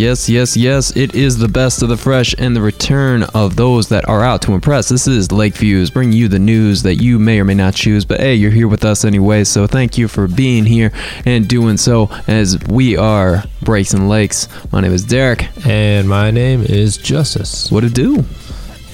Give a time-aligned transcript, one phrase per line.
[0.00, 0.96] Yes, yes, yes.
[0.96, 4.40] It is the best of the fresh and the return of those that are out
[4.42, 4.88] to impress.
[4.88, 8.18] This is Lakeviews, bringing you the news that you may or may not choose, but
[8.18, 9.44] hey, you're here with us anyway.
[9.44, 10.90] So thank you for being here
[11.26, 14.48] and doing so as we are Breaks and Lakes.
[14.72, 15.50] My name is Derek.
[15.66, 17.70] And my name is Justice.
[17.70, 18.24] What to do?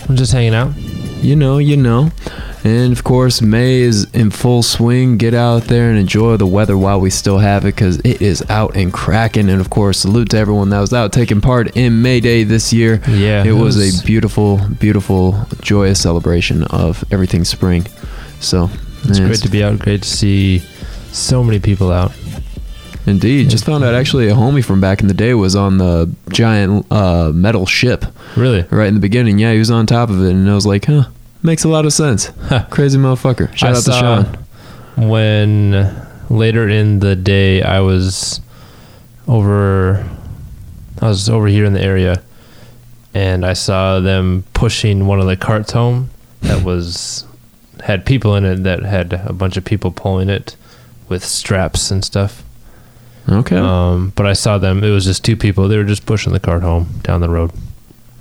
[0.09, 0.73] I'm just hanging out.
[1.27, 2.11] You know, you know.
[2.63, 5.17] And of course, May is in full swing.
[5.19, 8.45] Get out there and enjoy the weather while we still have it because it is
[8.49, 9.49] out and cracking.
[9.51, 12.73] And of course, salute to everyone that was out taking part in May Day this
[12.73, 13.01] year.
[13.09, 17.87] Yeah, it, it was, was- a beautiful, beautiful, joyous celebration of everything spring.
[18.41, 18.71] So,
[19.05, 19.79] It's man, great to be out.
[19.81, 20.61] Great to see
[21.13, 22.13] so many people out.
[23.07, 23.51] Indeed.
[23.51, 26.87] Just found out actually a homie from back in the day was on the giant
[26.91, 28.05] uh, metal ship
[28.37, 28.63] Really?
[28.71, 29.39] right in the beginning.
[29.39, 30.31] Yeah, he was on top of it.
[30.31, 31.05] And I was like, huh,
[31.47, 32.27] makes a lot of sense.
[32.43, 32.67] Huh.
[32.71, 33.57] Crazy motherfucker.
[33.57, 35.09] Shout I out to Sean.
[35.09, 38.41] When later in the day, I was
[39.27, 40.07] over.
[41.01, 42.23] I was over here in the area,
[43.15, 47.25] and I saw them pushing one of the carts home that was
[47.85, 50.57] had people in it that had a bunch of people pulling it
[51.09, 52.43] with straps and stuff.
[53.29, 53.57] Okay.
[53.57, 54.83] Um, but I saw them.
[54.83, 55.69] It was just two people.
[55.69, 57.53] They were just pushing the cart home down the road.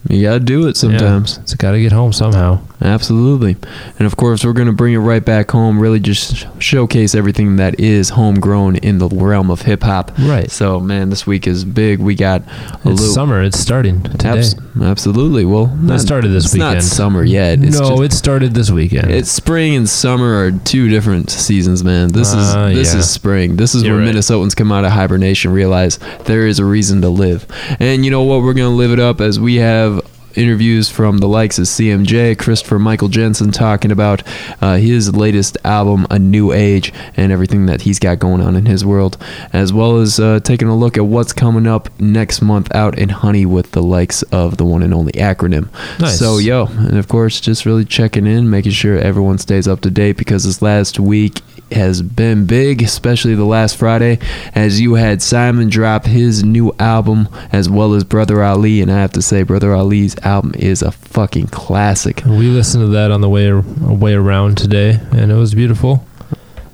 [0.10, 1.38] You gotta do it sometimes.
[1.38, 1.44] Yeah.
[1.44, 2.62] It's got to get home somehow.
[2.82, 3.56] Absolutely.
[4.00, 5.80] And of course, we're gonna bring it right back home.
[5.80, 10.12] Really, just showcase everything that is homegrown in the realm of hip hop.
[10.20, 10.52] Right.
[10.52, 12.00] So, man, this week is big.
[12.00, 12.98] We got a It's little.
[13.14, 13.42] summer.
[13.42, 14.30] It's starting today.
[14.30, 15.46] Abs- absolutely.
[15.46, 16.76] Well, not, started this it's weekend.
[16.76, 17.60] not summer yet.
[17.64, 19.10] It's no, just- it started this weekend.
[19.12, 22.10] It's spring and summer are two different seasons, man.
[22.10, 23.00] This Uh, is this yeah.
[23.00, 23.56] is spring.
[23.56, 24.16] This is You're when right.
[24.16, 27.46] Minnesotans come out of hibernation, realize there is a reason to live.
[27.80, 28.42] And you know what?
[28.42, 30.02] We're gonna live it up as we have
[30.38, 34.24] interviews from the likes of CMJ, Christopher Michael Jensen talking about
[34.62, 38.66] uh, his latest album, A New Age, and everything that he's got going on in
[38.66, 39.18] his world,
[39.54, 43.10] as well as uh, taking a look at what's coming up next month out in
[43.10, 45.70] Honey with the likes of the one and only acronym.
[46.00, 46.20] Nice.
[46.20, 49.92] So, yo, and of course, just really checking in, making sure everyone stays up to
[49.92, 51.42] date because this last week
[51.72, 54.20] has been big, especially the last Friday,
[54.54, 58.82] as you had Simon drop his new album as well as Brother Ali.
[58.82, 62.24] And I have to say, Brother Ali's album is a fucking classic.
[62.26, 66.06] we listened to that on the way way around today, and it was beautiful.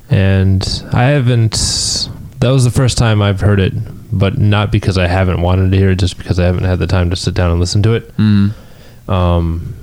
[0.09, 2.09] And I haven't.
[2.39, 3.73] That was the first time I've heard it,
[4.11, 6.87] but not because I haven't wanted to hear it, just because I haven't had the
[6.87, 8.15] time to sit down and listen to it.
[8.17, 8.53] Mm.
[9.07, 9.75] Um,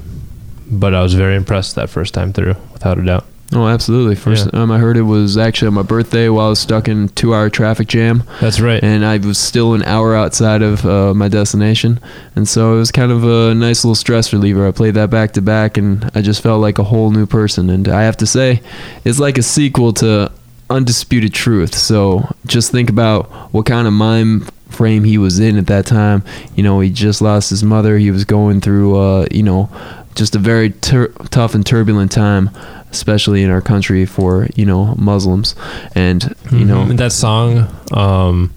[0.71, 3.25] but I was very impressed that first time through, without a doubt.
[3.55, 4.15] Oh, absolutely.
[4.15, 4.51] First Yeah.
[4.59, 7.35] time I heard it was actually on my birthday while I was stuck in two
[7.35, 8.25] hour traffic jam.
[8.43, 8.83] That's right.
[8.85, 11.99] and I was still an hour outside of uh, my destination,
[12.37, 14.69] and so it was kind of a nice little stress reliever.
[14.69, 17.71] I played that back to back, and I just felt like a whole new person.
[17.71, 18.61] And I have to say,
[19.07, 20.31] it's like a sequel to
[20.69, 21.75] Undisputed Truth.
[21.75, 26.23] So just think about what kind of mind frame he was in at that time.
[26.55, 27.97] You know, he just lost his mother.
[27.97, 29.71] He was going through, uh, you know,
[30.19, 32.51] just a very tur- tough and turbulent time.
[32.91, 35.55] Especially in our country for you know Muslims,
[35.95, 36.97] and you know Mhm.
[36.97, 38.51] that song, um,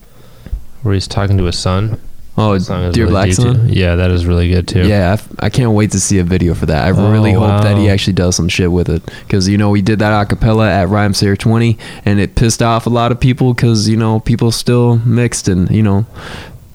[0.83, 1.97] where he's talking to his son.
[2.37, 3.67] oh that song is dear really black son.
[3.67, 4.83] Yeah, that is really good too.
[4.87, 6.85] Yeah, I f- I, can't wait to see a video for that.
[6.85, 9.69] I really Oh, hope that he actually does some shit with it because you know
[9.69, 13.53] we did that acapella at Rhymesayers 20, and it pissed off a lot of people
[13.53, 16.05] because you know people still mixed and you know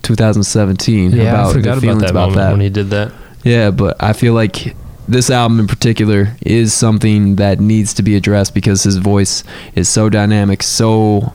[0.03, 2.50] 2017 Yeah, about I forgot about that about moment that.
[2.53, 3.12] when he did that.
[3.46, 4.74] Yeah, but I feel like
[5.06, 9.44] this album in particular is something that needs to be addressed because his voice
[9.76, 11.32] is so dynamic, so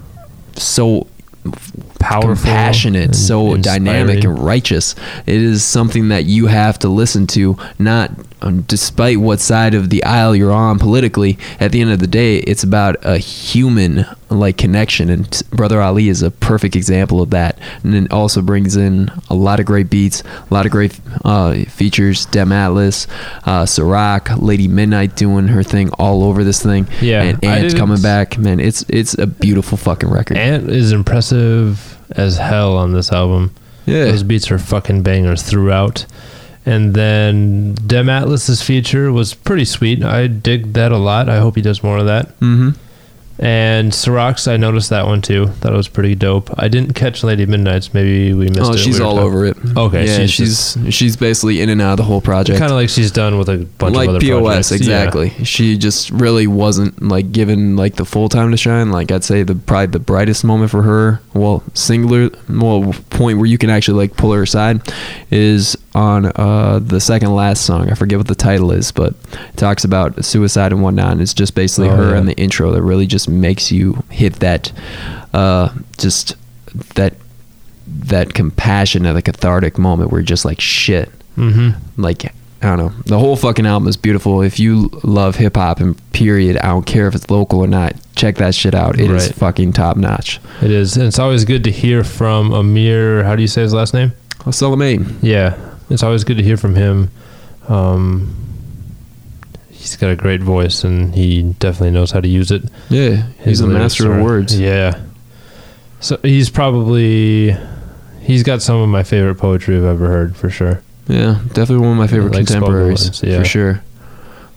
[0.57, 1.07] so
[2.01, 4.95] Powerful, passionate, and so dynamic and righteous.
[5.25, 9.89] It is something that you have to listen to, not um, despite what side of
[9.89, 11.37] the aisle you're on politically.
[11.59, 16.09] At the end of the day, it's about a human like connection, and Brother Ali
[16.09, 17.59] is a perfect example of that.
[17.83, 21.65] And it also brings in a lot of great beats, a lot of great uh,
[21.65, 22.25] features.
[22.25, 23.07] Dem Atlas,
[23.45, 26.87] uh, Sa-Roc, Lady Midnight doing her thing all over this thing.
[27.01, 28.37] Yeah, and I Ant coming back.
[28.37, 30.37] Man, it's it's a beautiful fucking record.
[30.37, 33.53] Ant is impressive as hell on this album.
[33.85, 36.05] yeah, Those beats are fucking bangers throughout.
[36.65, 40.03] And then Dem Atlas's feature was pretty sweet.
[40.03, 41.27] I dig that a lot.
[41.27, 42.27] I hope he does more of that.
[42.39, 42.69] mm-hmm.
[43.43, 45.47] And Sa-Roc's, I noticed that one too.
[45.61, 46.51] That was pretty dope.
[46.59, 47.91] I didn't catch Lady Midnight's.
[47.91, 48.63] Maybe we missed it.
[48.63, 48.77] Oh, it.
[48.77, 49.57] she's We all talking- over it.
[49.75, 52.59] Okay, yeah, she's she's she's, basically in and out of the whole project.
[52.59, 54.71] Kind of like she's done with a bunch like of other POS, projects.
[54.71, 54.75] Yeah.
[55.03, 55.29] exactly.
[55.43, 58.91] She just really wasn't like given like the full time to shine.
[58.91, 63.47] Like I'd say the probably the brightest moment for her, well, singular, well, point where
[63.47, 64.81] you can actually like pull her aside,
[65.31, 67.89] is on uh the second last song.
[67.89, 71.11] I forget what the title is, but it talks about suicide and whatnot.
[71.13, 72.17] And it's just basically Oh, her yeah.
[72.17, 74.71] and the intro that really just makes you hit that,
[75.33, 76.35] uh, just
[76.95, 77.13] that
[77.87, 81.09] that compassion at a cathartic moment where you're just like shit.
[81.37, 82.01] Mm-hmm.
[82.01, 82.25] Like
[82.63, 82.93] I don't know.
[83.07, 84.41] The whole fucking album is beautiful.
[84.43, 87.95] If you love hip hop and period, I don't care if it's local or not.
[88.15, 88.99] Check that shit out.
[88.99, 89.35] It is Right.
[89.35, 90.39] fucking top notch.
[90.61, 90.95] It is.
[90.95, 93.23] And it's always good to hear from Amir.
[93.23, 94.13] How do you say his last name?
[94.45, 95.01] I'll sell them eight.
[95.23, 95.57] Yeah,
[95.91, 97.11] it's always good to hear from him.
[97.67, 98.35] Um,
[99.69, 102.63] he's got a great voice, and he definitely knows how to use it.
[102.89, 104.59] Yeah, he's a master are- of words.
[104.59, 104.99] Yeah.
[105.99, 107.55] So he's probably
[108.21, 110.81] he's got some of my favorite poetry I've ever heard for sure.
[111.07, 113.39] Yeah, definitely one of my favorite Like contemporaries words, yeah.
[113.39, 113.83] for sure.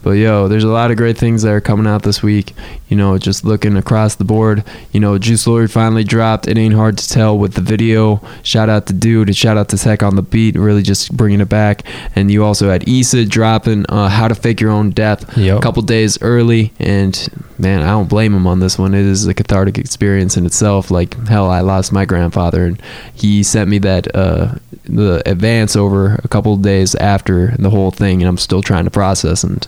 [0.05, 2.53] But yo, there's a lot of great things that are coming out this week.
[2.89, 4.63] You know, just looking across the board.
[4.93, 6.47] You know, Juice Lord finally dropped.
[6.47, 8.21] It ain't hard to tell with the video.
[8.43, 10.57] Shout out to Dude and shout out to Tech on the beat.
[10.57, 11.83] Really just bringing it back.
[12.15, 15.59] And you also had Issa dropping uh, How to Fake Your Own Death Yep.
[15.59, 16.73] a couple days early.
[16.79, 17.29] And
[17.59, 18.93] man, I don't blame him on this one.
[18.95, 20.91] It is a cathartic experience in itself.
[20.91, 22.83] Like hell, I lost my grandfather, and
[23.15, 27.91] he sent me that uh, the advance over a couple of days after the whole
[27.91, 29.43] thing, and I'm still trying to process.
[29.43, 29.67] And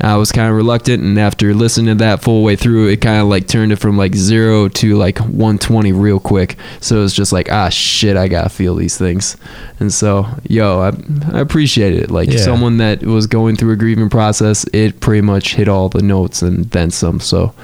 [0.00, 3.20] I was kind of reluctant, and after listening to that full way through, it kind
[3.22, 6.56] of like turned it from like zero to like 120 real quick.
[6.80, 9.36] So it's just like ah shit, I gotta feel these things.
[9.78, 12.10] And so yo, I, I appreciate it.
[12.10, 12.38] Like Yeah.
[12.38, 16.42] someone that was going through a grieving process, it pretty much hit all the notes
[16.42, 17.20] and then some.
[17.20, 17.54] So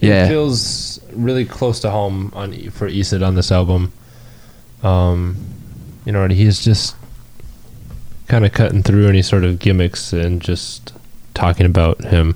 [0.00, 3.92] yeah, It feels really close to home on for Isid on this album.
[4.82, 5.36] Um,
[6.04, 6.94] you know, and he's just
[8.28, 10.92] kind of cutting through any sort of gimmicks and just
[11.38, 12.34] talking about him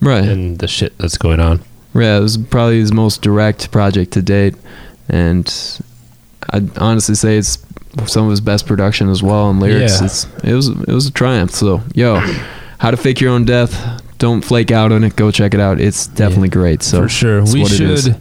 [0.00, 0.24] right.
[0.24, 1.60] and the shit that's going on.
[1.94, 4.54] Yeah, it was probably his most direct project to date,
[5.08, 5.46] and
[6.50, 7.58] I'd honestly say it's
[8.06, 10.00] some of his best production as well and lyrics.
[10.00, 10.06] Yeah.
[10.06, 11.50] It's it was it was a triumph.
[11.50, 12.20] So yo,
[12.78, 14.02] how to fake your own death?
[14.18, 15.16] Don't flake out on it.
[15.16, 15.80] Go check it out.
[15.80, 16.82] It's definitely great.
[16.82, 18.04] So for sure, we what it is.
[18.04, 18.20] should.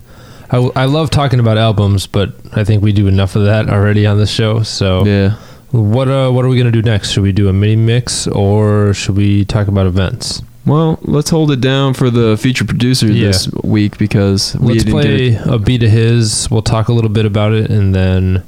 [0.50, 4.06] I, I love talking about albums, but I think we do enough of that already
[4.06, 4.64] on the show.
[4.64, 5.36] So, Yeah.
[5.82, 7.12] What uh, what are we gonna do next?
[7.12, 10.42] Should we do a mini mix or should we talk about events?
[10.66, 13.28] Well, let's hold it down for the feature producer Yeah.
[13.28, 16.50] this week because we Let's play get a beat of his.
[16.52, 18.44] We'll talk a little bit about it, and then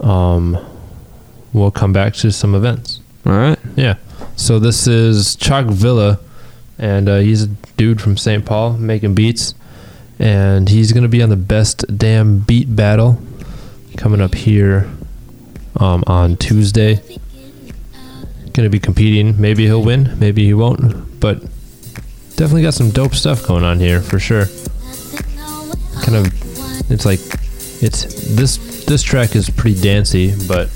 [0.00, 0.58] um,
[1.52, 3.00] we'll come back to some events.
[3.24, 3.58] All right.
[3.76, 3.94] Yeah.
[4.36, 6.18] So this is Chalk Villa,
[6.78, 7.46] and uh, he's a
[7.76, 8.44] dude from St.
[8.44, 9.54] Paul making beats,
[10.18, 13.20] and he's gonna be on the best damn beat battle
[13.96, 14.90] coming up here
[15.76, 17.00] um, on Tuesday.
[18.52, 19.40] Gonna be competing.
[19.40, 20.18] Maybe he'll win.
[20.18, 21.20] Maybe he won't.
[21.20, 21.40] But
[22.36, 24.46] definitely got some dope stuff going on here for sure.
[26.02, 27.20] Kind of, it's like
[27.82, 30.68] it's this this track is pretty dancey, but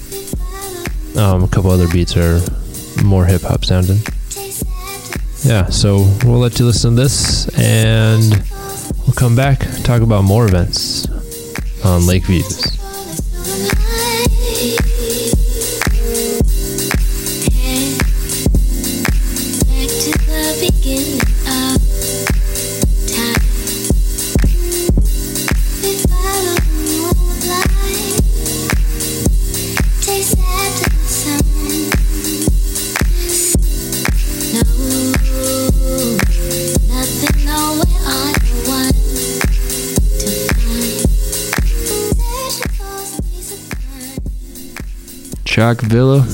[1.17, 2.41] um, a couple other beats are
[3.05, 3.99] more hip hop sounding.
[5.45, 8.31] Yeah, so we'll let you listen to this and
[9.07, 11.07] we'll come back talk about more events
[11.85, 12.79] on Lake Views.
[45.59, 46.25] Chalk Villa.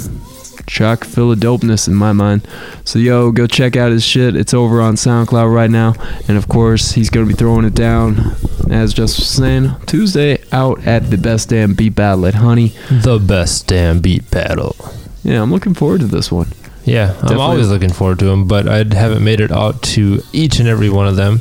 [0.66, 2.46] Chalk Villa dopeness in my mind.
[2.84, 4.36] So yo, go check out his shit.
[4.36, 5.94] It's over on SoundCloud right now.
[6.28, 8.36] And of course, he's gonna be throwing it down,
[8.68, 12.74] as just was saying, Tuesday out at the best damn beat battle at Honey.
[12.90, 14.76] The best damn beat battle.
[15.22, 16.48] Yeah, I'm looking forward to this one.
[16.84, 20.58] Yeah, I'm always looking forward to them, but I haven't made it out to each
[20.58, 21.40] and every one of them.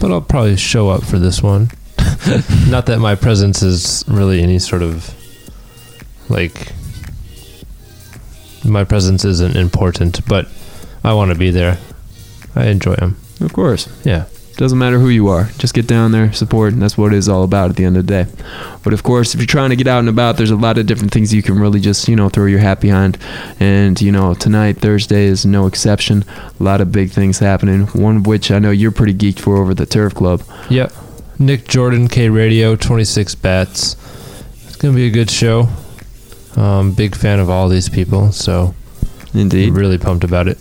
[0.00, 1.72] But I'll probably show up for this one.
[2.68, 5.14] Not that my presence is really any sort of
[6.30, 6.72] like
[8.64, 10.46] my presence isn't important, but
[11.02, 11.78] I want to be there.
[12.54, 13.16] I enjoy them.
[13.40, 13.88] Of course.
[14.04, 14.26] Yeah.
[14.56, 15.44] Doesn't matter who you are.
[15.56, 17.96] Just get down there, support, and that's what it is all about at the end
[17.96, 18.30] of the day.
[18.82, 20.84] But of course, if you're trying to get out and about, there's a lot of
[20.84, 23.16] different things you can really just, you know, throw your hat behind.
[23.58, 26.26] And, you know, tonight, Thursday, is no exception.
[26.58, 27.86] A lot of big things happening.
[27.86, 30.42] One of which I know you're pretty geeked for over the Turf Club.
[30.68, 30.92] Yep.
[31.38, 33.94] Nick Jordan, K.Raydio, 26 bats.
[34.66, 35.68] It's going to be a good show.
[36.56, 38.74] Um, big fan of all these people, so
[39.34, 39.72] Indeed.
[39.72, 40.58] really pumped about it.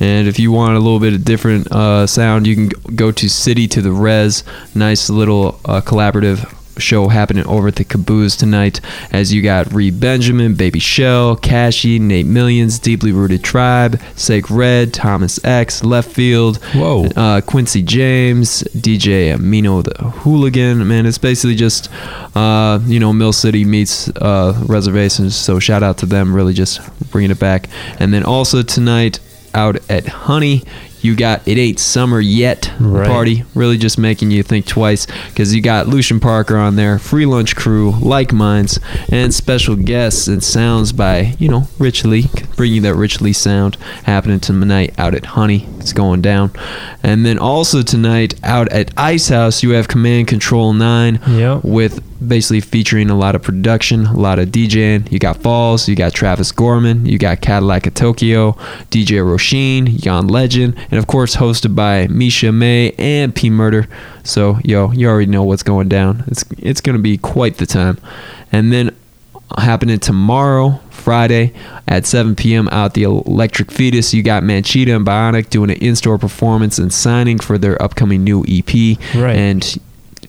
[0.00, 3.28] And if you want a little bit of different uh, sound, you can go to
[3.28, 4.42] City to the Res.
[4.74, 8.80] Nice little uh, collaborative show happening over at the Caboose tonight.
[9.10, 14.92] As you got Reed Benjamin, Baby Shell, Cashy, Nate Millions, Deeply Rooted Tribe, Sake Red,
[14.94, 17.06] Thomas X, Left Field, Whoa.
[17.16, 20.86] uh, Quincy James, DJ Amino the Hooligan.
[20.86, 21.88] Man, it's basically just,
[22.36, 25.36] uh, you know, Mill City meets uh, reservations.
[25.36, 27.68] So shout out to them, really just bringing it back.
[27.98, 29.20] And then also tonight
[29.54, 30.62] out at Honey.
[31.02, 33.06] You got It Ain't Summer Yet Right.
[33.06, 37.26] party, really just making you think twice because you got Lucian Parker on there, Free
[37.26, 38.78] Lunch Crew, Like Minds,
[39.10, 43.32] and special guests and sounds by, you know, Rich Lee, bringing you that Rich Lee
[43.32, 45.68] sound happening tonight out at Honey.
[45.78, 46.52] It's going down.
[47.02, 51.64] And then also tonight out at Ice House, you have Command Control 9 Yep.
[51.64, 55.10] with basically featuring a lot of production, a lot of DJing.
[55.10, 58.52] You got Falls, you got Travis Gorman, you got Cadillac of Tokyo,
[58.90, 63.88] DJ Roshin, Jan Legend, and of course hosted by Misha May and P Murder.
[64.24, 66.24] So yo, you already know what's going down.
[66.26, 67.98] It's it's gonna be quite the time.
[68.50, 68.94] And then
[69.58, 71.52] happening tomorrow, Friday
[71.88, 72.68] at 7 p.m.
[72.68, 74.14] out the Electric Fetus.
[74.14, 78.44] You got Manchita and Bionic doing an in-store performance and signing for their upcoming new
[78.48, 78.98] EP.
[79.14, 79.36] Right.
[79.36, 79.80] And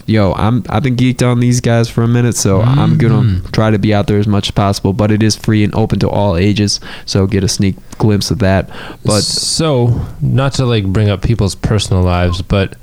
[0.06, 3.52] yo, I'm I've been geeked on these guys for a minute, so I'm gonna Mhm.
[3.52, 4.94] try to be out there as much as possible.
[4.94, 8.40] But it is free and open to all ages, so get a sneak glimpse of
[8.40, 8.70] that.
[9.06, 12.76] But so not to like bring up people's personal lives, but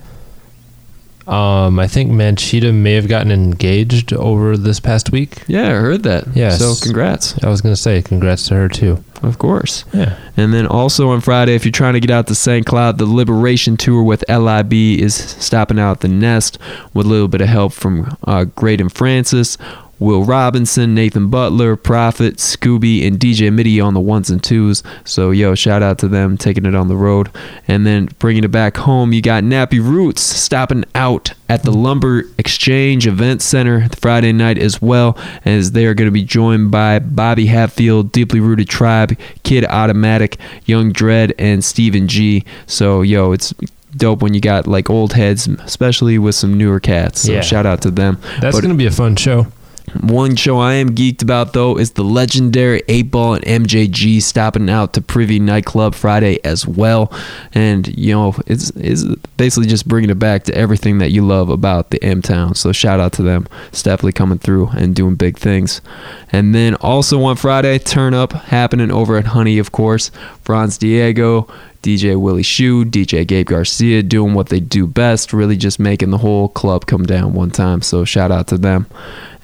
[1.31, 5.45] um, I think Manchita may have gotten engaged over this past week.
[5.47, 6.27] yeah, I heard that.
[6.35, 6.59] Yes.
[6.59, 9.03] So congrats, I was gonna say congrats to her too.
[9.23, 9.85] of course.
[9.93, 10.17] Yeah.
[10.37, 12.67] And then also on Friday, if you're trying to get out to St.
[12.67, 16.59] Cloud, the Liberation Tour with LIB is stopping out at the Nest
[16.95, 19.57] with a little bit of help from uh, Graydon Francis,
[20.01, 24.83] Will Robinson, Nathan Butler, Prophet, Scooby, and DJ Mitty on the ones and twos.
[25.05, 27.31] So, yo, shout out to them taking it on the road.
[27.69, 32.25] And then bringing it back home, you got Nappy Roots stopping out at the Lumber
[32.39, 36.99] Exchange Event Center Friday night as well, as they are going to be joined by
[36.99, 42.43] Bobby Hatfield, Deeply Rooted Tribe, Kid Automatic, Young Dread, and Stephen G.
[42.67, 43.53] So, yo, it's
[43.97, 47.21] dope when you got like old heads, especially with some newer cats.
[47.23, 47.41] So, Yeah.
[47.43, 48.17] shout out to them.
[48.41, 49.49] That's But- gonna be a fun show.
[50.01, 54.71] One show I am geeked about though is the legendary 8 Ball and MJG stopping
[54.71, 57.13] out to Privy Nightclub Friday as well.
[57.53, 59.05] And you know, it's it's
[59.37, 62.55] basically just bringing it back to everything that you love about the M Town.
[62.55, 63.47] So shout out to them.
[63.69, 65.81] It's definitely coming through and doing big things.
[66.33, 70.11] And then also on Friday, turn up happening over at Honey, of course.
[70.43, 71.49] Franz Diego,
[71.83, 76.19] DJ Willie Shoe, DJ Gabe Garcia doing what they do best, really just making the
[76.19, 77.81] whole club come down one time.
[77.81, 78.87] So shout out to them.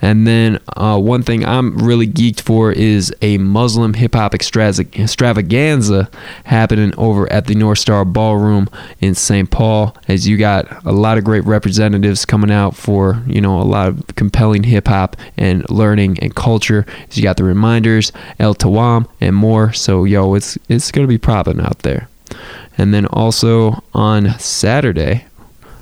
[0.03, 6.11] And then uh, one thing I'm really geeked for is a Muslim hip hop extravaganza
[6.45, 8.69] happening over at the North Star Ballroom
[9.01, 9.51] in St.
[9.51, 9.97] Paul.
[10.07, 13.89] As you got a lot of great representatives coming out for you know a lot
[13.89, 16.85] of compelling hip hop and learning and culture.
[17.09, 19.73] As you got the reminders, El Tawam, and more.
[19.73, 22.09] So yo, it's it's gonna be popping out there.
[22.79, 25.25] And then also on Saturday,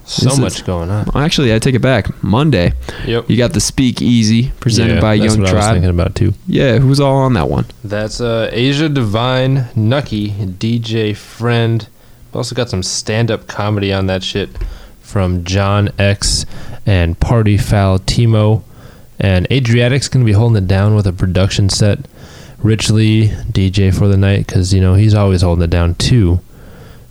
[0.04, 1.08] So is- much going on.
[1.14, 2.22] actually I take it back.
[2.22, 2.72] Monday,
[3.06, 3.30] Yep.
[3.30, 6.14] you got the Speak Easy presented Yeah, by that's Young what I was thinking about
[6.14, 6.34] too.
[6.46, 7.64] Yeah, who's all on that one?
[7.82, 11.86] That's uh, Asia Divine, Nucky, DJ Friend.
[12.32, 14.50] We also got some stand-up comedy on that shit
[15.00, 16.44] from John X
[16.84, 18.62] and Party Foul Timo.
[19.18, 22.00] And Adriatic's gonna be holding it down with a production set.
[22.64, 26.40] Rich Lee, DJ for the night, because you know he's always holding it down too.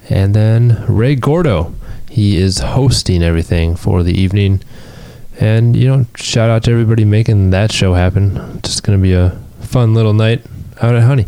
[0.09, 1.75] And then Ray Gordo,
[2.09, 4.61] he is hosting everything for the evening.
[5.39, 8.61] And you know, shout out to everybody making that show happen.
[8.63, 10.41] Just gonna be a fun little night
[10.81, 11.27] out at Honey.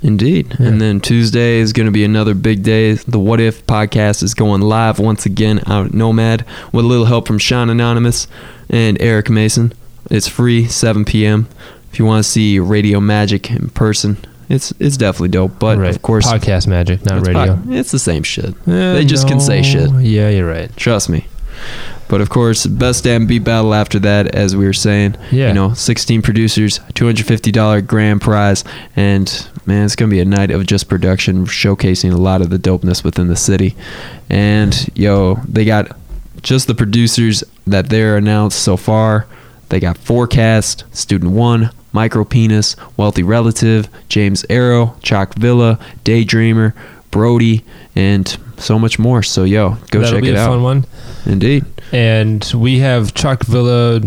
[0.00, 0.54] Indeed.
[0.60, 0.68] Yeah.
[0.68, 2.92] And then Tuesday is going to be another big day.
[2.92, 7.06] The What If podcast is going live once again out at Nomad with a little
[7.06, 8.28] help from Sean Anonymous
[8.68, 9.72] and Eric Mason.
[10.10, 11.48] It's free, 7 p.m.
[11.96, 14.18] If you want to see Radio Magic in person,
[14.50, 15.58] it's it's definitely dope.
[15.58, 15.88] But right.
[15.88, 17.56] of course, podcast magic, not it's radio.
[17.56, 18.50] pod- it's the same shit.
[18.68, 19.90] Eh, they just can say shit.
[20.02, 20.70] Yeah, you're right.
[20.76, 21.26] Trust me.
[22.08, 25.16] But of course, best damn beat battle after that, as we were saying.
[25.30, 25.48] Yeah.
[25.48, 28.62] You know, 16 producers, $250 grand prize,
[28.94, 32.58] and man, it's gonna be a night of just production, showcasing a lot of the
[32.58, 33.74] dopeness within the city.
[34.28, 35.96] And yo, they got
[36.42, 39.26] just the producers that they're announced so far.
[39.70, 46.74] They got Forecast, Student One, Micro Penis, Wealthy Relative, James Arrow, Chalk Villa, Daydreamer,
[47.10, 49.22] Brody, and so much more.
[49.22, 50.48] So yo, go That'll check be it a out.
[50.50, 50.84] fun one.
[51.24, 51.64] Indeed.
[51.92, 54.00] And we have Chuck Villa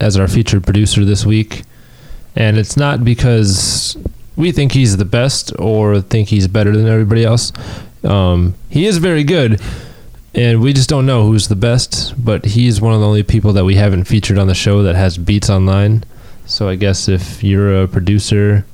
[0.00, 1.64] as our featured producer this week.
[2.34, 3.96] And it's not because
[4.36, 7.52] we think he's the best or think he's better than everybody else.
[8.04, 9.60] Um, he is very good.
[10.34, 12.14] and we just don't know who's the best.
[12.24, 14.94] But he's one of the only people that we haven't featured on the show that
[14.96, 16.04] has beats online.
[16.50, 18.64] So I guess if you're a producer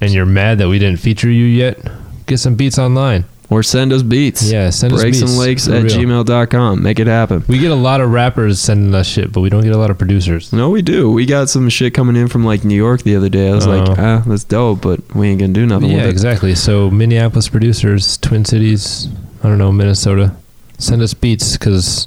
[0.00, 1.78] and you're mad that we didn't feature you yet,
[2.26, 3.24] get some beats online.
[3.50, 4.48] Or send us beats.
[4.50, 5.30] Yeah, send us Breaks beats.
[5.32, 6.82] and lakes at gmail.com.
[6.84, 7.44] Make it happen.
[7.48, 9.90] We get a lot of rappers sending us shit, but we don't get a lot
[9.90, 10.52] of producers.
[10.52, 11.10] No, we do.
[11.10, 13.50] We got some shit coming in from like New York the other day.
[13.50, 13.94] I was like, Oh.
[13.98, 16.10] ah, that's dope, but we ain't gonna do nothing Yeah, with it.
[16.10, 16.54] exactly.
[16.54, 19.08] So Minneapolis producers, Twin Cities,
[19.42, 20.32] I don't know, Minnesota,
[20.78, 22.06] send us beats because,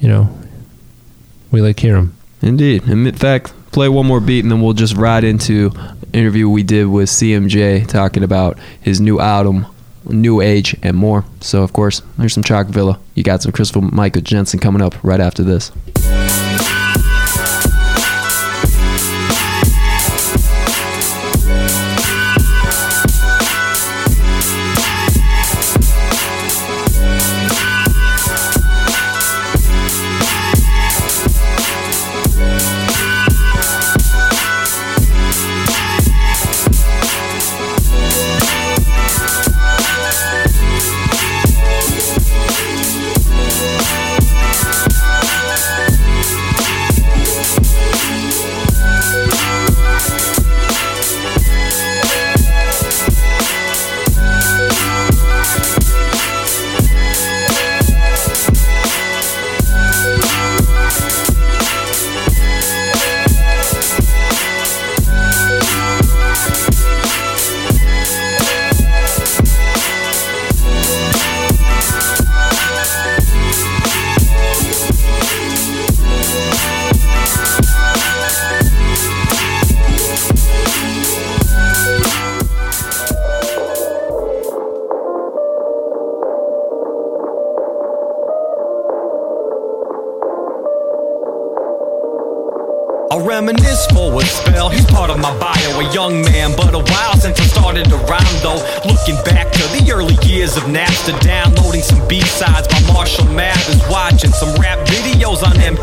[0.00, 0.36] you know,
[1.52, 2.16] we like hear them.
[2.42, 2.88] Indeed.
[2.88, 5.70] In fact, play one more beat and then we'll just ride into
[6.12, 9.66] interview we did with CMJ talking about his new album,
[10.04, 11.24] New Age, and more.
[11.40, 12.98] So of course, there's some Chalk Villa.
[13.14, 15.70] You got some Christopher Michael Jensen coming up right after this.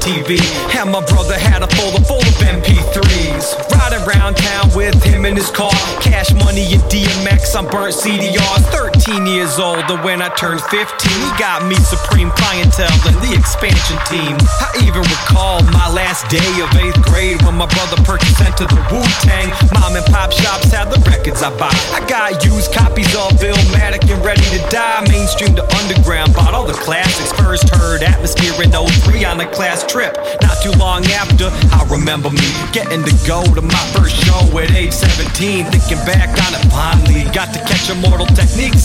[0.10, 0.80] MTV.
[0.80, 3.70] And my brother had a folder full of MP3s.
[3.72, 8.64] Riding around town with him in his car, cash money and DMX on burnt CDRs.
[8.72, 13.34] 13 years old, and when I turned 15, he got me supreme clientele and the
[13.34, 14.38] expansion team.
[14.62, 18.78] I even recall my last day of eighth grade when my brother purchased into the
[18.94, 19.50] Wu Tang.
[19.74, 21.74] Mom and pop shops had the records I bought.
[21.90, 25.02] I got used copies of Bill Illmatic and Ready to Die.
[25.10, 27.34] Mainstream to underground, bought all the classics.
[27.34, 30.18] First heard Atmosphere in 03 on a class trip.
[30.42, 34.70] Not too long after, I remember me getting to go to my first show at
[34.72, 35.66] age 17.
[35.74, 38.78] Thinking back on it fondly, got to catch Immortal Technique.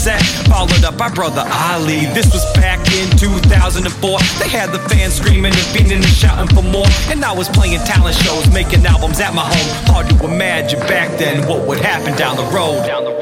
[0.48, 2.06] Followed up by brother Ali.
[2.12, 4.18] This was back in 2004.
[4.38, 6.86] They had the fans screaming and beating and shouting for more.
[7.08, 9.70] And I was playing talent shows, making albums at my home.
[9.86, 12.86] Hard to imagine back then what would happen down the road.
[12.86, 13.13] Down the road,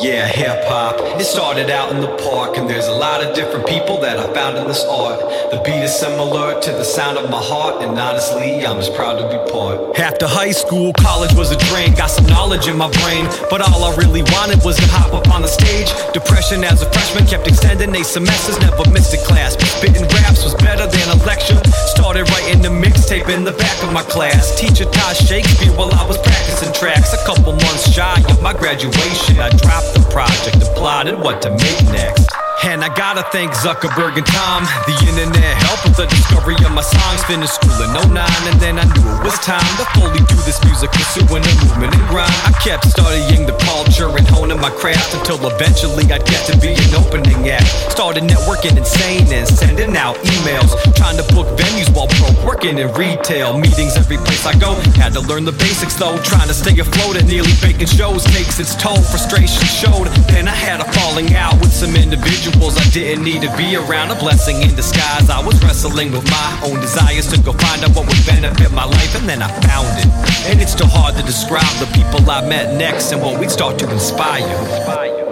[0.00, 0.98] Yeah, hip hop.
[1.20, 4.26] It started out in the park, and there's a lot of different people that I
[4.34, 5.20] found in this art.
[5.52, 9.22] The beat is similar to the sound of my heart, and honestly, I'm just proud
[9.22, 9.96] to be part.
[9.96, 11.94] After high school, college was a drain.
[11.94, 15.30] Got some knowledge in my brain, but all I really wanted was to hop up
[15.30, 15.86] on the stage.
[16.12, 19.54] Depression as a freshman kept extending they semesters, never missed a class.
[19.54, 21.60] Spitting raps was better than a lecture.
[21.96, 24.58] Started writing the mixtape in the back of my class.
[24.58, 27.12] Teacher taught Shakespeare while I was practicing tracks.
[27.14, 31.50] A couple months shy of my graduation, I dropped the project and plotted what to
[31.50, 32.43] make next.
[32.62, 34.62] And I gotta thank Zuckerberg and Tom.
[34.86, 37.24] The internet helped with the discovery of my songs.
[37.24, 40.62] Finished school in 09, and then I knew it was time to fully do this
[40.64, 42.32] music, pursuing the movement and grind.
[42.46, 46.78] I kept studying the culture and honing my craft until eventually I'd get to be
[46.78, 47.66] an opening act.
[47.90, 50.72] Started networking insane and sending out emails.
[50.94, 53.58] Trying to book venues while broke, working in retail.
[53.58, 54.78] Meetings every place I go.
[54.94, 56.16] Had to learn the basics though.
[56.22, 59.02] Trying to stay afloat and nearly faking shows takes its toll.
[59.02, 60.06] Frustration showed.
[60.30, 64.10] Then I had a falling out with some individuals I didn't need to be around.
[64.10, 65.30] A blessing in disguise.
[65.30, 68.84] I was wrestling with my own desires to go find out what would benefit my
[68.84, 70.06] life, and then I found it.
[70.50, 73.78] And it's still hard to describe the people I met next and what we'd start
[73.78, 75.23] to inspire.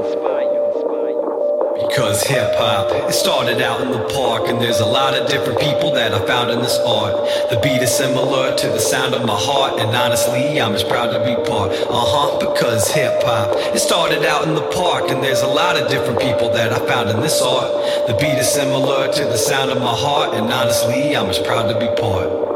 [1.92, 5.60] Because hip hop, it started out in the park, and there's a lot of different
[5.60, 7.12] people that I found in this art.
[7.50, 11.12] The beat is similar to the sound of my heart, and honestly, I'm just proud
[11.12, 11.72] to be part.
[11.72, 15.76] Uh huh, because hip hop, it started out in the park, and there's a lot
[15.76, 17.70] of different people that I found in this art.
[18.06, 21.68] The beat is similar to the sound of my heart, and honestly, I'm just proud
[21.68, 22.51] to be part.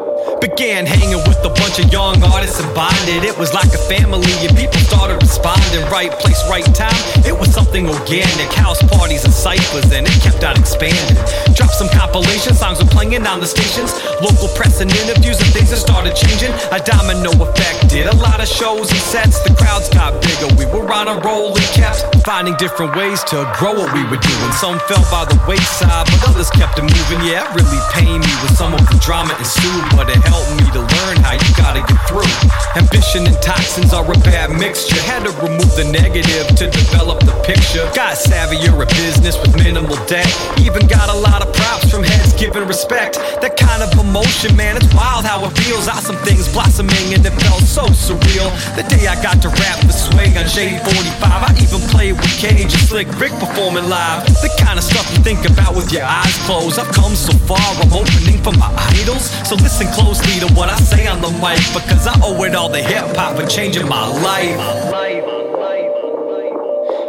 [0.47, 3.27] Began hanging with a bunch of young artists and bonded.
[3.27, 5.83] It was like a family, and people started responding.
[5.91, 6.95] Right place, right time.
[7.27, 8.55] It was something organic.
[8.55, 11.19] House parties and ciphers, and it kept on expanding.
[11.59, 13.91] Dropped some compilation songs were playing on the stations.
[14.23, 16.55] Local press and interviews and things that started changing.
[16.71, 19.43] A domino effect did a lot of shows and sets.
[19.43, 20.47] The crowds got bigger.
[20.55, 24.23] We were on a roll and kept finding different ways to grow what we were
[24.23, 24.53] doing.
[24.55, 27.27] Some fell by the wayside, but others kept it moving.
[27.27, 30.67] Yeah, it really pained me with some of the drama ensued, but it helped me
[30.73, 32.29] to learn how you gotta get through.
[32.77, 35.01] Ambition and toxins are a bad mixture.
[35.09, 37.89] Had to remove the negative to develop the picture.
[37.97, 40.29] Got savvier at business with minimal debt.
[40.61, 43.17] Even got a lot of props from heads giving respect.
[43.41, 45.89] That kind of emotion, man, it's wild how it feels.
[45.89, 48.53] Awesome things blossoming and it felt so surreal.
[48.77, 52.33] The day I got to rap the swing on Shade 45, I even played with
[52.37, 54.27] Cage and Slick Rick performing live.
[54.45, 56.79] The kind of stuff you think about with your eyes closed.
[56.79, 58.69] I've come so far, I'm opening for my
[59.01, 59.33] idols.
[59.49, 59.87] So listen
[60.17, 63.17] closely to what I say on the mic because I owe it all to hip
[63.17, 64.95] hop and changing my life.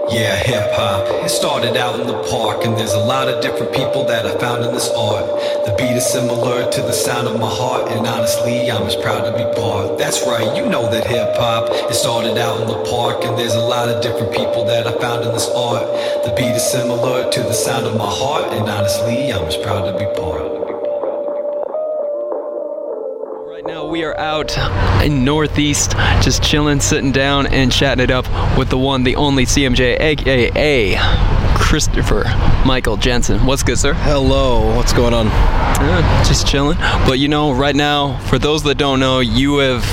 [0.09, 1.25] Yeah, hip hop.
[1.25, 4.37] It started out in the park, and there's a lot of different people that I
[4.39, 5.25] found in this art.
[5.65, 9.25] The beat is similar to the sound of my heart, and honestly, I'm just proud
[9.25, 9.97] to be part.
[9.97, 11.69] That's right, you know that hip hop.
[11.91, 14.97] It started out in the park, and there's a lot of different people that I
[14.97, 15.85] found in this art.
[16.23, 19.91] The beat is similar to the sound of my heart, and honestly, I'm just proud
[19.91, 20.66] to be part.
[23.67, 24.57] Now we are out
[25.03, 28.25] in Northeast, just chilling, sitting down, and chatting it up
[28.57, 32.23] with the one, the only CMJ, aka Christopher
[32.65, 33.45] Michael Jensen.
[33.45, 33.93] What's good, sir?
[33.93, 35.27] Hello, what's going on?
[35.27, 36.77] Uh, just chilling.
[37.05, 39.83] But you know, right now, for those that don't know, you have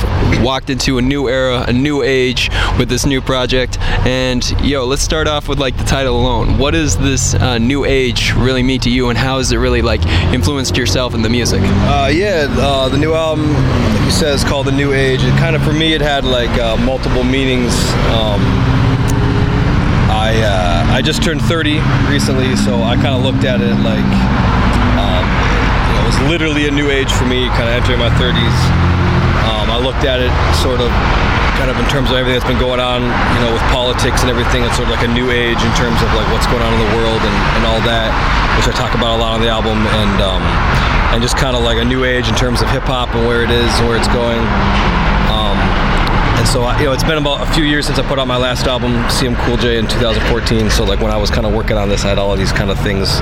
[0.44, 3.80] walked into a new era, a new age with this new project.
[4.06, 6.58] And yo, let's start off with like the title alone.
[6.58, 9.82] What does this uh, new age really mean to you, and how has it really
[9.82, 11.60] like influenced yourself in the music?
[11.64, 15.24] Uh, yeah, uh, the new album, like you said, is called The New Age.
[15.24, 17.74] It kind of, for me, it had like uh, multiple meanings.
[18.12, 18.83] Um,
[20.24, 24.08] I uh, I just turned 30 recently, so I kind of looked at it like
[24.96, 28.08] um, you know, it was literally a new age for me, kind of entering my
[28.16, 28.56] 30s.
[29.44, 30.32] Um, I looked at it
[30.64, 30.88] sort of
[31.60, 34.32] kind of in terms of everything that's been going on, you know, with politics and
[34.32, 34.64] everything.
[34.64, 36.80] It's sort of like a new age in terms of like what's going on in
[36.80, 38.08] the world and, and all that,
[38.56, 40.40] which I talk about a lot on the album, and um,
[41.12, 43.44] and just kind of like a new age in terms of hip hop and where
[43.44, 44.40] it is and where it's going.
[45.28, 45.60] Um,
[46.44, 48.36] so, I- you know, it's been about a few years since I put out my
[48.36, 50.70] last album, CM Cool J, in 2014.
[50.70, 52.52] So, like, when I was kind of working on this, I had all of these
[52.52, 53.20] kind of things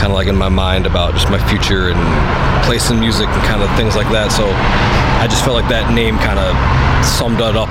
[0.00, 2.00] kind of like in my mind about just my future and
[2.64, 4.32] place in music and kind of things like that.
[4.32, 4.44] So,
[5.20, 6.54] I just felt like that name kind of
[7.04, 7.68] summed it up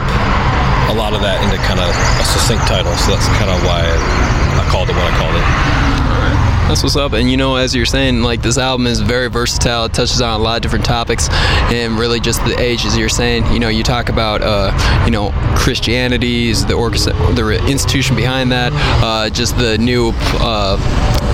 [0.90, 2.94] a lot of that into kind of a succinct title.
[2.98, 6.53] So, that's kind of why I called it what I called it.
[6.68, 7.14] That's what's up.
[7.14, 9.86] And you know, as you're saying, like this album is very versatile.
[9.86, 11.30] It touches on a lot of different topics,
[11.72, 13.46] and really just the age, as you're saying.
[13.54, 18.72] You know, you talk about, uh, you know, Christianity's the orchestra, the institution behind that,
[19.04, 20.12] uh, just the new.
[20.40, 20.78] Uh,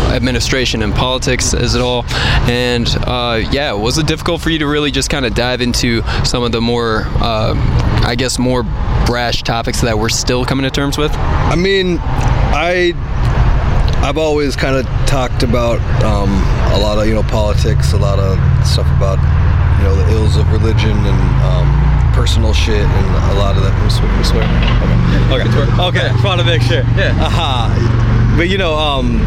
[0.09, 2.03] administration and politics as it all
[2.49, 6.01] and uh, yeah was it difficult for you to really just kind of dive into
[6.25, 7.53] some of the more uh,
[8.07, 8.63] i guess more
[9.05, 11.11] brash topics that we're still coming to terms with
[11.49, 12.93] I mean, I
[14.01, 16.29] I've always kind of talked about um,
[16.73, 19.19] a lot of you know politics, a lot of stuff about
[19.77, 23.71] you know the ills of religion and um, personal shit, and a lot of that.
[23.75, 24.07] Can we swear?
[24.09, 24.43] Can we swear?
[25.35, 25.49] Okay.
[25.49, 25.99] Okay.
[25.99, 26.07] Okay.
[26.13, 26.83] Just want to make sure.
[26.95, 27.15] Yeah.
[27.19, 28.37] Uh-huh.
[28.37, 29.19] But you know, um,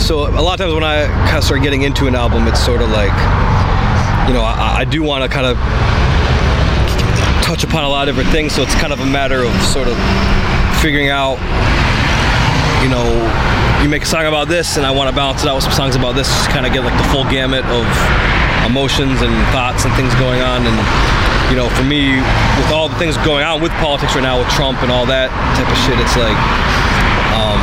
[0.00, 2.64] so a lot of times when I kind of start getting into an album, it's
[2.64, 3.14] sort of like,
[4.28, 5.56] you know, I, I do want to kind of
[7.42, 8.54] touch upon a lot of different things.
[8.54, 9.96] So it's kind of a matter of sort of
[10.80, 11.38] figuring out,
[12.82, 13.06] you know,
[13.82, 15.72] you make a song about this, and I want to balance it out with some
[15.72, 17.84] songs about this, just kind of get like the full gamut of
[18.64, 20.64] emotions and thoughts and things going on.
[20.64, 20.76] And
[21.50, 22.16] you know, for me,
[22.58, 25.28] with all the things going on with politics right now, with Trump and all that
[25.54, 26.38] type of shit, it's like.
[27.36, 27.60] Um,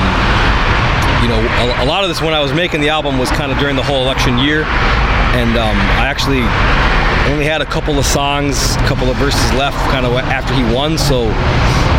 [1.23, 3.49] you know, a, a lot of this when I was making the album was kind
[3.49, 4.65] of during the whole election year,
[5.33, 6.43] and um, I actually
[7.31, 10.63] only had a couple of songs, a couple of verses left, kind of after he
[10.75, 10.97] won.
[10.97, 11.31] So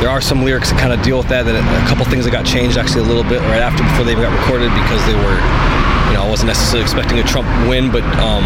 [0.05, 1.49] there are some lyrics that kind of deal with that.
[1.49, 4.13] That a couple things that got changed actually a little bit right after before they
[4.13, 5.41] even got recorded because they were,
[6.13, 8.45] you know, I wasn't necessarily expecting a Trump win, but um,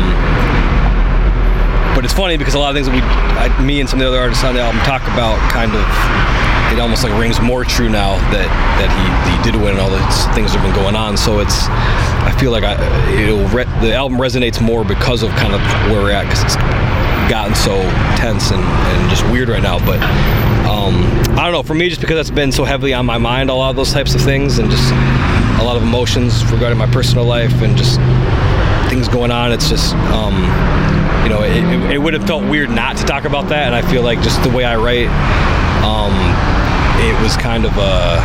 [1.99, 4.07] but it's funny because a lot of things that we, I, me and some of
[4.07, 5.83] the other artists on the album talk about, kind of,
[6.71, 8.47] it almost like rings more true now that
[8.79, 9.03] that he,
[9.35, 9.99] he did win and all the
[10.39, 11.19] things that have been going on.
[11.19, 11.67] So it's,
[12.23, 12.79] I feel like I,
[13.19, 16.57] it'll re- the album resonates more because of kind of where we're at because it's
[17.29, 17.75] gotten so
[18.17, 19.79] tense and, and just weird right now.
[19.79, 20.01] But
[20.69, 20.95] um,
[21.39, 21.63] I don't know.
[21.63, 23.93] For me, just because that's been so heavily on my mind, a lot of those
[23.93, 24.93] types of things, and just
[25.61, 27.99] a lot of emotions regarding my personal life and just
[28.89, 29.53] things going on.
[29.53, 30.35] It's just, um,
[31.23, 33.67] you know, it, it, it would have felt weird not to talk about that.
[33.67, 35.09] And I feel like just the way I write,
[35.85, 36.15] um,
[37.01, 38.19] it was kind of a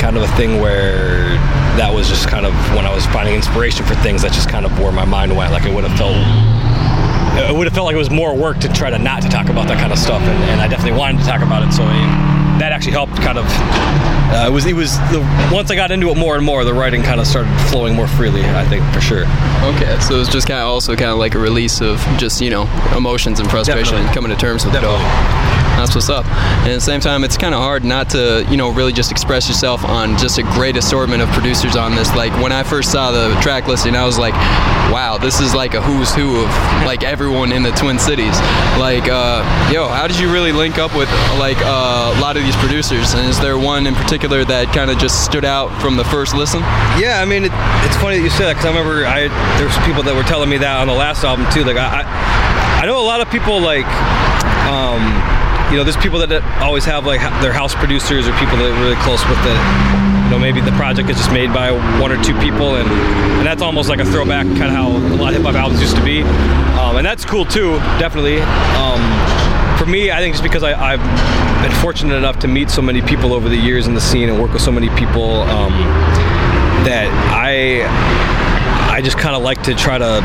[0.00, 1.28] kind of a thing where
[1.76, 4.22] that was just kind of when I was finding inspiration for things.
[4.22, 5.52] that just kind of where my mind went.
[5.52, 6.16] Like it would have felt.
[7.38, 9.48] It would have felt like it was more work to try to not to talk
[9.48, 11.72] about that kind of stuff, and, and I definitely wanted to talk about it.
[11.72, 12.08] So it,
[12.58, 13.16] that actually helped.
[13.16, 15.20] Kind of, uh, it was it was the
[15.52, 18.08] once I got into it more and more, the writing kind of started flowing more
[18.08, 18.44] freely.
[18.44, 19.24] I think for sure.
[19.74, 22.40] Okay, so it was just kind of also kind of like a release of just
[22.40, 24.96] you know emotions and frustration and coming to terms with Definitely.
[24.96, 25.67] it all.
[25.78, 26.26] That's what's up.
[26.26, 29.12] And at the same time, it's kind of hard not to you know really just
[29.12, 32.12] express yourself on just a great assortment of producers on this.
[32.16, 34.34] Like when I first saw the track listing, I was like,
[34.90, 36.50] wow, this is like a who's who of
[36.84, 38.38] like everyone in the Twin Cities.
[38.78, 42.42] Like, uh, yo, how did you really link up with like uh, a lot of
[42.42, 43.14] these producers?
[43.14, 46.34] And is there one in particular that kind of just stood out from the first
[46.34, 46.60] listen?
[46.98, 47.52] Yeah, I mean, it,
[47.86, 50.50] it's funny that you say that because I remember I there's people that were telling
[50.50, 51.62] me that on the last album too.
[51.64, 53.86] Like I, I, I know a lot of people like,
[54.66, 55.02] um,
[55.70, 58.80] you know, there's people that always have like their house producers or people that are
[58.80, 59.60] really close with it.
[60.24, 63.46] You know, maybe the project is just made by one or two people, and, and
[63.46, 65.96] that's almost like a throwback, kind of how a lot of hip hop albums used
[65.96, 66.22] to be.
[66.80, 68.40] Um, and that's cool too, definitely.
[68.40, 69.00] Um,
[69.78, 73.02] for me, I think just because I, I've been fortunate enough to meet so many
[73.02, 75.72] people over the years in the scene and work with so many people um,
[76.84, 77.84] that I
[78.98, 80.20] I just kind of like to try to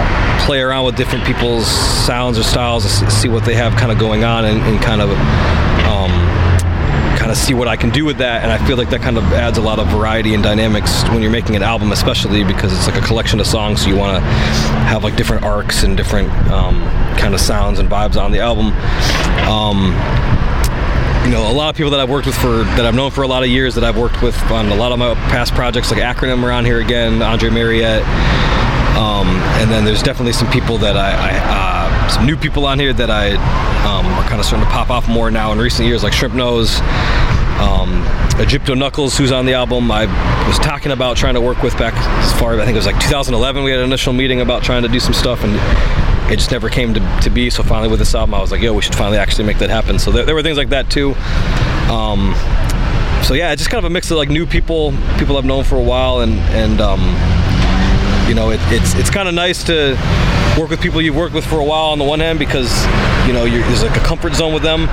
[0.48, 4.24] play around with different people's sounds or styles, see what they have kind of going
[4.24, 5.12] on, and, and kind of
[5.86, 6.10] um,
[7.16, 8.42] kind of see what I can do with that.
[8.42, 11.22] And I feel like that kind of adds a lot of variety and dynamics when
[11.22, 13.84] you're making an album, especially because it's like a collection of songs.
[13.84, 14.22] So you want to
[14.90, 16.82] have like different arcs and different um,
[17.16, 18.74] kind of sounds and vibes on the album.
[19.48, 19.94] Um,
[21.26, 23.22] you know, a lot of people that I've worked with for that I've known for
[23.22, 25.92] a lot of years that I've worked with on a lot of my past projects,
[25.92, 28.04] like Acronym around here again, Andre Marriott,
[28.96, 29.28] um,
[29.60, 32.94] and then there's definitely some people that I, I uh, some new people on here
[32.94, 33.32] that I
[33.86, 36.36] um, are kind of starting to pop off more now in recent years, like Shrimp
[36.36, 36.80] Nose,
[37.60, 38.04] um,
[38.40, 39.90] Egypto Knuckles, who's on the album.
[39.92, 40.06] I
[40.48, 42.86] was talking about trying to work with back as far as I think it was
[42.86, 43.64] like 2011.
[43.64, 45.54] We had an initial meeting about trying to do some stuff and
[46.32, 47.50] it just never came to, to be.
[47.50, 49.70] So finally, with this album, I was like, yo, we should finally actually make that
[49.70, 50.00] happen.
[50.00, 51.14] So there, there were things like that too.
[51.92, 52.34] Um,
[53.24, 55.64] so yeah, it's just kind of a mix of like new people, people I've known
[55.64, 57.00] for a while, and and um,
[58.34, 59.96] you know, it, it's it's kind of nice to
[60.58, 62.84] work with people you've worked with for a while on the one hand because
[63.28, 64.90] you know there's like a comfort zone with them.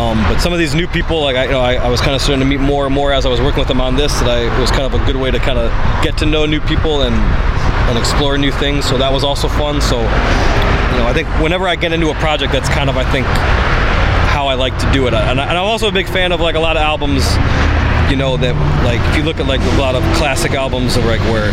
[0.00, 2.14] Um, but some of these new people, like I, you know, I, I was kind
[2.14, 4.18] of starting to meet more and more as I was working with them on this.
[4.20, 5.70] That I it was kind of a good way to kind of
[6.02, 7.14] get to know new people and
[7.90, 8.86] and explore new things.
[8.86, 9.82] So that was also fun.
[9.82, 13.04] So you know, I think whenever I get into a project, that's kind of I
[13.12, 13.26] think
[14.32, 15.12] how I like to do it.
[15.12, 17.28] And, I, and I'm also a big fan of like a lot of albums,
[18.10, 18.56] you know, that
[18.88, 21.52] like if you look at like a lot of classic albums of like where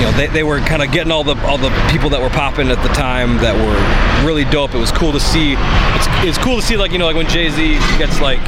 [0.00, 2.30] you know they, they were kind of getting all the all the people that were
[2.30, 3.76] popping at the time that were
[4.26, 4.74] really dope.
[4.74, 5.52] It was cool to see.
[5.52, 8.40] It's, it's cool to see like you know like when Jay Z gets like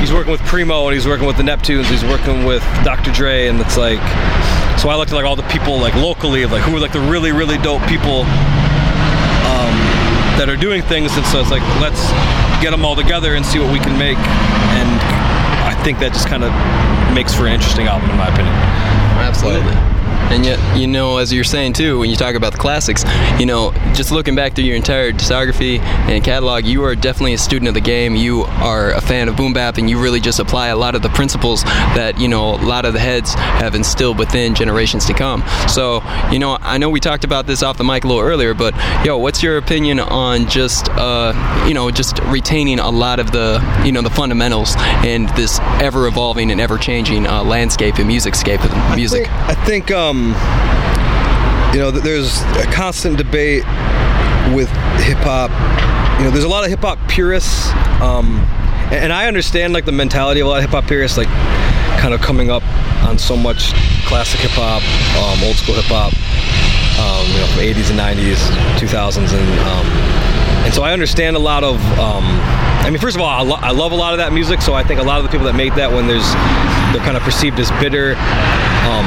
[0.00, 1.84] he's working with Primo and he's working with the Neptunes.
[1.84, 3.12] He's working with Dr.
[3.12, 4.00] Dre and it's like
[4.80, 7.04] so I looked at like all the people like locally like who are like the
[7.12, 8.24] really really dope people
[9.44, 9.76] um,
[10.40, 12.08] that are doing things, and so it's like let's
[12.64, 14.16] get them all together and see what we can make.
[14.16, 14.90] And
[15.68, 16.52] I think that just kind of
[17.14, 18.56] makes for an interesting album, in my opinion.
[19.20, 19.93] Absolutely.
[20.32, 23.04] And yet, you know, as you're saying too, when you talk about the classics,
[23.38, 27.38] you know, just looking back through your entire discography and catalog, you are definitely a
[27.38, 28.16] student of the game.
[28.16, 31.02] You are a fan of boom bap, and you really just apply a lot of
[31.02, 35.14] the principles that you know a lot of the heads have instilled within generations to
[35.14, 35.44] come.
[35.68, 38.54] So, you know, I know we talked about this off the mic a little earlier,
[38.54, 41.32] but yo, what's your opinion on just uh,
[41.68, 46.06] you know just retaining a lot of the you know the fundamentals in this ever
[46.06, 49.28] evolving and ever changing uh, landscape and music scape of music?
[49.30, 50.13] I think, I think um,
[51.72, 53.64] you know, there's a constant debate
[54.54, 54.70] with
[55.02, 55.50] hip hop.
[56.18, 58.38] You know, there's a lot of hip hop purists, um,
[58.92, 61.28] and, and I understand like the mentality of a lot of hip hop purists, like
[61.98, 62.62] kind of coming up
[63.02, 63.72] on so much
[64.06, 64.82] classic hip hop,
[65.18, 66.12] um, old school hip hop,
[66.98, 68.38] um, you know, from 80s and 90s,
[68.78, 69.86] 2000s, and um,
[70.64, 71.76] and so I understand a lot of.
[71.98, 72.24] Um,
[72.84, 74.74] I mean, first of all, I, lo- I love a lot of that music, so
[74.74, 76.28] I think a lot of the people that make that when there's
[76.92, 78.12] they're kind of perceived as bitter.
[78.84, 79.06] Um,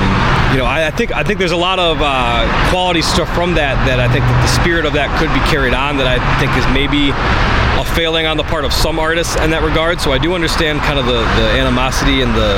[0.52, 3.54] you know, I, I think I think there's a lot of uh, quality stuff from
[3.56, 5.98] that that I think that the spirit of that could be carried on.
[5.98, 7.14] That I think is maybe
[7.78, 10.02] a failing on the part of some artists in that regard.
[10.02, 12.58] So I do understand kind of the, the animosity and the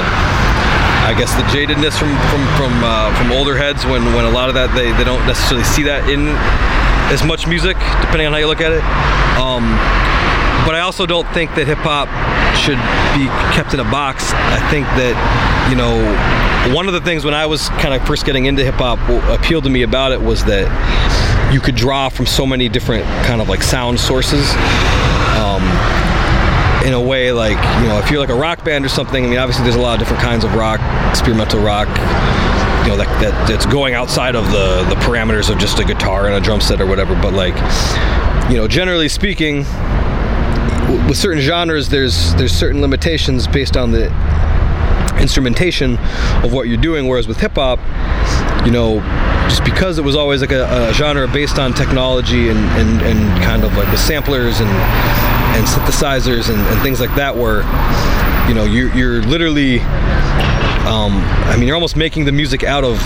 [1.10, 4.48] I guess the jadedness from from from uh, from older heads when when a lot
[4.48, 6.30] of that they, they don't necessarily see that in
[7.10, 7.74] as much music
[8.06, 8.86] depending on how you look at it.
[9.41, 9.65] Um,
[10.69, 12.06] but I also don't think that hip hop
[12.54, 12.78] should
[13.17, 13.26] be
[13.58, 14.30] kept in a box.
[14.54, 15.17] I think that
[15.65, 15.98] you know
[16.78, 19.02] one of the things when I was kind of first getting into hip hop
[19.34, 20.69] appealed to me about it was that
[21.52, 24.45] you could draw from so many different kind of like sound sources.
[26.89, 29.28] In a way like you know if you're like a rock band or something i
[29.28, 30.80] mean obviously there's a lot of different kinds of rock
[31.12, 35.78] experimental rock you know that, that that's going outside of the the parameters of just
[35.78, 37.54] a guitar and a drum set or whatever but like
[38.49, 39.58] you know generally speaking
[41.08, 44.06] with certain genres there's there's certain limitations based on the
[45.21, 45.95] instrumentation
[46.43, 47.78] of what you're doing whereas with hip hop
[48.65, 48.95] you know
[49.47, 53.43] just because it was always like a, a genre based on technology and, and, and
[53.43, 57.60] kind of like with samplers and and synthesizers and, and things like that where
[58.48, 59.80] you know you're, you're literally
[60.90, 61.14] um,
[61.48, 63.00] I mean you're almost making the music out of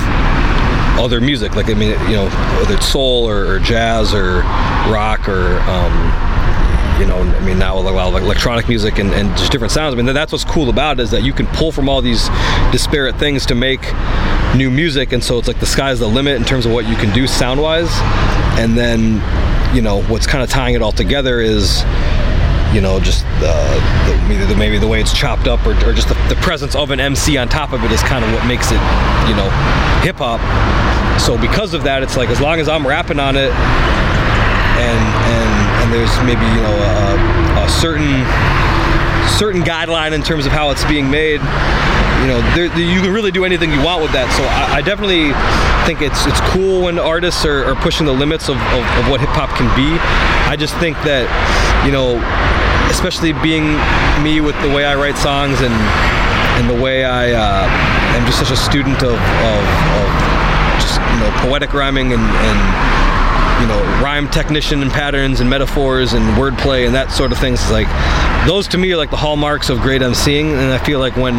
[1.00, 2.30] other music like I mean you know
[2.60, 4.42] whether it's soul or, or jazz or
[4.92, 6.34] rock or um,
[7.00, 9.94] you know, I mean, now a lot of electronic music and, and just different sounds.
[9.94, 12.30] I mean, that's what's cool about it is that you can pull from all these
[12.72, 13.82] disparate things to make
[14.56, 16.96] new music, and so it's like the sky's the limit in terms of what you
[16.96, 17.90] can do sound-wise.
[18.60, 21.82] And then, you know, what's kind of tying it all together is,
[22.74, 26.16] you know, just uh, the, maybe, the, way it's chopped up, or, or just the,
[26.28, 28.82] the presence of an MC on top of it is kind of what makes it,
[29.30, 29.50] you know,
[30.02, 30.42] hip hop.
[31.20, 33.52] So because of that, it's like as long as I'm rapping on it,
[34.82, 35.52] and and
[35.84, 36.76] and there's maybe you know
[37.62, 38.26] a, a certain
[39.30, 41.40] certain guideline in terms of how it's being made
[42.22, 44.82] you know there, you can really do anything you want with that so I, I
[44.82, 45.32] definitely
[45.86, 49.20] think it's it's cool when artists are, are pushing the limits of, of, of what
[49.20, 49.98] hip-hop can be
[50.50, 51.30] I just think that
[51.86, 52.18] you know
[52.90, 53.78] especially being
[54.24, 55.74] me with the way I write songs and
[56.56, 57.68] and the way I uh,
[58.16, 59.64] am just such a student of, of,
[60.00, 60.08] of
[60.80, 63.04] just you know poetic rhyming and, and
[63.62, 67.64] you know rhyme technician and patterns and metaphors and wordplay and that sort of things.
[67.64, 67.88] Is like
[68.48, 70.54] those to me are like the hallmarks of great emceeing.
[70.54, 71.36] And i feel like when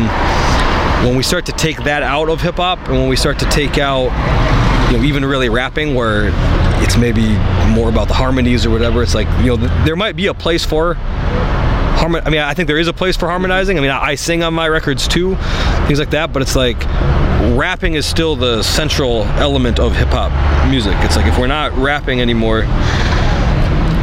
[1.06, 3.44] when we start to take that out of hip hop and when we start to
[3.50, 4.10] take out
[4.90, 6.30] you know even really rapping where
[6.82, 7.26] it's maybe
[7.68, 10.34] more about the harmonies or whatever it's like you know th- there might be a
[10.34, 10.94] place for
[12.04, 13.78] harmon I mean I think there is a place for harmonizing.
[13.78, 15.36] I mean I, I sing on my records too
[15.86, 16.78] things like that but it's like
[17.56, 20.30] rapping is still the central element of hip hop
[20.68, 20.94] music.
[20.98, 22.60] It's like if we're not rapping anymore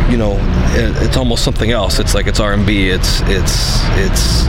[0.10, 0.38] you know
[0.74, 2.00] it, it's almost something else.
[2.00, 4.46] It's like it's R&B it's it's it's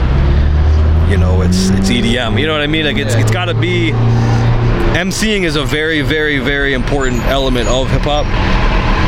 [1.11, 2.85] you know it's it's EDM you know what I mean?
[2.85, 3.91] Like it's it's got to be
[4.93, 8.25] MCing is a very very very important element of hip hop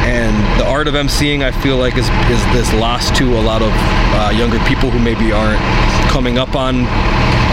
[0.05, 2.07] and the art of MCing I feel like is
[2.55, 5.59] is lost to a lot of uh, younger people who maybe aren't
[6.11, 6.85] coming up on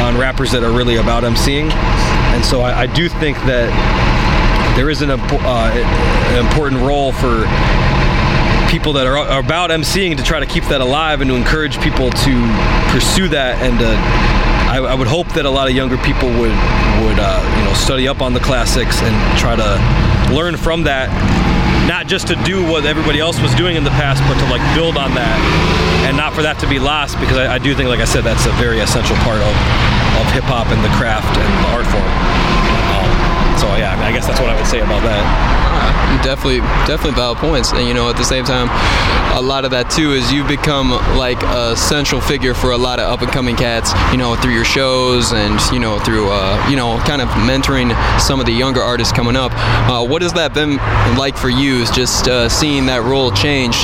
[0.04, 3.72] on rappers that are really about MCing and so I, I do think that
[4.76, 7.44] there is an, uh, an important role for
[8.70, 12.10] people that are, about MCing to try to keep that alive and to encourage people
[12.10, 12.32] to
[12.88, 13.80] pursue that and
[14.68, 16.56] I, I would hope that a lot of younger people would
[17.04, 21.08] would uh, you know study up on the classics and try to learn from that
[21.86, 24.62] not just to do what everybody else was doing in the past but to like
[24.74, 25.38] build on that
[26.06, 28.22] and not for that to be lost because I, I do think like I said
[28.22, 29.54] that's a very essential part of,
[30.18, 32.71] of hip hop and the craft and the art form
[33.62, 35.22] so yeah I, mean, I guess that's what I would say about that
[36.22, 38.68] definitely definitely valid points and you know at the same time
[39.36, 43.00] a lot of that too is you've become like a central figure for a lot
[43.00, 46.68] of up and coming cats you know through your shows and you know through uh,
[46.68, 49.52] you know kind of mentoring some of the younger artists coming up
[49.88, 50.76] uh, what has that been
[51.16, 53.82] like for you just uh, seeing that role change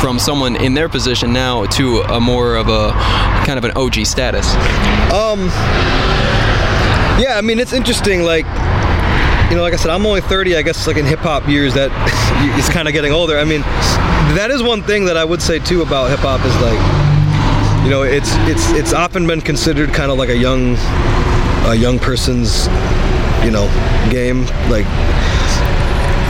[0.00, 2.92] from someone in their position now to a more of a
[3.46, 4.54] kind of an OG status
[5.12, 5.50] Um.
[7.20, 8.22] Yeah, I mean it's interesting.
[8.22, 8.46] Like,
[9.50, 10.56] you know, like I said, I'm only 30.
[10.56, 11.90] I guess like in hip hop years, that
[12.58, 13.36] it's kind of getting older.
[13.36, 13.62] I mean,
[14.36, 16.78] that is one thing that I would say too about hip hop is like,
[17.84, 20.76] you know, it's it's it's often been considered kind of like a young
[21.66, 22.66] a young person's,
[23.44, 23.66] you know,
[24.10, 24.44] game.
[24.70, 24.86] Like,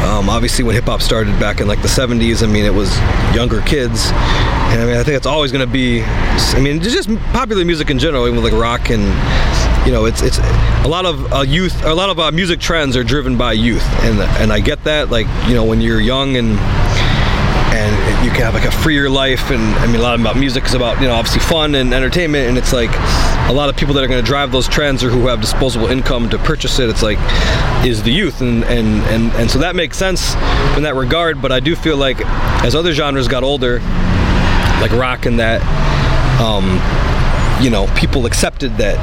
[0.09, 2.97] um, obviously when hip hop started back in like the 70s, I mean, it was
[3.35, 4.11] younger kids.
[4.73, 7.91] And I mean, I think it's always going to be, I mean, just popular music
[7.91, 9.03] in general, even with like rock and,
[9.87, 12.97] you know, it's it's a lot of uh, youth, a lot of uh, music trends
[12.97, 15.11] are driven by youth, and and I get that.
[15.11, 16.59] Like, you know, when you're young and
[17.73, 20.65] and you can have like a freer life, and I mean, a lot about music
[20.65, 22.91] is about you know obviously fun and entertainment, and it's like
[23.49, 25.87] a lot of people that are going to drive those trends or who have disposable
[25.87, 26.89] income to purchase it.
[26.91, 27.19] It's like
[27.85, 30.35] is the youth, and and and and so that makes sense
[30.77, 31.41] in that regard.
[31.41, 32.21] But I do feel like
[32.65, 33.79] as other genres got older,
[34.81, 35.63] like rock and that,
[36.41, 38.99] um, you know, people accepted that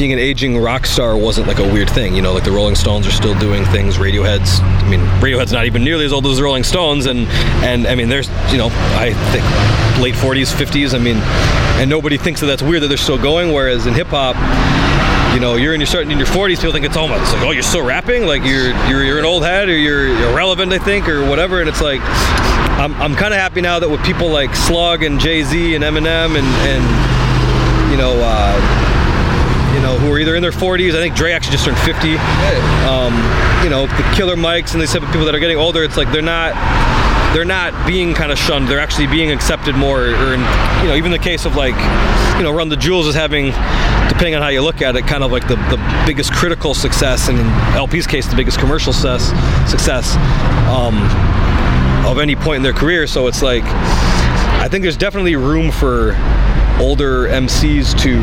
[0.00, 2.14] being an aging rock star wasn't like a weird thing.
[2.14, 3.98] You know, like the Rolling Stones are still doing things.
[3.98, 7.28] Radiohead's, I mean, Radiohead's not even nearly as old as the Rolling Stones, and
[7.62, 9.44] and I mean, there's, you know, I think
[10.00, 10.94] late 40s, 50s.
[10.94, 11.18] I mean,
[11.78, 13.52] and nobody thinks that that's weird that they're still going.
[13.52, 14.36] Whereas in hip hop,
[15.34, 17.42] you know, you're in your starting in your 40s, people think it's oh, it's like,
[17.42, 20.78] oh, you're still rapping, like you're you're, you're an old head or you're irrelevant, I
[20.78, 21.60] think, or whatever.
[21.60, 22.00] And it's like,
[22.80, 25.84] I'm, I'm kind of happy now that with people like Slug and Jay Z and
[25.84, 28.14] Eminem and and you know.
[28.16, 28.89] Uh,
[29.80, 30.90] you know, who are either in their 40s.
[30.90, 32.18] I think Dre actually just turned 50.
[32.84, 33.14] Um,
[33.64, 35.82] you know, the Killer Mikes and these type of people that are getting older.
[35.82, 36.52] It's like they're not
[37.32, 38.68] they're not being kind of shunned.
[38.68, 40.02] They're actually being accepted more.
[40.02, 40.40] Or in,
[40.82, 41.76] you know, even the case of like,
[42.36, 43.46] you know, Run the Jewels is having,
[44.08, 47.28] depending on how you look at it, kind of like the, the biggest critical success,
[47.28, 49.28] and in El-P's case, the biggest commercial success
[49.70, 50.16] success
[50.68, 50.96] um,
[52.06, 53.06] of any point in their career.
[53.06, 56.12] So it's like, I think there's definitely room for
[56.80, 58.18] older MCs to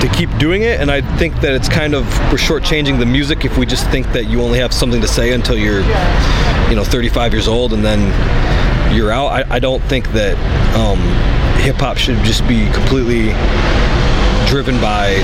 [0.00, 3.44] to keep doing it and I think that it's kind of we're shortchanging the music
[3.44, 5.82] if we just think that you only have something to say until you're
[6.70, 8.00] you know 35 years old and then
[8.94, 9.28] you're out.
[9.28, 10.36] I, I don't think that
[10.76, 10.98] um,
[11.62, 13.28] hip-hop should just be completely
[14.48, 15.14] driven by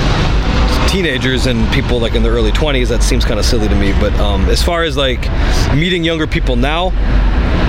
[0.89, 3.91] teenagers and people like in their early 20s that seems kind of silly to me
[3.99, 5.21] but um, as far as like
[5.75, 6.87] meeting younger people now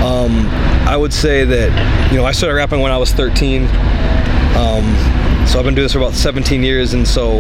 [0.05, 0.47] um,
[0.87, 4.85] I would say that you know I started rapping when I was 13 um,
[5.49, 7.39] so I've been doing this for about 17 years, and so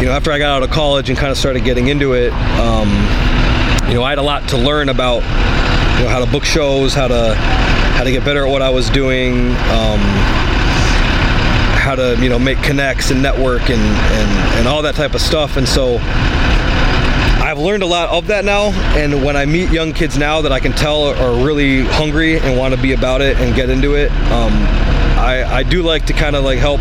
[0.00, 2.32] you know, after I got out of college and kind of started getting into it,
[2.58, 2.88] um,
[3.88, 5.22] you know, I had a lot to learn about
[5.98, 8.70] you know how to book shows, how to how to get better at what I
[8.70, 10.00] was doing, um,
[11.78, 15.20] how to you know make connects and network and and and all that type of
[15.20, 15.98] stuff, and so.
[17.42, 20.52] I've learned a lot of that now, and when I meet young kids now that
[20.52, 23.94] I can tell are really hungry and want to be about it and get into
[23.94, 24.52] it, um,
[25.20, 26.80] I, I do like to kind of like help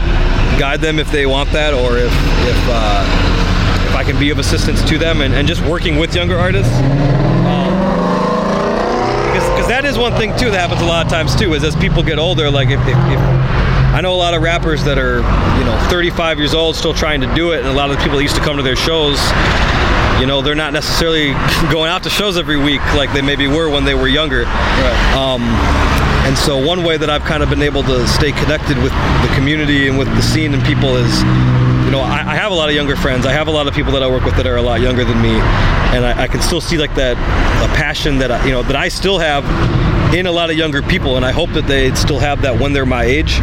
[0.59, 2.11] guide them if they want that, or if
[2.47, 3.05] if uh,
[3.89, 6.73] if I can be of assistance to them, and, and just working with younger artists.
[9.29, 11.53] Because that is one thing too that happens a lot of times too.
[11.53, 13.19] Is as people get older, like if, if, if
[13.93, 15.17] I know a lot of rappers that are
[15.59, 18.01] you know 35 years old still trying to do it, and a lot of the
[18.03, 19.19] people that used to come to their shows
[20.19, 21.31] you know they're not necessarily
[21.71, 25.15] going out to shows every week like they maybe were when they were younger Right.
[25.15, 25.41] um,
[26.29, 28.93] and so one way that i've kind of been able to stay connected with
[29.25, 31.23] the community and with the scene and people is
[31.89, 33.25] you know I, I have a lot of younger friends.
[33.25, 35.03] I have a lot of people that i work with that are a lot younger
[35.03, 35.31] than me.
[35.95, 38.75] And i, I can still see like that a passion that I, you know that
[38.75, 39.43] i still have
[40.13, 41.15] in a lot of younger people.
[41.17, 43.39] And i hope that they still have that when they're my age.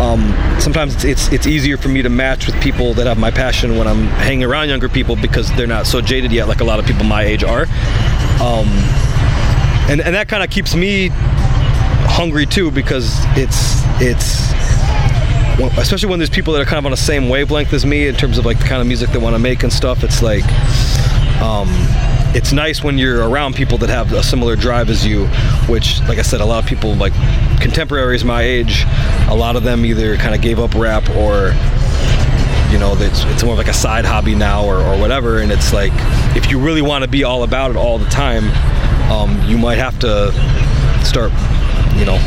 [0.00, 3.30] Um, sometimes it's, it's it's easier for me to match with people that have my
[3.30, 6.64] passion when I'm hanging around younger people because they're not so jaded yet like a
[6.64, 7.66] lot of people my age are.
[8.42, 8.66] Um,
[9.88, 11.10] and and that kind of keeps me
[12.16, 14.50] hungry too because it's it's
[15.78, 18.14] especially when there's people that are kind of on the same wavelength as me in
[18.14, 20.02] terms of like the kind of music they want to make and stuff.
[20.02, 20.44] It's like
[21.40, 21.68] um,
[22.34, 25.26] it's nice when you're around people that have a similar drive as you,
[25.68, 27.14] which, like I said, a lot of people, like
[27.60, 28.84] contemporaries my age,
[29.28, 31.54] a lot of them either kind of gave up rap or,
[32.70, 35.40] you know, it's, it's more of like a side hobby now or, or whatever.
[35.40, 35.92] And it's like,
[36.36, 38.50] if you really want to be all about it all the time,
[39.10, 40.32] um, you might have to
[41.04, 41.32] start,
[41.98, 42.18] you know,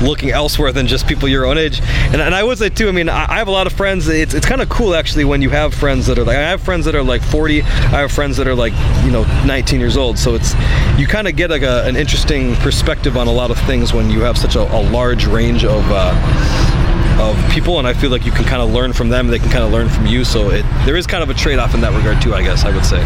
[0.02, 1.80] looking elsewhere than just people your own age.
[2.12, 4.08] And, and I would say too, I mean, I, I have a lot of friends.
[4.08, 6.60] It's, it's kind of cool actually when you have friends that are like, I have
[6.60, 7.62] friends that are like 40.
[7.62, 8.72] I have friends that are like,
[9.04, 10.18] you know, 19 years old.
[10.18, 10.54] So it's,
[10.98, 14.10] you kind of get like a, an interesting perspective on a lot of things when
[14.10, 16.82] you have such a, a large range of, uh,
[17.20, 17.78] of people.
[17.78, 19.28] And I feel like you can kind of learn from them.
[19.28, 20.24] They can kind of learn from you.
[20.24, 22.74] So it, there is kind of a trade-off in that regard too, I guess I
[22.74, 23.02] would say.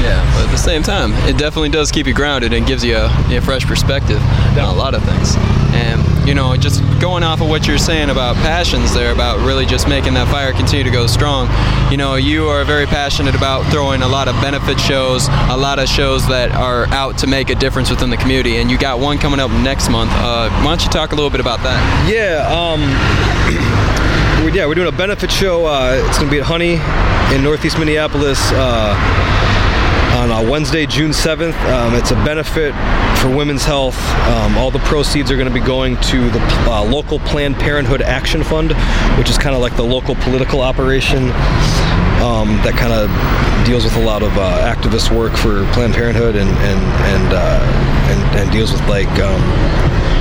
[0.00, 2.96] Yeah, but at the same time, it definitely does keep you grounded and gives you
[2.96, 4.20] a, a fresh perspective
[4.56, 5.36] on a lot of things.
[5.72, 9.66] And you know, just going off of what you're saying about passions there, about really
[9.66, 11.48] just making that fire continue to go strong.
[11.90, 15.78] You know, you are very passionate about throwing a lot of benefit shows, a lot
[15.78, 18.56] of shows that are out to make a difference within the community.
[18.56, 20.10] And you got one coming up next month.
[20.14, 21.80] Uh, why don't you talk a little bit about that?
[22.08, 22.80] Yeah, um,
[24.44, 25.66] we're, yeah, we're doing a benefit show.
[25.66, 26.74] Uh, it's going to be at Honey
[27.34, 28.94] in Northeast Minneapolis uh,
[30.16, 31.54] on uh, Wednesday, June 7th.
[31.70, 32.74] Um, it's a benefit
[33.20, 33.98] for women's health.
[34.28, 38.02] Um, all the proceeds are going to be going to the uh, local Planned Parenthood
[38.02, 38.72] Action Fund,
[39.18, 41.30] which is kind of like the local political operation
[42.20, 43.08] um, that kind of
[43.66, 47.60] deals with a lot of uh, activist work for Planned Parenthood and and and uh,
[48.10, 49.40] and, and deals with like um,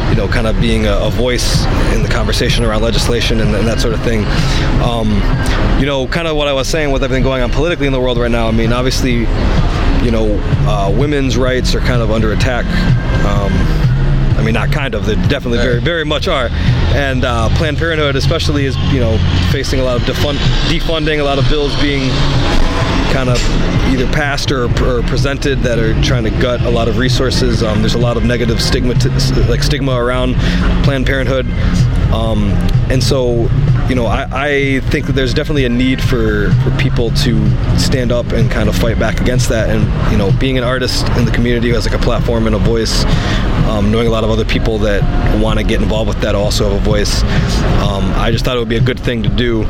[0.09, 3.67] you know kind of being a, a voice in the conversation around legislation and, and
[3.67, 4.25] that sort of thing.
[4.81, 5.09] Um,
[5.79, 7.99] you know, kind of what I was saying with everything going on politically in the
[7.99, 8.47] world right now.
[8.47, 9.19] I mean, obviously,
[10.03, 12.65] you know, uh, women's rights are kind of under attack.
[13.25, 13.51] Um,
[14.37, 15.05] I mean, not kind of.
[15.05, 16.47] They definitely very, very much are.
[16.95, 19.17] And uh, Planned Parenthood, especially, is you know
[19.51, 20.39] facing a lot of defund-
[20.69, 22.09] defunding, a lot of bills being
[23.11, 23.37] kind of
[23.91, 27.63] either passed or, or presented that are trying to gut a lot of resources.
[27.63, 29.09] Um, there's a lot of negative stigma, to,
[29.49, 30.35] like stigma around
[30.83, 31.45] Planned Parenthood,
[32.13, 32.51] um,
[32.89, 33.49] and so
[33.89, 38.11] you know, I, I think that there's definitely a need for, for people to stand
[38.11, 39.69] up and kind of fight back against that.
[39.69, 42.55] And you know, being an artist in the community who has like a platform and
[42.55, 43.03] a voice,
[43.67, 45.01] um, knowing a lot of other people that
[45.41, 47.23] want to get involved with that also have a voice.
[47.81, 49.63] Um, I just thought it would be a good thing to do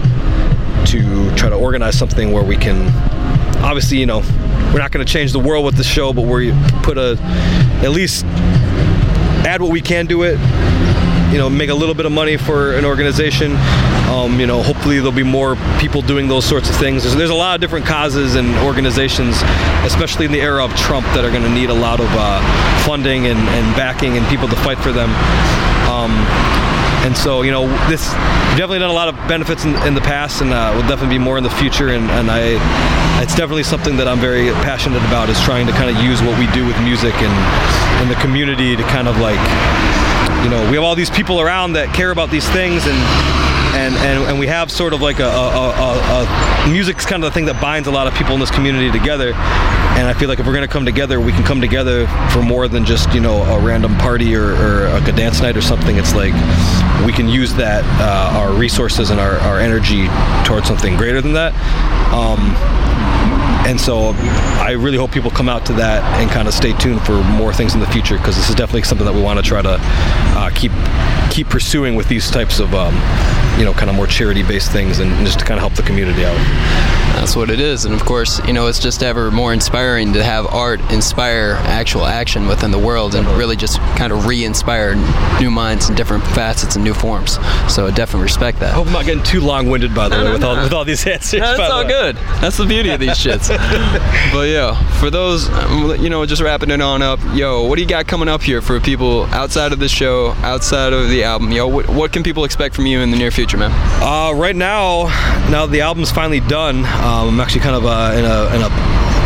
[0.89, 2.87] to try to organize something where we can
[3.63, 4.19] obviously you know
[4.73, 6.51] we're not going to change the world with the show but we
[6.83, 7.17] put a
[7.83, 8.25] at least
[9.45, 10.39] add what we can to it
[11.31, 13.55] you know make a little bit of money for an organization.
[14.09, 17.03] Um, you know hopefully there'll be more people doing those sorts of things.
[17.03, 19.35] There's, there's a lot of different causes and organizations
[19.85, 22.41] especially in the era of trump that are going to need a lot of uh,
[22.83, 25.09] funding and, and backing and people to fight for them.
[25.87, 26.11] Um,
[27.05, 28.11] and so you know this
[28.59, 31.23] definitely done a lot of benefits in, in the past and uh, will definitely be
[31.23, 31.89] more in the future.
[31.89, 32.59] And, and I
[33.23, 36.37] it's definitely something that I'm very passionate about is trying to kind of use what
[36.39, 37.35] we do with music and
[38.03, 39.39] in the community to kind of like
[40.43, 42.97] you know we have all these people around that care about these things and
[43.75, 47.31] and and, and we have sort of like a, a, a, a music's kind of
[47.31, 49.33] the thing that binds a lot of people in this community together.
[49.99, 52.41] And I feel like if we're going to come together we can come together for
[52.41, 55.97] more than just you know a random party or, or a dance night or something.
[55.97, 56.33] It's like
[57.05, 60.07] we can use that uh, our resources and our, our energy
[60.45, 61.53] towards something greater than that.
[62.13, 62.55] Um,
[63.67, 64.13] and so
[64.59, 67.53] I really hope people come out to that and kind of stay tuned for more
[67.53, 69.77] things in the future because this is definitely something that we want to try to
[69.79, 70.71] uh, keep
[71.29, 72.95] keep pursuing with these types of um,
[73.59, 75.83] you know kind of more charity based things and just to kind of help the
[75.83, 76.37] community out.
[77.19, 77.83] That's what it is.
[77.83, 82.05] And of course, you know, it's just ever more inspiring to have art inspire actual
[82.05, 84.95] action within the world and really just kind of re inspire
[85.41, 87.33] new minds and different facets and new forms.
[87.67, 88.71] So I definitely respect that.
[88.71, 90.85] I hope I'm not getting too long winded by the way with all with all
[90.85, 91.41] these answers.
[91.41, 92.15] That's all good.
[92.39, 93.49] That's the beauty of these shits.
[94.31, 97.81] but yeah, for those, um, you know, just wrapping it on up, yo, what do
[97.81, 101.51] you got coming up here for people outside of the show, outside of the album?
[101.51, 103.71] Yo, what, what can people expect from you in the near future, man?
[104.01, 105.05] Uh, right now,
[105.49, 106.79] now the album's finally done.
[106.85, 108.69] Um, I'm actually kind of uh, in a in a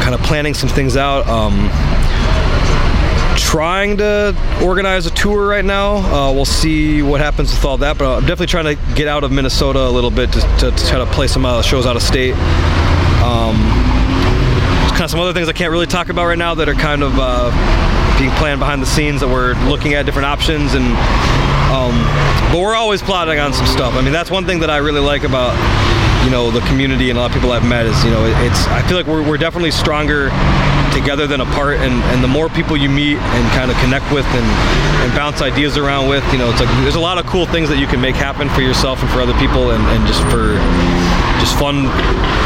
[0.03, 1.27] kind of planning some things out.
[1.27, 1.69] Um,
[3.37, 5.97] trying to organize a tour right now.
[5.97, 9.23] Uh, we'll see what happens with all that, but I'm definitely trying to get out
[9.23, 11.95] of Minnesota a little bit to, to, to try to play some uh, shows out
[11.95, 12.33] of state.
[13.23, 13.55] Um,
[14.89, 17.03] kind of some other things I can't really talk about right now that are kind
[17.03, 17.49] of uh,
[18.17, 20.83] being planned behind the scenes that we're looking at different options and
[21.73, 21.97] um,
[22.51, 23.95] but we're always plotting on some stuff.
[23.95, 25.57] I mean, that's one thing that I really like about
[26.23, 28.67] you know the community and a lot of people I've met is you know it's
[28.67, 30.29] I feel like we're, we're definitely stronger
[30.93, 34.25] together than apart and, and the more people you meet and kind of connect with
[34.25, 34.45] and,
[35.03, 37.67] and bounce ideas around with you know it's like there's a lot of cool things
[37.67, 40.53] that you can make happen for yourself and for other people and, and just for
[41.41, 41.89] just fun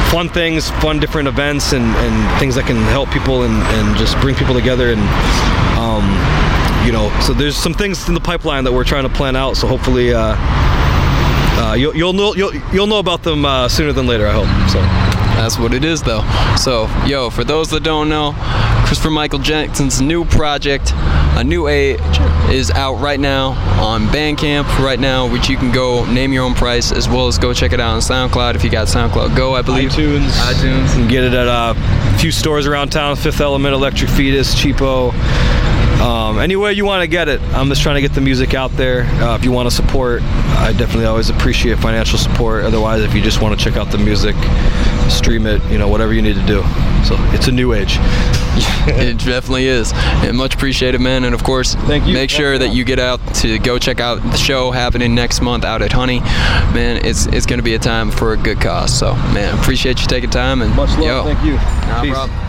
[0.09, 4.17] fun things fun different events and, and things that can help people and, and just
[4.21, 5.01] bring people together and
[5.77, 6.07] um,
[6.87, 9.57] you know so there's some things in the pipeline that we're trying to plan out
[9.57, 10.35] so hopefully uh,
[11.59, 14.47] uh, you'll, you'll know you'll, you'll know about them uh, sooner than later I hope
[14.71, 14.79] so
[15.37, 16.23] That's what it is, though.
[16.57, 18.33] So, yo, for those that don't know,
[18.87, 21.99] Christopher Michael Jackson's new project, A New Age,
[22.49, 26.55] is out right now on Bandcamp right now, which you can go name your own
[26.55, 29.53] price as well as go check it out on SoundCloud if you got SoundCloud Go,
[29.53, 29.91] I believe.
[29.91, 30.31] iTunes.
[30.51, 30.93] iTunes.
[30.93, 35.11] Can get it at uh, a few stores around town Fifth Element, Electric Fetus, Cheapo.
[36.01, 37.41] Um, anywhere you want to get it.
[37.53, 39.03] I'm just trying to get the music out there.
[39.21, 42.63] Uh, if you want to support, I definitely always appreciate financial support.
[42.65, 44.35] Otherwise, if you just want to check out the music,
[45.09, 46.61] stream it, you know, whatever you need to do.
[47.03, 47.97] So it's a new age.
[48.89, 49.91] it definitely is.
[49.95, 51.23] And much appreciated, man.
[51.23, 52.13] And of course, Thank you.
[52.13, 55.65] make sure that you get out to go check out the show happening next month
[55.65, 56.19] out at Honey.
[56.19, 58.97] Man, it's it's going to be a time for a good cause.
[58.97, 60.61] So, man, appreciate you taking time.
[60.61, 60.99] And Much love.
[60.99, 61.53] yo, Thank you.
[61.53, 62.13] no Peace.
[62.13, 62.46] problem.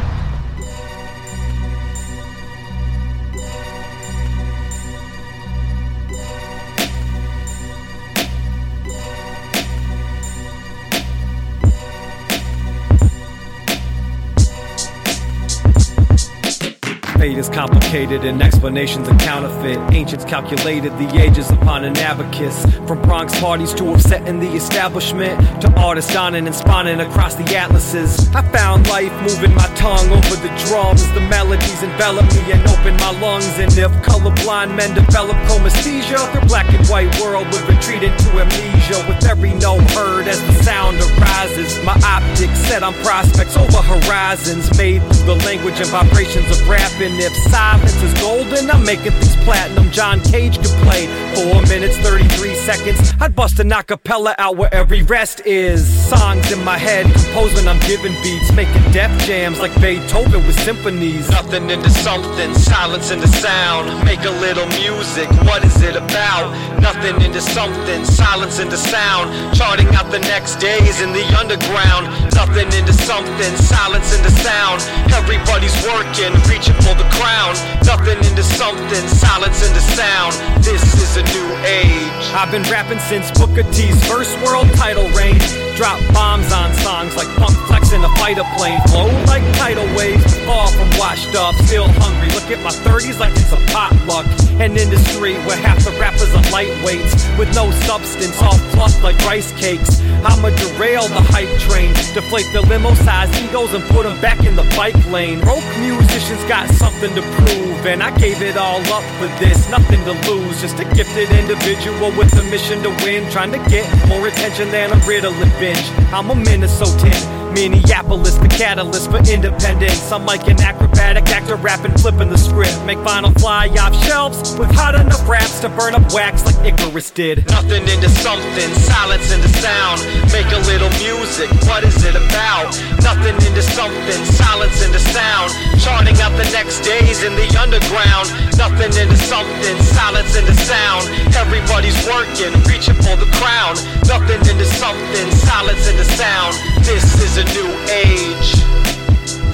[17.39, 19.79] Is complicated and explanations are counterfeit.
[19.95, 22.65] Ancients calculated the ages upon an abacus.
[22.87, 28.29] From Bronx parties to upsetting the establishment, to artists donning and spawning across the atlases.
[28.35, 31.03] I found life moving my tongue over the drums.
[31.03, 33.59] As the melodies envelop me and open my lungs.
[33.59, 38.99] And if colorblind men develop chromesthesia, their black and white world would retreat into amnesia.
[39.07, 44.77] With every note heard as the sound arises, my optics set on prospects over horizons,
[44.77, 47.28] made through the language and vibrations of rapping.
[47.29, 49.91] If silence is golden, I'm making things platinum.
[49.91, 51.05] John Cage could play
[51.37, 53.13] four minutes, 33 seconds.
[53.21, 55.85] I'd bust an acapella out where every rest is.
[56.09, 61.29] Songs in my head, composing, I'm giving beats, making def jams like Beethoven with symphonies.
[61.29, 63.93] Nothing into something, silence into sound.
[64.07, 66.49] Make a little music, what is it about?
[66.81, 69.29] Nothing into something, silence into sound.
[69.55, 72.09] Charting out the next days in the underground.
[72.33, 74.81] Nothing into something, silence into sound.
[75.13, 77.55] Everybody's working, reaching for the crown.
[77.85, 80.35] Nothing into something, silence into sound.
[80.63, 82.25] This is a new age.
[82.33, 85.68] I've been rapping since Booker T's first world title reign.
[85.79, 88.81] Drop bombs on songs like Funk Flex in a fighter plane.
[88.89, 92.27] Flow like tidal waves, far from washed up, still hungry.
[92.35, 94.27] Look at my 30s like it's a potluck.
[94.59, 99.53] An industry where half the rappers are lightweights with no substance, all fluff like rice
[99.53, 100.03] cakes.
[100.27, 104.57] I'ma derail the hype train, deflate the limo sized egos and put them back in
[104.57, 105.39] the bike lane.
[105.39, 109.71] Broke musicians got something to prove, and I gave it all up for this.
[109.71, 113.31] Nothing to lose, just a gifted individual with a mission to win.
[113.31, 115.91] Trying to get more attention than a Ritalin binge.
[116.13, 117.48] I'm a Minnesotan.
[117.53, 120.13] Minneapolis, the catalyst for independence.
[120.13, 122.77] I'm like an acrobatic actor rapping, flipping the script.
[122.85, 127.11] Make vinyl fly off shelves with hot enough raps to burn up wax like Icarus
[127.11, 127.47] did.
[127.49, 130.05] Nothing into something, silence into sound.
[130.33, 132.77] Make a little music, what is it about?
[133.01, 135.51] Nothing into something, silence into sound.
[135.81, 138.29] Charting out the next days in the underground.
[138.61, 141.09] Nothing into something, silence into sound.
[141.33, 143.79] Everybody's working, reaching for the crown.
[144.05, 146.55] Nothing into something, silence into sound.
[146.85, 148.88] This is a new age.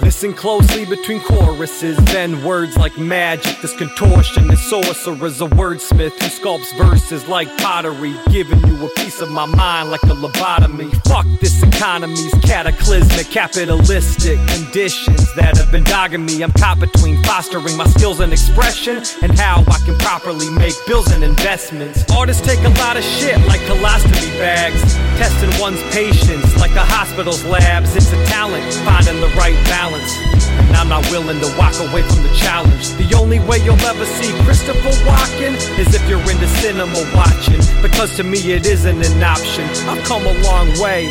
[0.04, 3.58] Listen closely between choruses, then words like magic.
[3.62, 9.22] This contortion is sorcerer's a wordsmith who sculpts verses like pottery, giving you a piece
[9.22, 10.92] of my mind like a lobotomy.
[11.08, 16.42] Fuck this economy's cataclysmic, capitalistic conditions that have been dogging me.
[16.42, 21.10] I'm caught between fostering my skills and expression and how I can properly make bills
[21.12, 22.04] and investments.
[22.12, 24.82] Artists take a lot of shit like colostomy bags,
[25.16, 27.96] testing one's patience like a hospital's labs.
[27.96, 29.93] It's a talent, finding the right balance.
[30.00, 32.88] And I'm not willing to walk away from the challenge.
[32.96, 37.60] The only way you'll ever see Christopher Walken is if you're into cinema watching.
[37.82, 39.64] Because to me it isn't an option.
[39.88, 41.10] I've come a long way,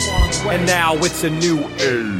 [0.49, 2.19] and now it's a new age.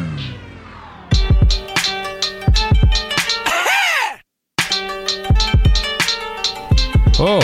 [7.20, 7.40] Oh,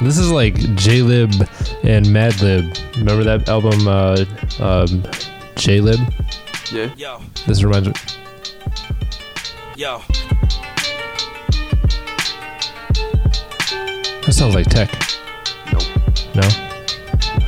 [0.00, 1.32] this is like Jaylib
[1.84, 2.96] and Madlib.
[2.96, 4.24] Remember that album, uh,
[4.58, 5.02] um,
[5.56, 6.00] Jaylib?
[6.72, 6.92] Yeah.
[6.96, 8.19] Yo, This reminds me.
[9.80, 10.02] Yo.
[14.26, 14.92] That sounds like tech.
[15.72, 15.82] Nope.
[16.34, 16.42] No?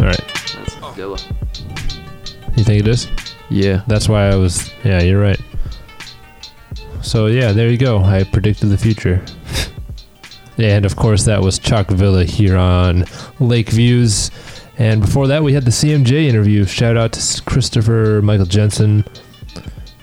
[0.00, 0.18] All right.
[0.56, 1.20] That's Dilla.
[2.56, 3.06] You think it is?
[3.50, 3.82] Yeah.
[3.86, 4.72] That's why I was.
[4.82, 5.38] Yeah, you're right.
[7.02, 7.98] So yeah, there you go.
[7.98, 9.22] I predicted the future.
[10.56, 13.04] and of course, that was Chalk Villa here on
[13.40, 14.30] Lake Views.
[14.78, 16.64] And before that, we had the CMJ interview.
[16.64, 19.04] Shout out to Christopher Michael Jensen.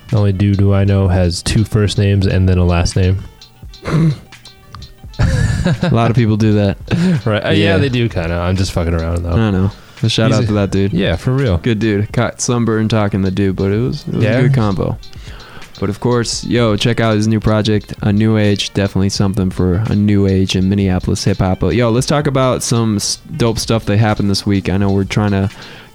[0.09, 3.19] The only dude who I know has two first names and then a last name.
[5.19, 6.77] A lot of people do that.
[7.25, 7.43] Right?
[7.45, 7.53] Uh, yeah.
[7.73, 7.77] Yeah.
[7.77, 8.39] they do kind of.
[8.41, 9.31] I'm just fucking around though.
[9.33, 9.71] I know.
[10.01, 10.93] But shout He's out a- to that dude.
[10.93, 11.57] Yeah, for real.
[11.57, 12.11] Good dude.
[12.13, 14.37] Caught sunburn talking the dude, but it was, it was Yeah?
[14.37, 14.97] a good combo.
[15.79, 18.73] But of course, yo, check out his new project, A New Age.
[18.73, 21.59] Definitely something for a new age in Minneapolis hip hop.
[21.59, 24.69] But yo, let's talk about some s- dope stuff that happened this week.
[24.69, 25.49] I know we're trying to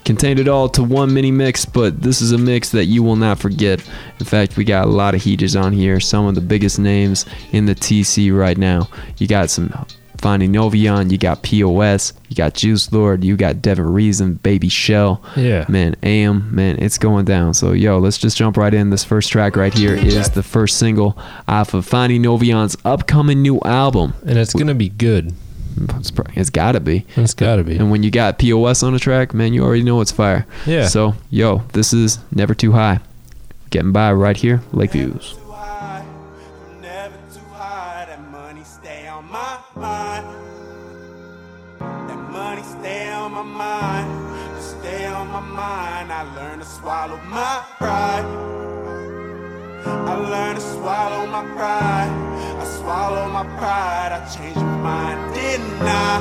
[0.05, 3.16] contain it all to one mini mix, but this is a mix that you will
[3.16, 3.86] not forget.
[4.20, 7.26] In fact, we got a lot of heaters on here, some of the biggest names
[7.52, 8.88] in the TC right now.
[9.18, 9.72] You got some
[10.18, 15.22] Finding Novyon, you got POS, you got Juice Lord, you got Devin Reason, Baby Shell.
[15.36, 15.66] Yeah.
[15.68, 17.52] Man, AM, man, it's going down.
[17.52, 18.88] So, yo, let's just jump right in.
[18.88, 23.61] This first track right here is the first single off of Finding Novyon's upcoming new
[23.66, 24.14] album.
[24.26, 25.34] And it's gonna be good.
[25.99, 27.05] It's, pro- it's gotta be.
[27.16, 27.77] It's gotta be.
[27.77, 30.47] And when you got POS on the track, man, you already know it's fire.
[30.66, 30.87] Yeah.
[30.87, 33.01] So, yo, this is Never Too High.
[33.70, 35.33] Getting by right here, Lakeviews.
[35.35, 38.05] too high, I'm never too high.
[38.07, 40.27] That money stay on my mind.
[41.81, 44.62] That money stay on my mind.
[44.62, 46.12] Stay on my mind.
[46.12, 48.25] I learned to swallow my pride.
[49.87, 52.11] I learned to swallow my pride.
[52.61, 54.12] I swallow my pride.
[54.12, 56.20] I changed my didn't I?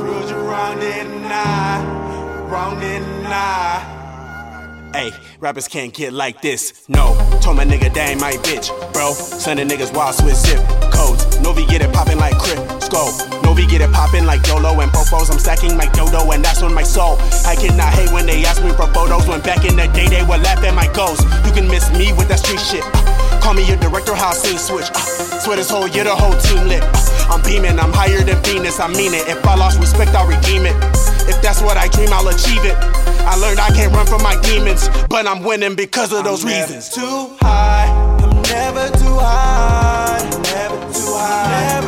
[0.00, 2.48] Proved you wrong, didn't I?
[2.50, 4.90] Wrong, didn't I?
[4.94, 6.88] Hey, rappers can't get like this.
[6.88, 9.12] No, told my nigga that ain't my bitch, bro.
[9.12, 10.58] Sending niggas wild Swiss zip
[10.90, 11.38] codes.
[11.40, 13.02] Novi get it poppin' like Crisco.
[13.44, 15.30] Novi get it poppin' like Dolo and Popos.
[15.30, 17.18] I'm stacking like Dodo, and that's on my soul.
[17.44, 19.28] I cannot hate when they ask me for photos.
[19.28, 21.20] When back in the day they would laugh at my goals.
[21.44, 23.07] You can miss me with that street shit.
[23.40, 24.90] Call me your director, how I scene switch.
[24.90, 24.98] Uh,
[25.40, 26.82] swear this whole year the whole team lit.
[26.82, 29.28] Uh, I'm beaming, I'm higher than Venus, I mean it.
[29.28, 30.76] If I lost respect, I'll redeem it.
[31.28, 32.76] If that's what I dream, I'll achieve it.
[33.28, 36.88] I learned I can't run from my demons, but I'm winning because of those reasons.
[36.88, 37.88] Too high,
[38.22, 41.87] I'm never too high, never too high, never, never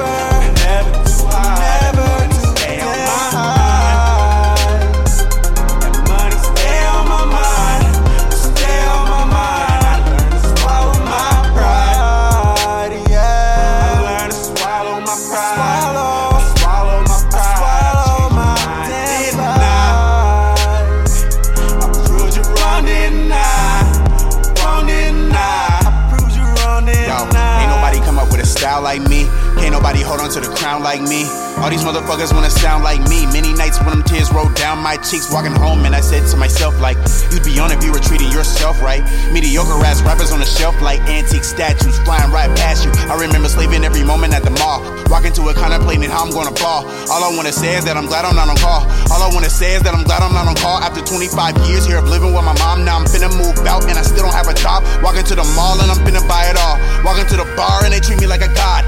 [30.90, 31.22] like me.
[31.62, 33.22] All these motherfuckers wanna sound like me.
[33.30, 36.36] Many nights when them tears roll down my cheeks, walking home, and I said to
[36.36, 36.98] myself, like,
[37.30, 39.06] you'd be on if you were treating yourself right.
[39.30, 42.90] Mediocre ass rappers on the shelf like antique statues, flying right past you.
[43.06, 46.56] I remember slaving every moment at the mall, walking to it, contemplating how I'm gonna
[46.58, 46.82] fall.
[47.06, 48.82] All I wanna say is that I'm glad I'm not on call.
[49.14, 50.82] All I wanna say is that I'm glad I'm not on call.
[50.82, 53.94] After 25 years here of living with my mom, now I'm finna move out and
[53.94, 54.82] I still don't have a job.
[55.06, 56.82] Walking to the mall and I'm finna buy it all.
[57.06, 58.82] Walking to the bar and they treat me like a god.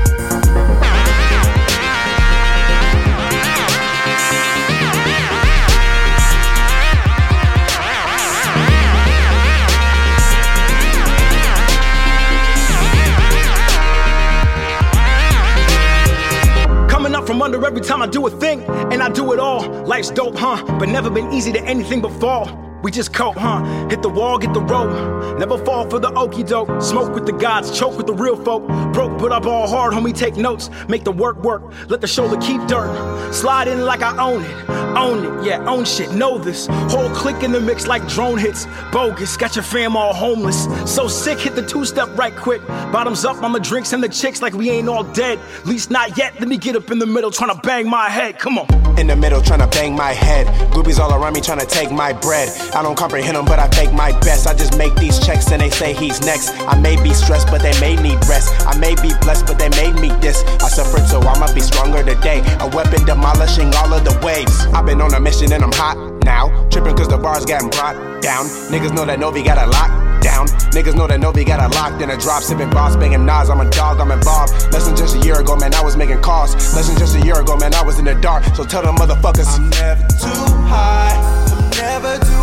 [17.23, 19.63] Up from under every time I do a thing, and I do it all.
[19.85, 20.61] Life's dope, huh?
[20.81, 22.72] But never been easy to anything fall.
[22.83, 23.63] We just cope, huh?
[23.89, 25.39] Hit the wall, get the rope.
[25.39, 26.83] Never fall for the okey doke.
[26.83, 28.67] Smoke with the gods, choke with the real folk.
[28.93, 30.17] Broke, but I ball hard, homie.
[30.17, 31.63] Take notes, make the work work.
[31.89, 33.33] Let the shoulder keep dirt.
[33.33, 34.71] Slide in like I own it.
[34.97, 36.13] Own it, yeah, own shit.
[36.13, 36.67] Know this.
[36.67, 38.67] Whole click in the mix like drone hits.
[38.91, 40.67] Bogus, got your fam all homeless.
[40.93, 42.67] So sick, hit the two step right quick.
[42.67, 45.39] Bottoms up on the drinks and the chicks like we ain't all dead.
[45.65, 46.39] Least not yet.
[46.41, 48.39] Let me get up in the middle, tryna bang my head.
[48.39, 48.67] Come on.
[48.99, 50.47] In the middle, tryna bang my head.
[50.73, 52.51] Groupies all around me tryna take my bread.
[52.75, 54.47] I don't comprehend them, but I fake my best.
[54.47, 56.51] I just make these checks and they say he's next.
[56.67, 58.49] I may be stressed, but they may need rest.
[58.67, 60.43] I may be blessed, but they made me this.
[60.63, 62.43] I suffered, so I'ma be stronger today.
[62.61, 64.67] A weapon demolishing all of the waves.
[64.73, 66.49] I've been on a mission and I'm hot now.
[66.71, 68.47] Tripping cause the bars getting brought down.
[68.73, 70.47] Niggas know that Novi got a lock down.
[70.73, 73.51] Niggas know that Novi got a locked in a drop, sipping boss, banging Nas.
[73.51, 74.53] I'm a dog, I'm involved.
[74.73, 76.55] Less than just a year ago, man, I was making calls.
[76.75, 78.45] Less than just a year ago, man, I was in the dark.
[78.57, 79.47] So tell them motherfuckers.
[79.49, 81.32] I'm never too high.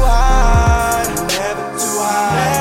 [0.09, 1.05] High.
[1.27, 2.58] Never too high.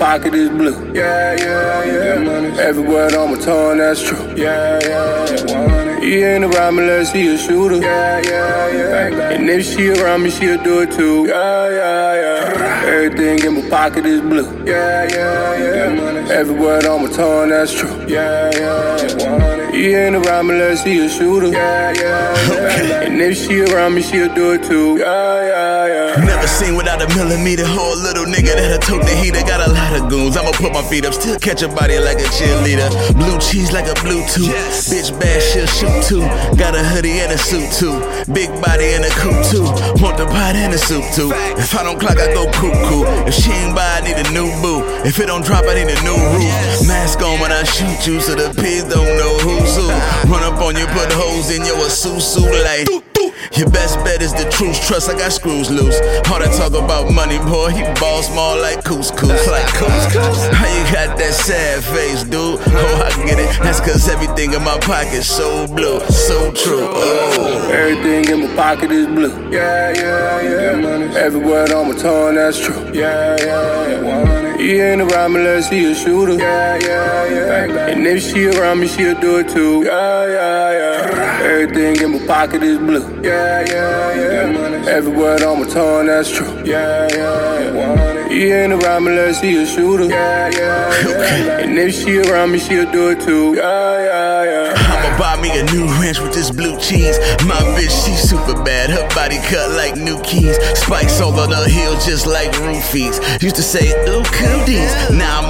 [0.00, 0.76] Pocket is blue.
[0.94, 2.68] Yeah, yeah, yeah.
[2.68, 4.24] Everywhere on my tongue, that's true.
[4.34, 6.00] Yeah, yeah, yeah.
[6.00, 7.76] He ain't around me unless he a shooter.
[7.76, 9.30] Yeah, yeah, yeah.
[9.34, 11.26] And if she around me, she'll do it too.
[11.28, 12.94] Yeah, yeah, yeah.
[12.94, 14.48] Everything in my pocket is blue.
[14.64, 16.40] Yeah, yeah, yeah.
[16.40, 17.94] Everywhere on my tongue, that's true.
[18.08, 19.59] Yeah, yeah, yeah.
[19.72, 21.48] He ain't around me unless he a shooter.
[21.48, 23.02] Yeah, yeah, yeah.
[23.06, 24.98] And if she around me, she'll do it too.
[24.98, 26.24] Yeah, yeah, yeah.
[26.24, 29.40] Never seen without a millimeter Whole little nigga that'll tote the heater.
[29.46, 30.36] Got a lot of goons.
[30.36, 32.90] I'ma put my feet up, still catch a body like a cheerleader.
[33.14, 34.50] Blue cheese like a Bluetooth.
[34.90, 36.26] Bitch bad, she'll shoot too.
[36.58, 37.94] Got a hoodie and a suit too.
[38.32, 39.64] Big body and a coupe too.
[40.02, 41.30] Want the pot and the soup too.
[41.54, 43.06] If I don't clock, I go cuckoo.
[43.30, 44.82] If she ain't buy, I need a new boo.
[45.02, 46.86] If it don't drop, I need a new roof.
[46.86, 49.88] Mask on when I shoot you, so the pigs don't know who's who.
[50.30, 53.09] Run up on you, put the holes in your susu like.
[53.56, 54.80] Your best bet is the truth.
[54.86, 55.98] Trust I got screws loose.
[56.30, 57.70] All that talk about money, boy.
[57.70, 60.46] He ball small like couscous, like couscous.
[60.54, 62.60] How you got that sad face, dude?
[62.62, 63.50] Oh, I get it.
[63.60, 66.86] That's cause everything in my pocket so blue, so true.
[66.90, 67.70] Oh.
[67.72, 69.34] Everything in my pocket is blue.
[69.50, 71.18] Yeah, yeah, yeah.
[71.18, 72.92] Everywhere on my tongue, that's true.
[72.94, 74.56] Yeah, yeah, yeah.
[74.58, 76.34] He ain't around me unless he a shooter.
[76.34, 77.86] Yeah, yeah, yeah.
[77.88, 79.82] And if she around me, she'll do it too.
[79.84, 81.40] Yeah, yeah, yeah.
[81.42, 83.22] Everything in my pocket is blue.
[83.22, 84.86] Yeah, yeah, yeah.
[84.88, 86.52] Everywhere on my tongue, that's true.
[86.64, 88.28] Yeah, yeah, yeah.
[88.28, 90.04] He ain't around me unless he a shooter.
[90.04, 91.58] Yeah, yeah, yeah.
[91.70, 93.54] And if she around me, she'll do it too.
[93.54, 94.74] Yeah, yeah, yeah.
[94.76, 97.18] I'm I'ma buy me a new ranch with this blue cheese.
[97.46, 98.90] My bitch, she super bad.
[98.90, 100.56] Her body cut like new keys.
[100.78, 103.20] Spikes all on her heels just like roofies.
[103.42, 104.92] Used to say, ooh, cooties.
[105.10, 105.49] Now I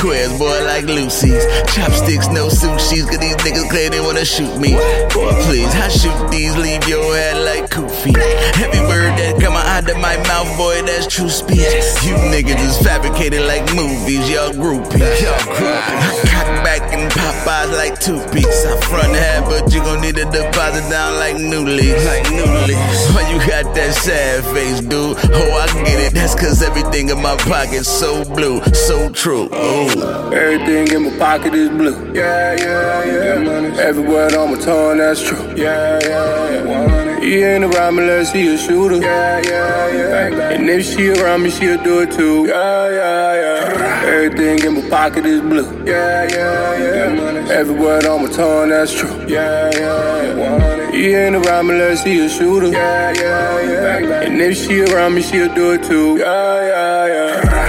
[0.00, 1.44] squares, boy, like Lucy's.
[1.74, 4.72] Chopsticks, no sushis, cause these niggas claim they wanna shoot me.
[5.12, 8.16] Boy, please, I shoot these, leave your head like Koofy.
[8.64, 11.68] Every word that come out of my mouth, boy, that's true speech.
[12.00, 15.20] You niggas is fabricated like movies, y'all groupies.
[15.20, 16.00] Y'all groupies.
[16.00, 18.64] I Cock back and pop eyes like two piece.
[18.64, 22.04] I front half, but you gon' need a deposit down like new leaves.
[22.06, 23.00] Like new leaves.
[23.12, 25.16] Why you got that sad face, dude?
[25.24, 26.14] Oh, I get it.
[26.14, 29.48] That's cause everything in my pocket's so blue, so true.
[29.52, 29.89] Oh.
[29.98, 31.96] Everything in my pocket is blue.
[32.14, 33.80] Yeah, yeah, yeah.
[33.80, 35.38] Every word on my tongue, that's true.
[35.56, 37.20] Yeah, yeah, yeah.
[37.20, 38.96] He ain't around me unless he a shooter.
[38.96, 40.50] Yeah, yeah, yeah.
[40.50, 42.46] And if she around me, she'll do it too.
[42.46, 44.02] Yeah, yeah, yeah.
[44.06, 45.66] Everything in my pocket is blue.
[45.84, 47.52] Yeah, yeah, yeah.
[47.52, 49.10] Every word on my tongue, that's true.
[49.26, 50.90] Yeah, yeah, yeah.
[50.92, 52.68] He ain't around me unless he a shooter.
[52.68, 53.60] Yeah, yeah,
[54.00, 54.22] yeah.
[54.22, 56.18] And if she around me, she'll do it too.
[56.18, 57.59] Yeah, yeah, yeah.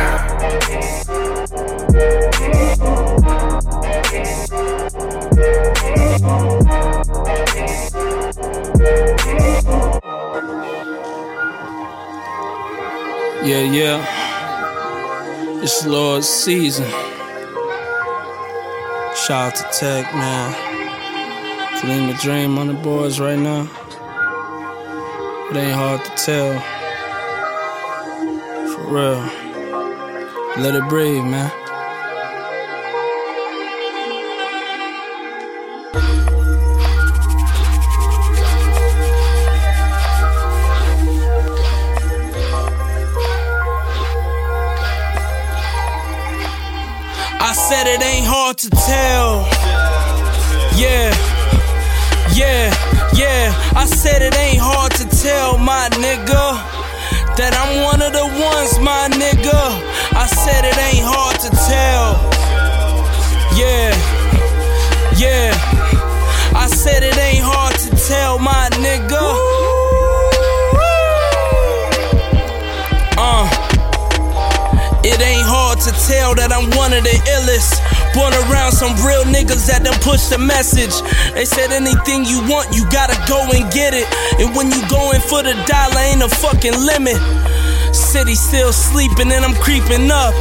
[13.44, 15.62] Yeah, yeah.
[15.64, 16.88] It's Lord's season.
[19.16, 21.82] Shout out to Tech, man.
[21.82, 23.64] Dream the dream on the boards right now.
[25.50, 26.60] It ain't hard to tell.
[28.76, 29.22] For real.
[30.64, 31.61] Let it breathe, man.
[48.92, 49.48] Hard tell.
[50.78, 51.12] Yeah,
[52.34, 52.74] yeah,
[53.14, 53.54] yeah.
[53.76, 56.46] I said it ain't hard to tell, my nigga,
[57.38, 59.62] that I'm one of the ones, my nigga.
[60.14, 62.20] I said it ain't hard to tell.
[63.56, 63.92] Yeah,
[65.18, 65.52] yeah.
[66.56, 69.26] I said it ain't hard to tell, my nigga.
[73.18, 73.68] Uh.
[75.04, 77.91] It ain't hard to tell that I'm one of the illest.
[78.14, 80.92] Born around some real niggas that done push the message.
[81.34, 84.08] They said anything you want, you gotta go and get it.
[84.40, 87.20] And when you going for the dollar, ain't a fucking limit.
[87.96, 90.34] City still sleeping and I'm creeping up.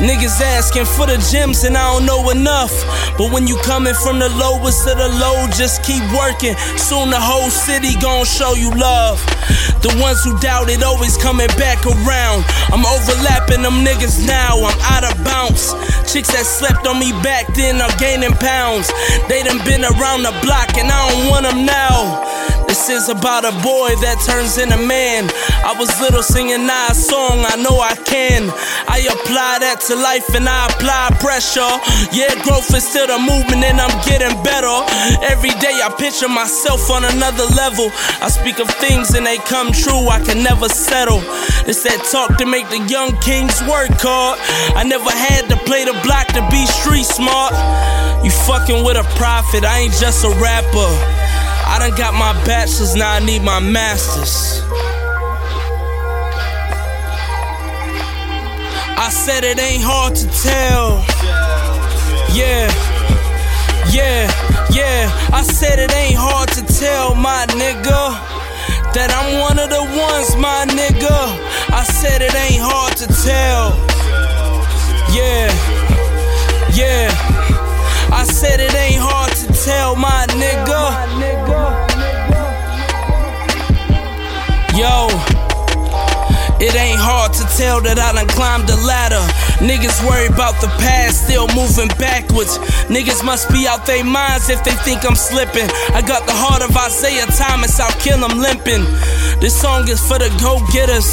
[0.00, 2.72] Niggas asking for the gems and I don't know enough.
[3.16, 6.56] But when you coming from the lowest of the low, just keep working.
[6.76, 9.20] Soon the whole city gon' show you love.
[9.80, 12.44] The ones who doubt it always coming back around.
[12.72, 15.72] I'm overlapping them niggas now, I'm out of bounce.
[16.08, 18.88] Chicks that slept on me back then are gaining pounds.
[19.28, 22.37] They done been around the block and I don't want them now.
[22.78, 25.26] This is about a boy that turns into man.
[25.66, 28.46] I was little singing Nas song, I know I can.
[28.86, 31.66] I apply that to life and I apply pressure.
[32.14, 34.70] Yeah, growth is still the movement and I'm getting better.
[35.26, 37.90] Every day I picture myself on another level.
[38.22, 41.18] I speak of things and they come true, I can never settle.
[41.66, 44.38] It's that talk to make the young kings work hard.
[44.78, 47.58] I never had to play the block to be street smart.
[48.22, 51.17] You fucking with a prophet, I ain't just a rapper.
[51.68, 54.62] I done got my bachelor's, now I need my master's.
[58.98, 61.04] I said it ain't hard to tell.
[62.34, 62.66] Yeah,
[63.92, 64.26] yeah,
[64.72, 65.08] yeah.
[65.32, 68.16] I said it ain't hard to tell, my nigga,
[68.94, 71.18] that I'm one of the ones, my nigga.
[71.70, 73.76] I said it ain't hard to tell.
[75.14, 75.48] Yeah,
[76.74, 77.08] yeah.
[78.10, 81.17] I said it ain't hard to tell, my nigga.
[84.78, 85.10] Yo.
[86.62, 89.18] It ain't hard to tell that I done climbed the ladder.
[89.58, 92.62] Niggas worry about the past, still moving backwards.
[92.86, 95.66] Niggas must be out their minds if they think I'm slipping.
[95.98, 98.86] I got the heart of Isaiah Thomas, I'll kill him limping.
[99.42, 101.10] This song is for the go getters.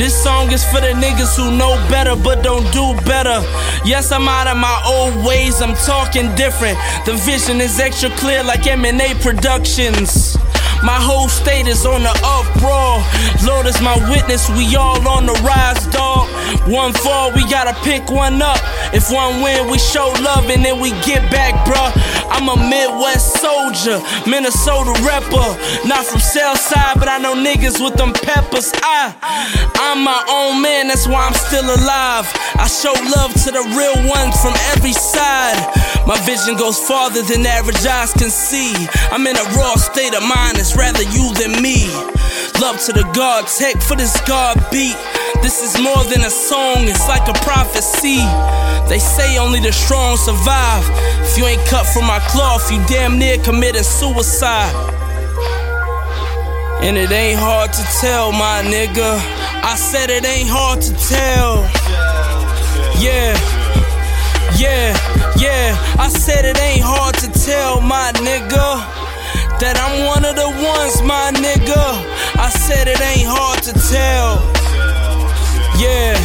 [0.00, 3.44] This song is for the niggas who know better but don't do better.
[3.84, 6.80] Yes, I'm out of my old ways, I'm talking different.
[7.04, 10.40] The vision is extra clear like M&A Productions.
[10.84, 13.00] My whole state is on the uproar.
[13.48, 16.28] Lord is my witness, we all on the rise, dog.
[16.68, 18.60] One fall, we gotta pick one up.
[18.92, 21.92] If one win, we show love and then we get back, bruh.
[22.28, 23.96] I'm a Midwest soldier,
[24.28, 25.56] Minnesota rapper.
[25.88, 28.70] Not from Southside, but I know niggas with them peppers.
[28.84, 29.16] I,
[29.80, 32.28] I'm my own man, that's why I'm still alive.
[32.60, 35.56] I show love to the real ones from every side.
[36.06, 38.76] My vision goes farther than average eyes can see.
[39.10, 41.86] I'm in a raw state of mind, it's rather you than me.
[42.60, 44.96] Love to the God, tech for this God beat.
[45.42, 48.22] This is more than a song, it's like a prophecy.
[48.88, 50.84] They say only the strong survive.
[51.20, 54.72] If you ain't cut from my cloth, you damn near committing suicide.
[56.82, 59.18] And it ain't hard to tell, my nigga.
[59.64, 61.64] I said it ain't hard to tell.
[63.00, 63.32] Yeah,
[64.58, 64.92] yeah,
[65.36, 65.76] yeah.
[65.98, 69.03] I said it ain't hard to tell, my nigga.
[69.60, 71.84] That I'm one of the ones, my nigga.
[72.36, 74.42] I said it ain't hard to tell.
[75.78, 76.18] Yeah,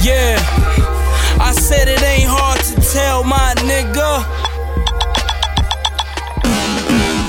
[0.00, 0.40] yeah.
[1.38, 4.24] I said it ain't hard to tell, my nigga.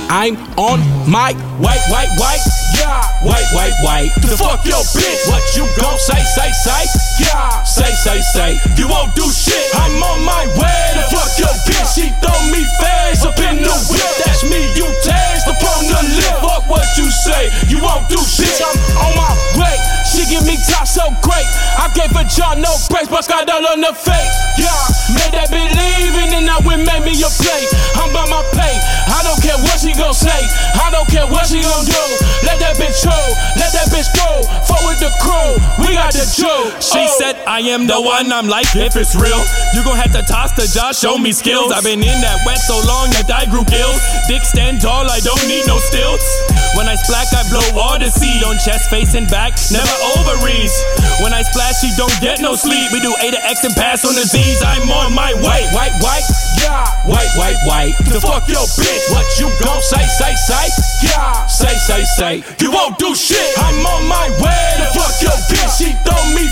[0.10, 2.42] I'm on my white, white, white,
[2.80, 4.12] yeah, white, white, white.
[4.24, 8.52] To fuck your bitch, what you gon' say, say, say, yeah, say, say, say.
[8.78, 9.74] You won't do shit.
[9.76, 11.90] I'm on my way to fuck your bitch.
[11.94, 14.12] She throw me face up in the whip.
[14.24, 14.70] That's me.
[14.78, 16.36] You taste upon the lip.
[16.42, 17.50] Fuck what you say.
[17.68, 18.62] You won't do shit.
[18.62, 19.76] I'm on my way.
[20.08, 21.48] She give me top so great.
[21.78, 24.34] I gave her jaw no breaks, but got all on the face.
[24.58, 24.74] Yeah,
[25.14, 27.64] made that believe and then I went made me a play.
[27.98, 28.76] I'm by my pay.
[29.08, 30.42] I don't care what she gon' say.
[30.76, 32.04] I don't care what she gon' do.
[32.44, 33.16] Let that bitch go.
[33.56, 34.44] Let that bitch go.
[34.66, 35.60] Forward the crew.
[35.86, 36.72] We got the Joe.
[36.80, 38.32] She said, I am the one.
[38.32, 39.42] I'm like, if it's real,
[39.74, 41.72] you gon' have to toss the jaw, show me skills.
[41.72, 44.00] I've been in that wet so long that I grew gills.
[44.28, 46.28] Dick stand tall, I don't need no stilts.
[46.76, 49.58] When I splack, I blow all the seed on chest, face, and back.
[49.72, 50.74] Never ovaries.
[51.24, 52.92] When I splash, she don't get no sleep.
[52.94, 54.62] We do A to X and pass on the Z's.
[54.62, 55.66] I'm on my way.
[55.74, 56.28] White, white,
[56.62, 57.94] yeah, white, white, white.
[58.14, 60.66] To fuck your bitch, what you gon' say, say, say,
[61.08, 62.34] yeah, say, say, say.
[62.62, 63.58] You won't do shit.
[63.58, 65.82] I'm on my way to fuck your bitch.
[65.82, 66.46] She throw me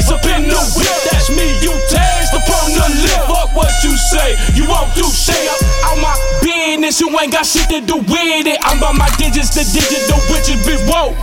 [0.00, 0.96] face up in the whip.
[1.12, 1.44] That's me.
[1.60, 3.20] You taste upon the lip.
[3.28, 4.36] Fuck what you say.
[4.56, 5.36] You won't do shit.
[5.84, 7.00] I'm my business.
[7.00, 8.58] You ain't got shit to do with it.
[8.64, 11.16] I'm by my digits, the digital witches be woke.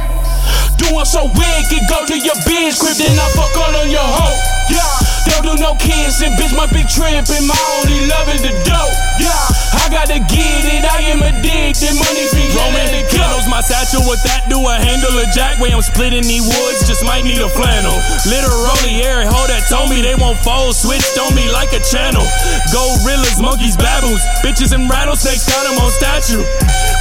[0.77, 4.37] Doing so wicked, go to your bitch crib, then I fuck all on your hoe.
[4.69, 8.95] Yeah, don't do no kissing, bitch, my big trippin', my only love is the dope.
[9.21, 9.33] Yeah,
[9.77, 14.21] I gotta get it, I am addicted, money be Roman the candles, my satchel with
[14.25, 17.49] that do a handle a jack way I'm splitting these woods, just might need a
[17.49, 17.93] flannel.
[18.25, 22.25] Literally, every hoe that told me they won't fold, switched on me like a channel.
[22.73, 26.41] Gorillas, monkeys, baboons, bitches and rattlesnakes, got them on statue.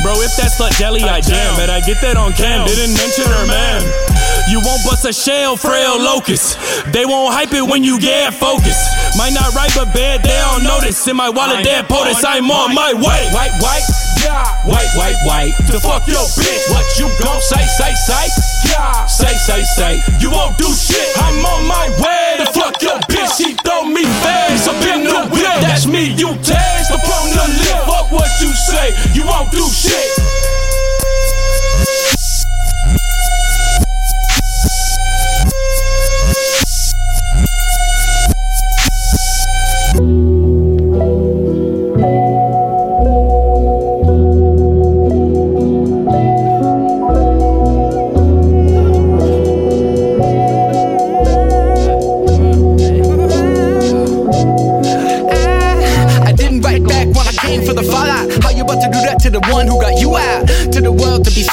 [0.05, 3.25] Bro, if that's slut jelly, I jam, but I get that on cam, didn't mention
[3.25, 3.81] her man.
[4.49, 6.57] You won't bust a shell, frail locust.
[6.93, 8.91] They won't hype it when you get focused.
[9.17, 10.99] Might not write, but bad, they don't notice.
[11.07, 13.23] In my wallet, dead POTUS, I'm on my way.
[13.31, 13.87] White, white,
[14.23, 15.55] yeah, white, white, white.
[15.71, 18.27] To fuck your bitch, what you gon' say, say, say,
[18.67, 19.93] yeah, say, say, say.
[20.19, 21.07] You won't do shit.
[21.23, 23.39] I'm on my way to fuck your bitch.
[23.39, 25.47] She throw me face up in the whip.
[25.63, 26.11] That's me.
[26.19, 27.79] You taste upon the lip.
[27.87, 28.91] Fuck what you say.
[29.15, 30.66] You won't do shit.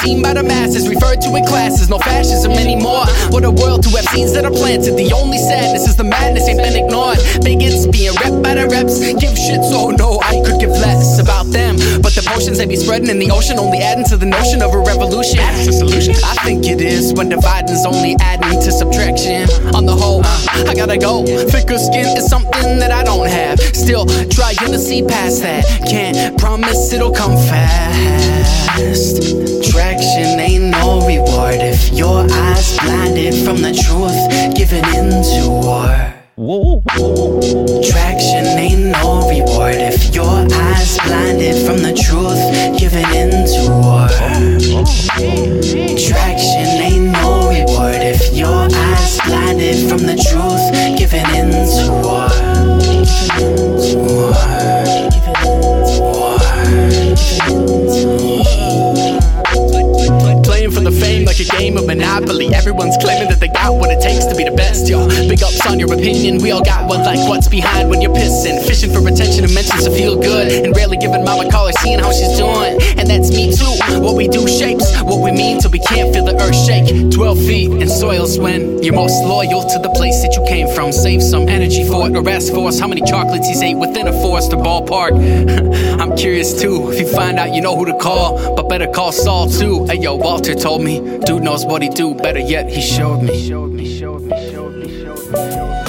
[0.04, 3.06] Seen by the masses, referred to in classes, no fascism anymore.
[3.32, 4.96] For the world to have seeds that are planted.
[4.96, 7.18] The only sadness is the madness ain't been ignored.
[7.40, 9.00] Bigots being repped by the reps.
[9.00, 11.76] Give shits, oh no, I could give less about them.
[12.04, 14.74] But the potions they be spreading in the ocean only adding to the notion of
[14.74, 15.38] a revolution.
[15.38, 16.14] That's a solution?
[16.22, 19.48] I think it is when dividing's only adding to subtraction.
[19.74, 20.22] On the whole,
[20.68, 21.24] I gotta go.
[21.24, 23.58] Thicker skin is something that I don't have.
[23.72, 25.64] Still trying to see past that.
[25.88, 28.44] Can't promise it'll come fast.
[29.94, 34.18] Traction ain't no reward if your eyes blinded from the truth,
[34.56, 35.86] giving into war.
[37.80, 42.42] Traction ain't no reward if your eyes blinded from the truth,
[42.76, 44.08] giving into war.
[45.94, 52.26] Traction ain't no reward if your eyes blinded from the truth, giving into war.
[53.38, 54.63] Playing
[61.04, 62.54] fame like a game of Monopoly.
[62.54, 65.08] Everyone's claiming that they got what it takes to be the best, y'all.
[65.28, 68.56] Big ups on your opinion, we all got one like what's behind when you're pissing.
[68.66, 70.64] Fishing for attention and mentions to feel good.
[70.64, 72.80] And rarely giving mama call or seeing how she's doing.
[72.98, 73.74] And that's me too.
[74.00, 77.12] What we do shapes what we mean till we can't feel the earth shake.
[77.12, 80.92] 12 feet in soils when you're most loyal to the place that you came from.
[80.92, 84.08] Save some energy for it or ask for us how many chocolates he's ate within
[84.08, 85.12] a forest or ballpark.
[86.00, 89.12] I'm curious too if you find out you know who to call, but better call
[89.12, 89.84] Saul too.
[89.86, 92.14] Hey yo, Walter told me, dude knows what he do.
[92.14, 93.48] Better yet, he showed me.
[93.48, 95.84] Showed me, showed me, showed me, showed me.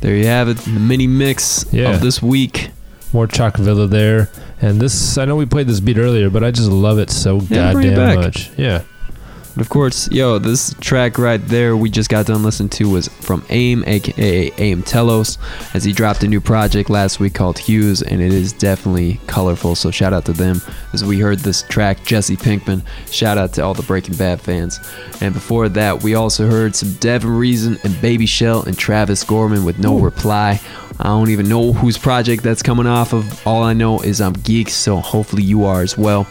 [0.00, 1.90] There you have it, the mini mix Yeah.
[1.94, 2.70] of this week.
[3.12, 4.28] More Chockvilla there.
[4.60, 7.40] And this, I know we played this beat earlier, but I just love it so
[7.48, 8.50] Yeah, bring it goddamn much.
[8.56, 8.82] Yeah.
[9.56, 13.08] But of course, yo, this track right there we just got done listening to was
[13.08, 15.38] from AIM, aka AIM Telos,
[15.72, 19.74] as he dropped a new project last week called Hues, and it is definitely colorful.
[19.74, 20.60] So shout out to them.
[20.92, 22.82] As we heard this track, Jesse Pinkman.
[23.10, 24.78] Shout out to all the Breaking Bad fans.
[25.22, 29.64] And before that, we also heard some Devin Reason and Baby Shell and Travis Gorman
[29.64, 30.60] with No Reply.
[30.98, 33.46] I don't even know whose project that's coming off of.
[33.46, 36.26] All I know is I'm geeks, so hopefully you are as well.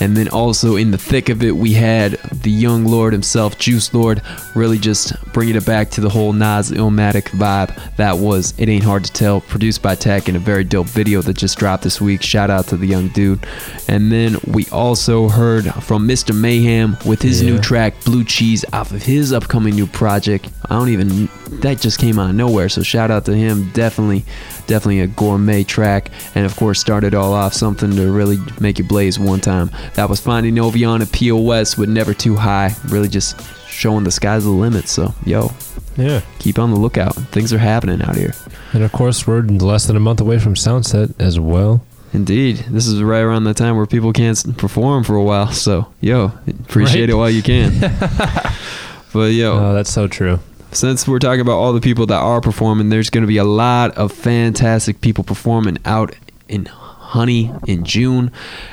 [0.00, 3.92] And then also in the thick of it, we had the young Lord himself, Juice
[3.92, 4.22] Lord,
[4.54, 7.96] really just bringing it back to the whole Nas Illmatic vibe.
[7.96, 11.20] That was It Ain't Hard to Tell, produced by Tech in a very dope video
[11.22, 12.22] that just dropped this week.
[12.22, 13.46] Shout out to the young dude.
[13.88, 16.34] And then we also heard from Mr.
[16.34, 20.48] Mayhem with his new track, Blue Cheese, off of his upcoming new project.
[20.70, 21.28] I don't even,
[21.62, 22.68] that just came out of nowhere.
[22.68, 23.70] So shout out to him.
[23.72, 24.24] Definitely,
[24.66, 26.10] definitely a gourmet track.
[26.34, 29.70] And of course, started all off something to really make you blaze one time.
[29.94, 32.74] That was Finding Novyon at POS with Never Too High.
[32.88, 34.88] Really just showing the sky's the limit.
[34.88, 35.52] So, yo,
[35.96, 36.20] Yeah.
[36.38, 37.14] keep on the lookout.
[37.32, 38.34] Things are happening out here.
[38.72, 41.82] And of course, we're less than a month away from Soundset as well.
[42.12, 42.64] Indeed.
[42.68, 45.52] This is right around the time where people can't perform for a while.
[45.52, 47.10] So, yo, appreciate Right?
[47.10, 47.78] it while you can.
[49.12, 49.52] but, yo.
[49.58, 50.40] Oh, that's so true.
[50.72, 53.44] Since we're talking about all the people that are performing, there's going to be a
[53.44, 56.14] lot of fantastic people performing out
[56.48, 58.30] in Honey in June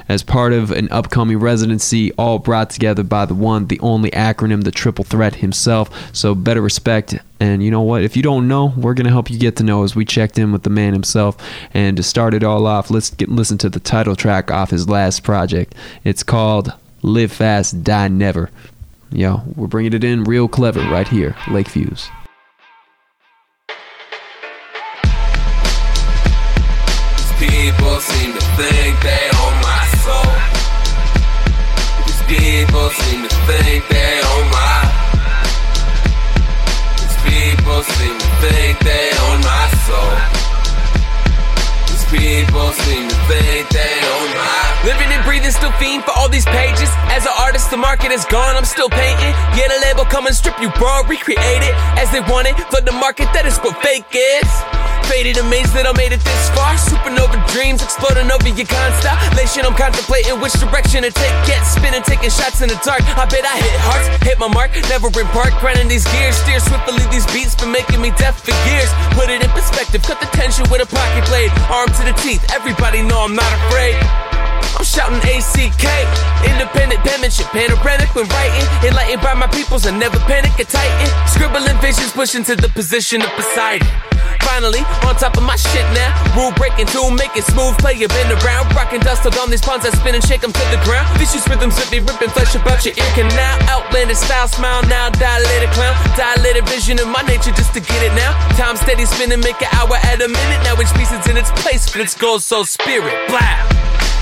[0.08, 4.64] as part of an upcoming residency, all brought together by the one, the only acronym,
[4.64, 5.89] the triple threat himself.
[6.16, 7.18] So, better respect.
[7.39, 8.04] And you know what?
[8.04, 10.38] If you don't know, we're going to help you get to know as we checked
[10.38, 11.36] in with the man himself.
[11.74, 14.88] And to start it all off, let's get listen to the title track off his
[14.88, 15.74] last project.
[16.04, 16.72] It's called
[17.02, 18.52] Live Fast, Die Never.
[19.12, 22.10] Yo, we're bringing it in real clever right here, Lake Views.
[27.39, 29.30] People seem to think they
[29.64, 30.34] my soul.
[32.05, 34.84] These people seem to think they my.
[36.99, 40.16] These people seem to think they my soul.
[41.88, 44.01] These people seem to think they
[44.36, 44.66] my.
[44.88, 46.88] Living and breathing, still fiend for all these pages.
[47.12, 49.36] As an artist, the market is gone, I'm still painting.
[49.52, 52.56] Get a label, come and strip you bro, recreate it as they want it.
[52.72, 54.48] For the market, that is what fake is.
[55.12, 56.80] Faded, amazed that I made it this far.
[56.80, 59.68] Supernova dreams exploding over your constellation.
[59.68, 61.36] I'm contemplating which direction to take.
[61.44, 63.04] Get spinning, taking shots in the dark.
[63.20, 65.52] I bet I hit hearts, hit my mark, never in park.
[65.60, 67.04] Grinding these gears, steer swiftly.
[67.12, 68.88] These beats been making me deaf for years.
[69.20, 71.52] Put it in perspective, cut the tension with a pocket blade.
[71.76, 74.00] Arm to the teeth, everybody know I'm not afraid.
[74.78, 75.86] I'm shouting ACK,
[76.45, 81.10] independent penmanship, panoramic when writing, enlightened by my peoples, I never panic or tighten.
[81.28, 83.88] Scribbling visions, pushing to the position of Poseidon.
[84.47, 86.10] Finally, on top of my shit now.
[86.36, 88.74] Rule breaking, tool making, smooth play, You've been around.
[88.74, 91.05] Rocking dust up on these pawns, I spin and shake them to the ground.
[91.20, 93.55] Vicious rhythms with me ripping flesh about your ear canal.
[93.70, 95.95] Outlandish style, smile now, dilated clown.
[96.16, 98.32] Dilated vision of my nature just to get it now.
[98.55, 100.60] Time steady spinning, make an hour at a minute.
[100.64, 103.14] Now each piece is in its place, but its gold, soul, spirit.
[103.28, 104.16] Blah.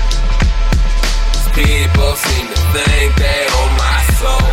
[1.56, 4.48] People seem to think they own my soul.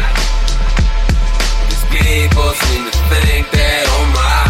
[1.68, 4.44] These people seem to think they own my.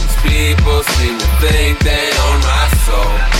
[0.00, 3.39] These people seem to think they own my soul.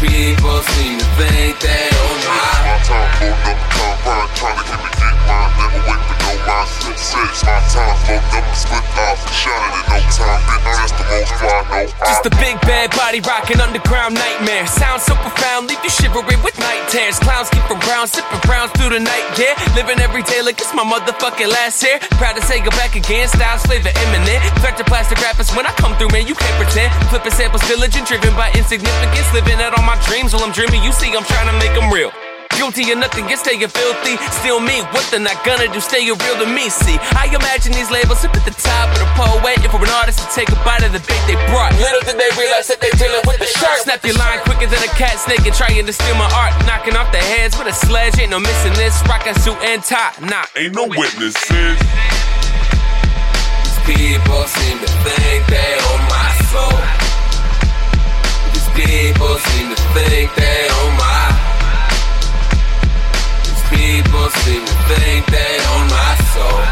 [0.00, 2.40] These people seem to think they own my.
[2.64, 5.52] My time loading up the combine, trying to get me get mine.
[5.60, 6.68] Never wait for no line.
[6.80, 10.40] Six six, my time loading up the split off and shining in no time.
[10.48, 14.64] Been that's the most fly, no Just a big bad body rocking underground nightmare.
[14.64, 17.20] Sounds so profound, leave you shivering with night tears.
[17.20, 19.52] Clowns keep from brown, sipping browns through the night, yeah.
[19.76, 22.00] Living every day like it's my motherfucking last year.
[22.16, 24.40] Proud to say go back again, styles flavor imminent.
[24.64, 26.88] Threat to plastic rappers when I come through, man, you can't pretend.
[27.12, 29.28] Flipping samples, diligent, driven by insignificance.
[29.36, 30.82] Living out all my dreams while I'm dreaming.
[30.84, 32.12] You see, I'm trying to make them real.
[32.58, 34.20] Guilty of nothing, get staying filthy.
[34.42, 36.68] Still me, what they're not gonna do, stay real to me.
[36.68, 39.88] See, I imagine these labels up at the top of the pole, waiting for an
[39.96, 41.72] artist to take a bite of the bait they brought.
[41.80, 43.80] Little did they realize that they dealing with the shark.
[43.80, 46.52] Snap your line quicker than a cat snake and trying to steal my art.
[46.66, 49.00] Knocking off the heads with a sledge, ain't no missing this.
[49.08, 50.44] Rockin' suit and tie, nah.
[50.52, 51.80] Ain't no witnesses.
[53.56, 57.09] These people seem to think they own my soul.
[58.80, 61.26] People seem to think they own my.
[63.44, 66.62] These people seem to think they own my soul.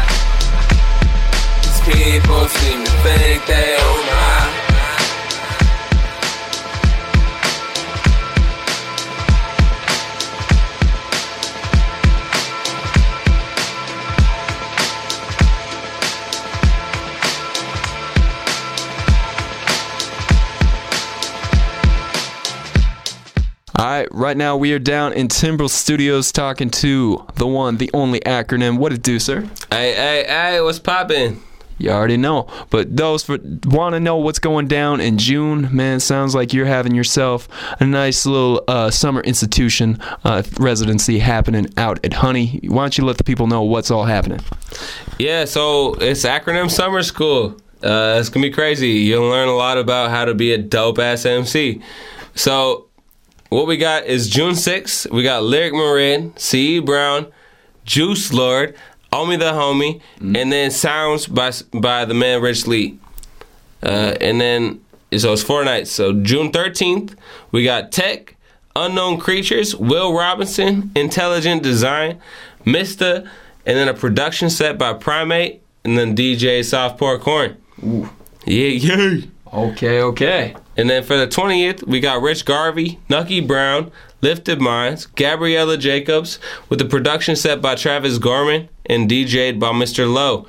[1.61, 4.38] These people seem to think they own my.
[23.79, 27.89] All right, right now we are down in Timbrel Studios talking to the one, the
[27.93, 28.77] only acronym.
[28.77, 29.49] What it do, sir?
[29.71, 31.41] Hey, hey, hey, what's poppin'?
[31.77, 32.49] You already know.
[32.71, 36.65] But those for want to know what's going down in June, man, sounds like you're
[36.65, 37.47] having yourself
[37.79, 42.59] a nice little uh, summer institution uh, residency happening out at Honey.
[42.65, 44.41] Why don't you let the people know what's all happening?
[45.19, 47.55] Yeah, so it's acronym summer school.
[47.81, 48.89] Uh, it's gonna be crazy.
[48.89, 51.81] You'll learn a lot about how to be a dope ass MC.
[52.35, 52.88] So,
[53.49, 55.11] what we got is June 6th.
[55.11, 56.79] We got Lyric Marin, C.E.
[56.79, 57.31] Brown,
[57.85, 58.75] Juice Lord,
[59.11, 62.99] Omi the Homie, and then Sounds by by the man Rich Lee.
[63.81, 64.81] Uh, and then
[65.17, 65.91] so it's four nights.
[65.91, 67.15] So June 13th,
[67.51, 68.35] we got Tech,
[68.75, 72.21] Unknown Creatures, Will Robinson, Intelligent Design,
[72.65, 73.29] Mista,
[73.65, 77.57] and then a production set by Primate, and then DJ Softport Corn.
[77.83, 78.09] Ooh.
[78.45, 79.21] Yeah, yeah.
[79.51, 80.55] Okay, okay.
[80.79, 83.91] And then for the 20th, we got Rich Garvey, Nucky Brown,
[84.21, 86.39] Lifted Minds, Gabriella Jacobs,
[86.69, 90.09] with the production set by Travis Gorman and DJ'd by Mr.
[90.11, 90.47] Lowe.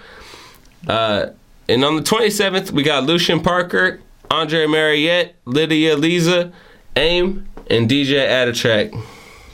[0.86, 1.31] Uh,
[1.69, 4.01] and on the 27th, we got Lucian Parker,
[4.31, 6.52] Andre Mariette, Lydia Lisa,
[6.94, 8.97] AIM, and DJ Adatrack.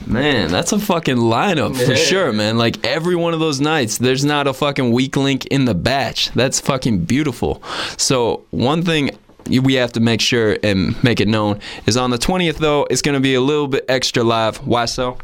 [0.05, 1.95] Man, that's a fucking lineup for Yeah.
[1.95, 2.59] sure, man.
[2.59, 6.29] Like every one of those nights, there's not a fucking weak link in the batch.
[6.35, 7.63] That's fucking beautiful.
[7.97, 9.17] So, one thing
[9.49, 13.01] we have to make sure and make it known is on the 20th, though, it's
[13.01, 14.57] going to be a little bit extra live.
[14.65, 15.17] Why so?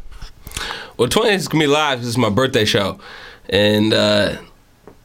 [0.96, 2.00] Well, 20th is gonna be live.
[2.00, 3.00] This is my birthday show,
[3.48, 4.36] and uh,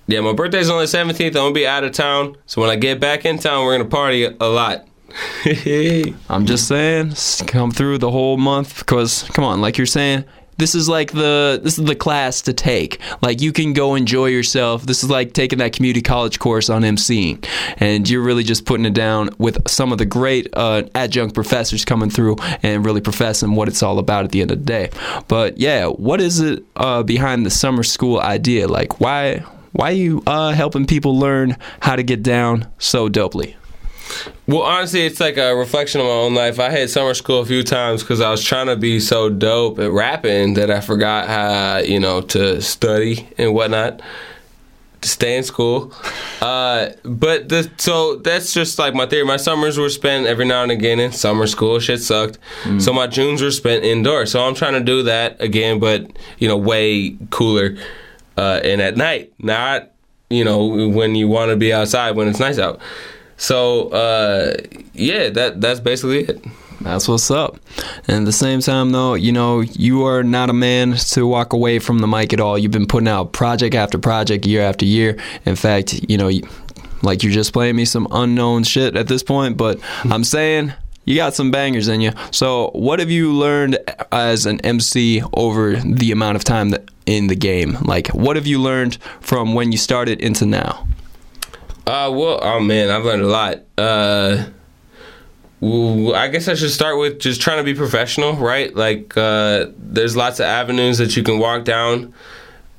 [0.07, 1.27] yeah, my birthday's on the 17th.
[1.27, 3.89] I'm gonna be out of town, so when I get back in town, we're gonna
[3.89, 4.87] party a lot.
[6.29, 7.15] I'm just saying,
[7.47, 10.25] come through the whole month because, come on, like you're saying,
[10.59, 12.99] this is like the this is the class to take.
[13.21, 14.83] Like you can go enjoy yourself.
[14.83, 17.43] This is like taking that community college course on MCing,
[17.77, 21.85] and you're really just putting it down with some of the great uh, adjunct professors
[21.85, 24.89] coming through and really professing what it's all about at the end of the day.
[25.27, 28.67] But yeah, what is it uh, behind the summer school idea?
[28.67, 33.55] Like why why are you uh, helping people learn how to get down so dopely?
[34.47, 36.59] Well, honestly, it's like a reflection of my own life.
[36.59, 39.79] I had summer school a few times because I was trying to be so dope
[39.79, 44.01] at rapping that I forgot how, you know, to study and whatnot,
[45.01, 45.93] to stay in school.
[46.41, 49.23] Uh, but the, so that's just like my theory.
[49.23, 51.79] My summers were spent every now and again in summer school.
[51.79, 52.39] Shit sucked.
[52.79, 54.31] So my Junes were spent indoors.
[54.31, 57.77] So I'm trying to do that again, but, you know, way cooler
[58.37, 59.91] uh, and at night, not,
[60.29, 62.79] you know, when you want to be outside when it's nice out.
[63.39, 64.57] So uh,
[64.93, 66.45] yeah, that that's basically it.
[66.81, 67.57] That's what's up.
[68.07, 71.51] And at the same time, though, you know, you are not a man to walk
[71.51, 72.57] away from the mic at all.
[72.57, 75.17] You've been putting out project after project, year after year.
[75.45, 76.31] In fact, you know,
[77.01, 80.73] like you're just playing me some unknown shit at this point, but I'm saying
[81.05, 82.11] you got some bangers in you.
[82.31, 83.79] So, what have you learned
[84.11, 86.73] as an MC over the amount of time
[87.05, 87.77] in the game?
[87.81, 90.85] Like, what have you learned from when you started into now?
[91.89, 93.61] Uh, well, oh man, I've learned a lot.
[93.75, 94.45] Uh,
[95.63, 98.73] I guess I should start with just trying to be professional, right?
[98.75, 102.13] Like, uh, there's lots of avenues that you can walk down,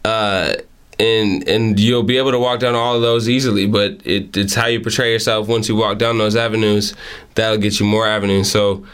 [0.05, 0.55] uh,
[1.01, 3.67] and and you'll be able to walk down all of those easily.
[3.67, 6.95] But it, it's how you portray yourself once you walk down those avenues
[7.35, 8.49] that'll get you more avenues.
[8.49, 8.87] So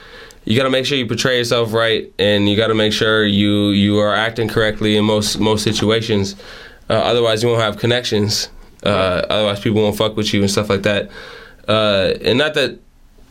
[0.46, 3.26] you got to make sure you portray yourself right, and you got to make sure
[3.26, 6.36] you you are acting correctly in most most situations.
[6.88, 8.48] Uh, otherwise, you won't have connections.
[8.86, 11.10] Uh, otherwise, people won't fuck with you and stuff like that.
[11.68, 12.78] Uh, and not that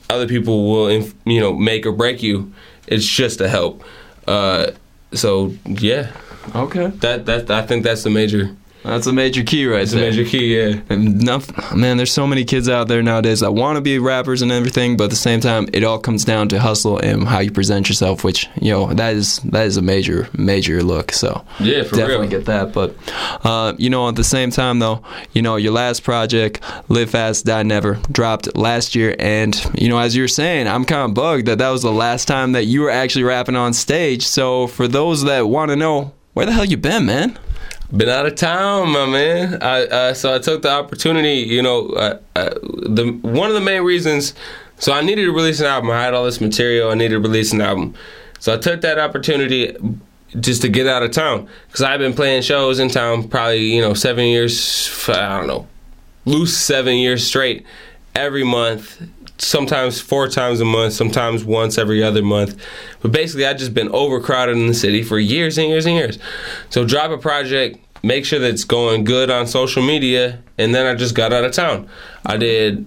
[0.09, 2.53] other people will, inf- you know, make or break you.
[2.87, 3.83] It's just to help.
[4.27, 4.71] Uh,
[5.13, 6.11] so yeah.
[6.53, 6.87] Okay.
[6.87, 10.11] That that I think that's the major That's a major key right a there.
[10.11, 10.79] major key, yeah.
[10.89, 14.41] And enough, man, there's so many kids out there nowadays that want to be rappers
[14.41, 17.39] and everything, but at the same time, it all comes down to hustle and how
[17.39, 21.11] you present yourself, which you know that is that is a major major look.
[21.11, 22.37] So Yeah, for definitely real.
[22.37, 22.73] get that.
[22.73, 22.95] But
[23.43, 25.01] uh, you know, at the same time though,
[25.33, 29.97] you know, your last project, Live Fast Die Never, dropped last year, and you know,
[29.97, 32.81] as you're saying, I'm kind of bugged that that was the last time that you
[32.81, 34.27] were actually rapping on stage.
[34.27, 37.39] So for those that want to know, where the hell you been, man?
[37.91, 39.61] Been out of town, my man.
[39.61, 41.35] I uh, so I took the opportunity.
[41.35, 41.87] You know,
[42.33, 44.33] the one of the main reasons.
[44.77, 45.91] So I needed to release an album.
[45.91, 46.91] I had all this material.
[46.91, 47.95] I needed to release an album.
[48.39, 49.75] So I took that opportunity
[50.39, 53.81] just to get out of town because I've been playing shows in town probably you
[53.81, 55.07] know seven years.
[55.07, 55.67] I don't know,
[56.25, 57.65] loose seven years straight,
[58.15, 59.01] every month.
[59.37, 62.55] Sometimes four times a month, sometimes once every other month.
[63.01, 66.17] But basically, I've just been overcrowded in the city for years and years and years.
[66.69, 70.85] So drop a project, make sure that it's going good on social media, and then
[70.85, 71.89] I just got out of town.
[72.25, 72.85] I did,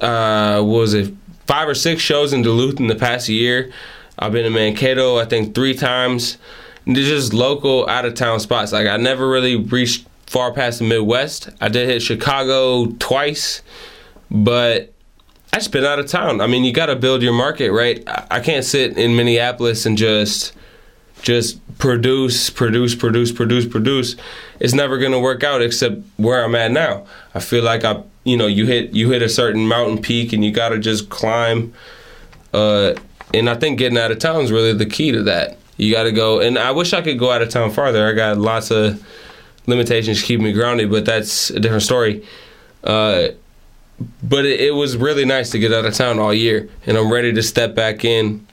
[0.00, 1.14] uh, was it,
[1.46, 3.72] five or six shows in Duluth in the past year.
[4.18, 6.38] I've been to Mankato, I think, three times.
[6.86, 8.72] Just local, out of town spots.
[8.72, 11.48] Like, I never really reached far past the Midwest.
[11.60, 13.62] I did hit Chicago twice,
[14.30, 14.92] but
[15.56, 16.42] I just been out of town.
[16.42, 18.04] I mean, you got to build your market, right?
[18.30, 20.52] I can't sit in Minneapolis and just
[21.22, 24.16] just produce, produce, produce, produce, produce.
[24.60, 27.06] It's never gonna work out except where I'm at now.
[27.34, 30.44] I feel like I, you know, you hit you hit a certain mountain peak and
[30.44, 31.72] you got to just climb.
[32.52, 32.92] Uh,
[33.32, 35.56] and I think getting out of town is really the key to that.
[35.78, 38.06] You got to go, and I wish I could go out of town farther.
[38.06, 39.02] I got lots of
[39.66, 42.26] limitations to keep me grounded, but that's a different story.
[42.84, 43.28] Uh,
[44.22, 47.12] but it, it was really nice to get out of town all year, and I'm
[47.12, 48.46] ready to step back in.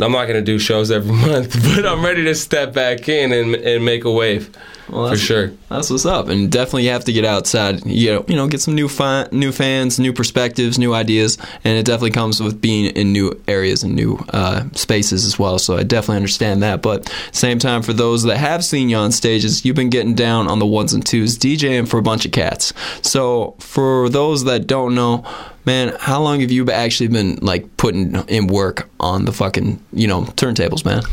[0.00, 3.54] I'm not gonna do shows every month, but I'm ready to step back in and
[3.54, 4.56] and make a wave
[4.92, 5.52] Well, for sure.
[5.70, 7.84] That's what's up, and definitely you have to get outside.
[7.86, 11.78] You know, you know, get some new fi- new fans, new perspectives, new ideas, and
[11.78, 15.58] it definitely comes with being in new areas and new uh, spaces as well.
[15.58, 16.82] So I definitely understand that.
[16.82, 20.46] But same time, for those that have seen you on stages, you've been getting down
[20.46, 22.74] on the ones and twos, DJing for a bunch of cats.
[23.00, 25.24] So for those that don't know.
[25.64, 30.08] Man, how long have you actually been like putting in work on the fucking you
[30.08, 31.04] know turntables, man?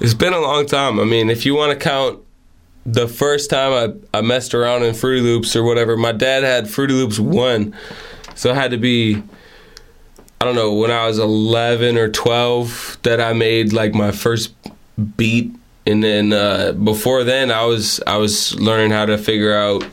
[0.00, 0.98] It's been a long time.
[0.98, 2.20] I mean, if you want to count
[2.86, 3.72] the first time
[4.12, 7.74] I, I messed around in Fruity Loops or whatever, my dad had Fruity Loops 1.
[8.34, 9.22] So it had to be,
[10.40, 14.54] I don't know, when I was 11 or 12 that I made like my first
[15.16, 15.54] beat.
[15.86, 19.84] And then uh, before then, I was I was learning how to figure out,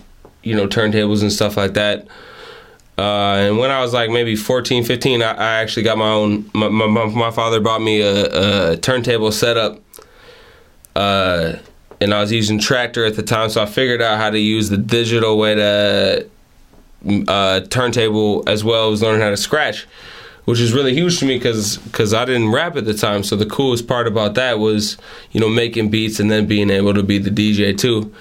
[0.44, 2.08] you know, turntables and stuff like that.
[2.98, 6.50] Uh, and when I was like maybe 14, 15, I, I actually got my own.
[6.54, 9.82] My, my, my my father bought me a, a turntable setup.
[10.96, 11.58] Uh,
[12.00, 14.70] and I was using Traktor at the time, so I figured out how to use
[14.70, 16.30] the digital way to
[17.28, 19.88] uh, turntable as well as learning how to scratch,
[20.46, 23.24] which is really huge to me because because I didn't rap at the time.
[23.24, 24.98] So the coolest part about that was
[25.32, 28.14] you know making beats and then being able to be the DJ too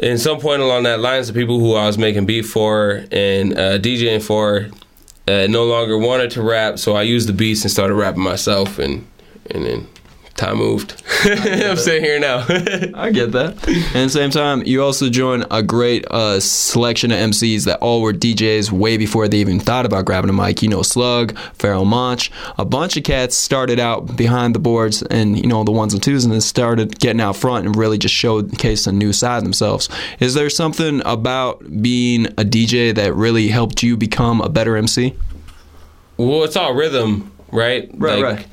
[0.00, 3.52] in some point along that lines, the people who I was making beat for and
[3.52, 4.68] uh, DJing for
[5.28, 8.78] uh, no longer wanted to rap, so I used the beats and started rapping myself,
[8.78, 9.06] and
[9.50, 9.88] and then
[10.34, 11.02] time moved.
[11.24, 12.44] I'm sitting here now.
[12.94, 13.66] I get that.
[13.68, 17.78] And at the same time, you also joined a great uh, selection of MCs that
[17.80, 20.62] all were DJs way before they even thought about grabbing a mic.
[20.62, 25.38] You know, Slug, Pharoah Monch, a bunch of cats started out behind the boards and,
[25.38, 28.14] you know, the ones and twos and then started getting out front and really just
[28.14, 29.88] showcased a new side of themselves.
[30.20, 35.14] Is there something about being a DJ that really helped you become a better MC?
[36.16, 37.90] well, it's all rhythm, right?
[37.94, 38.46] Right, Like, right.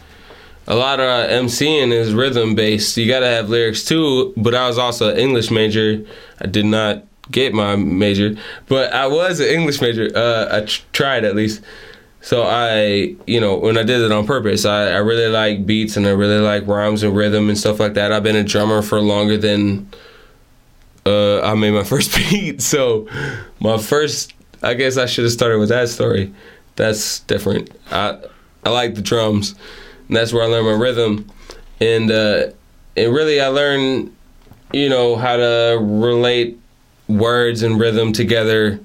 [0.68, 2.98] A lot of uh, MCing is rhythm based.
[2.98, 4.34] You got to have lyrics too.
[4.36, 6.06] But I was also an English major.
[6.42, 8.36] I did not get my major,
[8.68, 10.10] but I was an English major.
[10.14, 11.62] Uh, I tr- tried at least.
[12.22, 15.96] So I, you know, when I did it on purpose, I, I really like beats
[15.96, 18.12] and I really like rhymes and rhythm and stuff like that.
[18.12, 19.90] I've been a drummer for longer than
[21.06, 22.62] uh, I made my first beat.
[22.62, 23.08] So
[23.60, 26.34] my first, I guess I should have started with that story.
[26.76, 27.72] That's different.
[27.92, 28.20] I
[28.64, 29.56] I like the drums,
[30.08, 31.30] and that's where I learned my rhythm,
[31.80, 32.48] and uh,
[32.96, 34.16] and really I learned,
[34.74, 36.60] you know, how to relate
[37.08, 38.80] words and rhythm together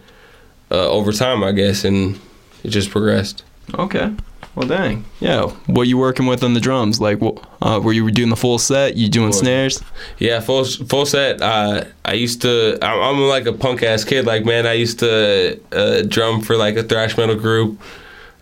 [0.70, 2.18] uh, over time, I guess, and
[2.62, 3.44] it just progressed.
[3.74, 4.14] Okay.
[4.54, 5.06] Well, dang.
[5.18, 5.46] Yeah.
[5.66, 7.00] What you working with on the drums?
[7.00, 7.20] Like,
[7.62, 8.96] uh, were you doing the full set?
[8.96, 9.82] You doing snares?
[10.18, 11.40] Yeah, full full set.
[11.40, 12.78] Uh, I used to.
[12.82, 14.26] I'm, I'm like a punk ass kid.
[14.26, 17.80] Like man, I used to uh, drum for like a thrash metal group.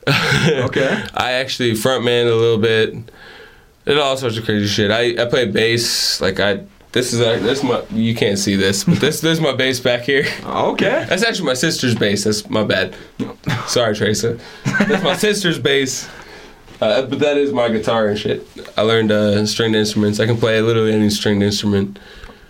[0.08, 1.04] okay.
[1.14, 2.94] I actually frontman a little bit.
[3.84, 4.90] Did all sorts of crazy shit.
[4.90, 6.20] I I played bass.
[6.20, 9.40] Like I This is a, this my you can't see this, but this this is
[9.40, 10.26] my bass back here.
[10.44, 11.06] Okay.
[11.08, 12.24] That's actually my sister's bass.
[12.24, 12.96] That's my bad.
[13.66, 14.38] Sorry, Teresa.
[14.64, 16.08] That's my sister's bass.
[16.80, 18.46] Uh, but that is my guitar and shit.
[18.76, 20.18] I learned uh, stringed instruments.
[20.18, 21.98] I can play literally any stringed instrument.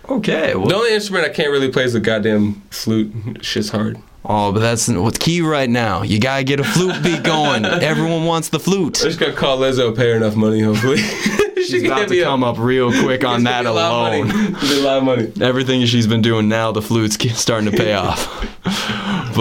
[0.07, 0.53] Okay.
[0.53, 3.43] the only instrument I can't really play is the goddamn flute.
[3.43, 3.97] Shit's hard.
[4.33, 6.03] Oh, but that's what's key right now.
[6.03, 7.65] You gotta get a flute beat going.
[7.65, 9.01] Everyone wants the flute.
[9.01, 10.97] I just gotta call Lizzo, pay her enough money, hopefully.
[11.61, 14.27] She's about to come up real quick on that a lot of alone.
[14.53, 14.79] money.
[14.79, 15.31] A lot of money.
[15.41, 18.27] Everything she's been doing now, the flute's starting to pay off.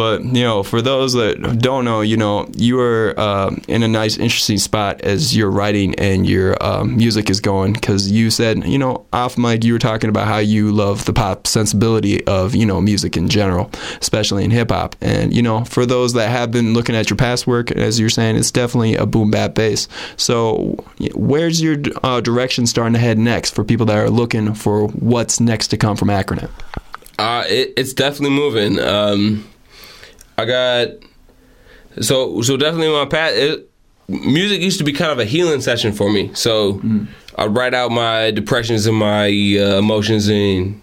[0.01, 3.89] But you know, for those that don't know, you know, you are uh, in a
[3.89, 7.75] nice, interesting spot as your writing and your um, music is going.
[7.75, 11.13] Because you said, you know, off mic, you were talking about how you love the
[11.13, 13.71] pop sensibility of you know music in general,
[14.01, 14.97] especially in hip hop.
[15.03, 18.09] And you know, for those that have been looking at your past work, as you're
[18.09, 19.87] saying, it's definitely a boom bap bass.
[20.17, 20.83] So,
[21.15, 25.41] where's your uh, direction starting to head next for people that are looking for what's
[25.41, 26.49] next to come from Acronym?
[27.19, 28.81] Uh, it, it's definitely moving.
[28.81, 29.47] Um,
[30.41, 30.89] I got
[32.01, 33.33] so so definitely my path.
[33.35, 33.71] It,
[34.09, 36.33] music used to be kind of a healing session for me.
[36.35, 36.81] So
[37.37, 40.81] I'd write out my depressions and my uh, emotions and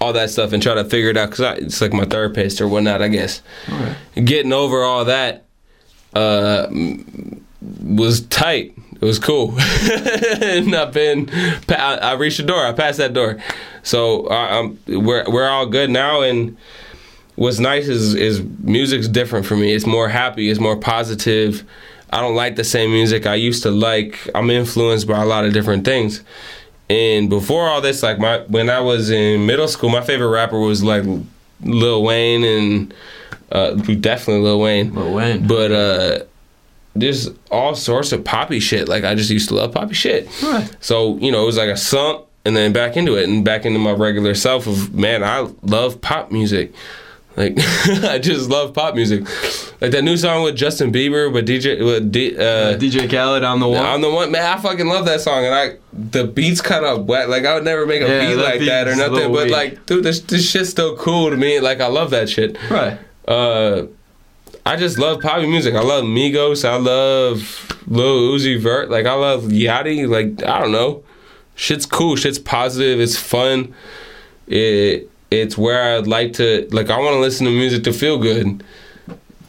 [0.00, 2.68] all that stuff and try to figure it out because it's like my therapist or
[2.68, 3.02] whatnot.
[3.02, 3.42] I guess
[4.14, 5.44] getting over all that
[6.14, 6.68] uh,
[7.82, 8.74] was tight.
[9.00, 9.54] It was cool.
[9.60, 11.30] and I've been,
[11.68, 12.66] I I reached the door.
[12.66, 13.38] I passed that door.
[13.82, 16.22] So I, I'm, we're we're all good now.
[16.22, 16.56] And
[17.38, 19.72] what's nice is is music's different for me.
[19.72, 20.50] It's more happy.
[20.50, 21.64] It's more positive.
[22.10, 24.28] I don't like the same music I used to like.
[24.34, 26.22] I'm influenced by a lot of different things.
[26.90, 30.58] And before all this, like my when I was in middle school, my favorite rapper
[30.58, 31.04] was like
[31.62, 32.94] Lil Wayne and
[33.52, 34.94] uh, definitely Lil Wayne.
[34.94, 35.46] Lil Wayne.
[35.46, 36.24] But uh,
[36.96, 38.88] there's all sorts of poppy shit.
[38.88, 40.28] Like I just used to love poppy shit.
[40.42, 40.68] Right.
[40.80, 43.64] So you know, it was like a slump, and then back into it, and back
[43.64, 46.72] into my regular self of man, I love pop music.
[47.38, 47.56] Like
[48.04, 49.20] I just love pop music.
[49.80, 53.60] Like that new song with Justin Bieber, with DJ with D, uh, DJ Khaled on
[53.60, 53.86] the one.
[53.86, 57.06] on the one man, I fucking love that song, and I the beat's kind of
[57.06, 57.28] wet.
[57.28, 59.32] Like I would never make a Yeah, beat that like beat that or nothing.
[59.32, 61.60] But like, dude, this this shit's still cool to me.
[61.60, 62.58] Like I love that shit.
[62.68, 62.98] Right.
[63.28, 63.86] Uh,
[64.66, 65.76] I just love poppy music.
[65.76, 66.68] I love Migos.
[66.68, 68.90] I love Lil Uzi Vert.
[68.90, 70.08] Like I love Yachty.
[70.08, 71.04] Like I don't know,
[71.54, 72.16] shit's cool.
[72.16, 72.98] Shit's positive.
[72.98, 73.72] It's fun.
[74.48, 76.90] It it's where I'd like to like.
[76.90, 78.62] I want to listen to music to feel good,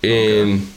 [0.04, 0.68] and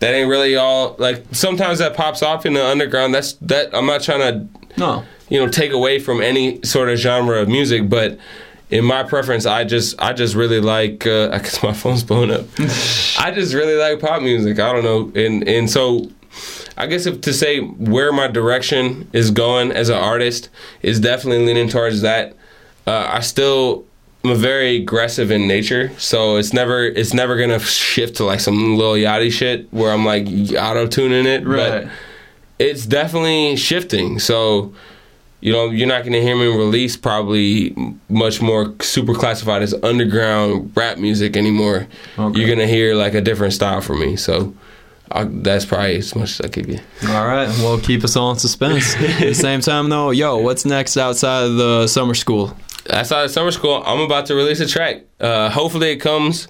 [0.00, 0.96] that ain't really all.
[0.98, 3.14] Like sometimes that pops off in the underground.
[3.14, 3.74] That's that.
[3.74, 5.04] I'm not trying to No.
[5.28, 8.18] you know take away from any sort of genre of music but
[8.70, 12.30] in my preference i just i just really like uh i guess my phone's blowing
[12.30, 12.44] up
[13.18, 16.08] i just really like pop music i don't know and and so
[16.78, 20.48] i guess if to say where my direction is going as an artist
[20.82, 22.36] is definitely leaning towards that
[22.86, 23.84] uh i still
[24.22, 28.76] I'm very aggressive in nature, so it's never it's never gonna shift to like some
[28.76, 30.26] Lil Yachty shit where I'm like
[30.58, 31.46] auto tuning it.
[31.46, 31.84] Right.
[31.84, 31.92] But
[32.60, 34.18] it's definitely shifting.
[34.18, 34.74] So,
[35.40, 37.74] you know, you're not to hear me release probably
[38.10, 41.88] much more super classified as underground rap music anymore.
[42.18, 44.16] You're going to hear like a different style from me.
[44.16, 44.52] So,
[45.10, 46.78] I, that's probably as much as I give you.
[47.08, 47.48] All right.
[47.48, 48.94] Well, keep us all in suspense.
[48.98, 52.54] At the same time, though, yo, what's next outside of the summer school?
[52.92, 55.02] Outside of summer school, I'm about to release a track.
[55.20, 56.48] Uh, hopefully, it comes.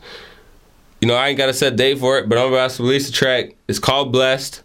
[1.01, 3.09] You know, I ain't got a set date for it, but I'm about to release
[3.09, 3.57] a track.
[3.69, 4.63] It's called Blessed.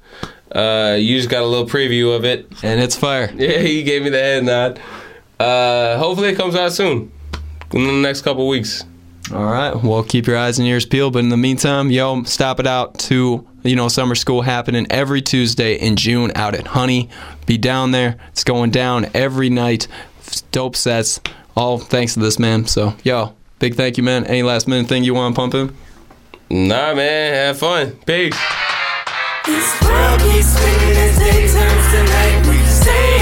[0.52, 3.32] Uh, you just got a little preview of it, and it's fire.
[3.36, 4.80] Yeah, he gave me the head nod.
[5.40, 7.12] Uh, hopefully, it comes out soon,
[7.74, 8.84] in the next couple weeks.
[9.34, 9.76] All right.
[9.76, 11.14] Well, keep your eyes and ears peeled.
[11.14, 15.22] But in the meantime, yo, stop it out to, you know, summer school happening every
[15.22, 17.10] Tuesday in June out at Honey.
[17.48, 18.18] Be down there.
[18.30, 19.88] It's going down every night.
[20.52, 21.20] Dope sets.
[21.56, 22.66] All thanks to this, man.
[22.66, 24.26] So, yo, big thank you, man.
[24.26, 26.68] Any last minute thing you want to pump in?
[26.68, 27.94] Nah, man, have fun.
[28.06, 28.38] Peace.
[29.46, 32.48] This world keeps spinning as day turns to night.
[32.48, 33.15] We stay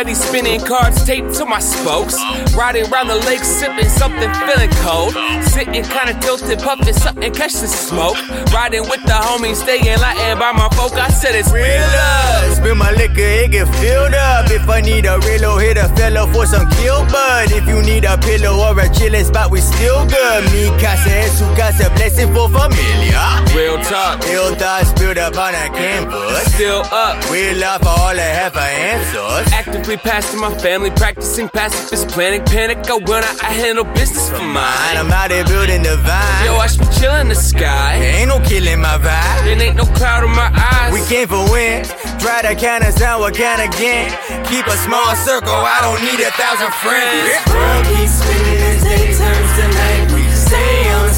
[0.00, 2.16] steady spinning cards taped to my spokes.
[2.56, 5.12] Riding around the lake, sipping something, feeling cold.
[5.44, 8.16] Sitting kinda tilted, puffing something, catch the smoke.
[8.50, 10.92] Riding with the homies, staying Latin by my folk.
[10.92, 12.56] I said it's real love.
[12.56, 14.50] Spill my liquor, it get filled up.
[14.50, 17.52] If I need a real hit a fellow for some kill bud.
[17.52, 20.44] If you need a pillow or a chilling spot, we still good.
[20.52, 23.44] Mi casa es su casa, blessing for familia.
[23.54, 24.24] Real talk.
[24.26, 26.54] Ill thoughts spilled up on a canvas.
[26.54, 27.16] Still up.
[27.30, 29.52] We love for all I have for answers.
[29.90, 32.44] Actively pastoring my family, practicing pacifist planning.
[32.44, 34.94] Panic, I will not, I handle business for mine.
[34.94, 36.46] I'm out here building the vine.
[36.46, 37.98] Yo, watch me chill in the sky.
[37.98, 39.42] There Ain't no killing my vibe.
[39.42, 40.94] There ain't no cloud in my eyes.
[40.94, 41.82] We came for win.
[42.22, 44.14] Try to count us out, what kind again?
[44.46, 47.26] Keep a small circle, I don't need a thousand friends.
[47.50, 50.06] World keeps spinning as day turns to night.
[50.14, 51.09] We stay on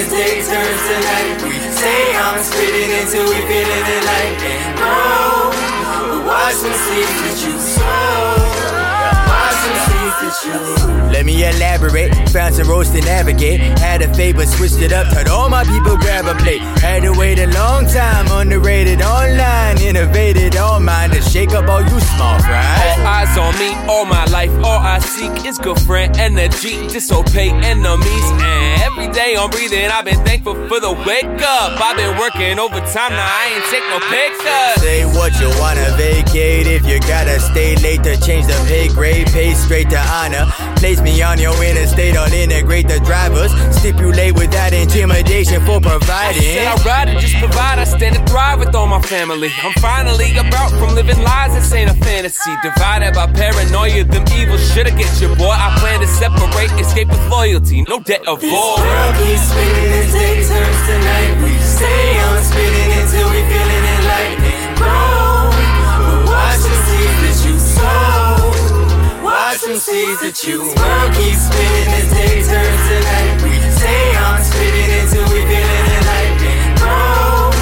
[0.00, 1.42] as day turns to night.
[1.44, 4.36] We stay on spinning until we feeling it like
[4.78, 5.52] grow.
[6.24, 8.50] Watch them seeds that you sow.
[11.12, 12.14] Let me elaborate.
[12.30, 13.60] Found some roads to navigate.
[13.78, 15.12] Had a favor, switched it up.
[15.12, 16.62] Told all my people grab a plate.
[16.80, 18.26] Had to wait a long time.
[18.30, 19.82] Underrated online.
[19.82, 22.79] Innovated all mine to shake up all you small fries.
[23.30, 28.26] Eyes on me, all my life, all I seek is good friend energy, disobey enemies.
[28.32, 31.80] And every day I'm breathing, I've been thankful for the wake up.
[31.80, 34.78] I've been working overtime, now I ain't take no pay cut.
[34.80, 39.26] Say what you wanna vacate if you gotta stay late to change the pay grade.
[39.28, 40.46] Pay straight to honor.
[40.76, 43.52] Place me on your interstate, I'll integrate the drivers.
[43.76, 46.42] Stipulate without intimidation for providing.
[46.42, 49.50] Said I'd rather just provide, I stand and thrive with all my family.
[49.62, 52.50] I'm finally about from living lies, this ain't a fantasy.
[52.62, 55.50] Divided by paranoia, them evil shoulda get your boy.
[55.50, 58.50] I plan to separate, escape with loyalty, no debt of void.
[58.50, 61.32] World keeps spinning as day turns to night.
[61.42, 64.38] We stay on spinning until we feeling it like
[64.78, 65.52] grow.
[66.30, 69.24] Watch them seeds that you sow.
[69.24, 70.58] Watch them seeds that you.
[70.76, 73.34] World keeps spinning as day turns to night.
[73.44, 76.32] We stay on spinning until we feeling it like
[76.80, 77.52] grow.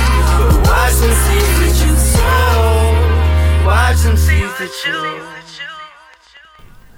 [0.68, 3.66] Watch them seeds that you sow.
[3.66, 5.37] Watch them seeds that you.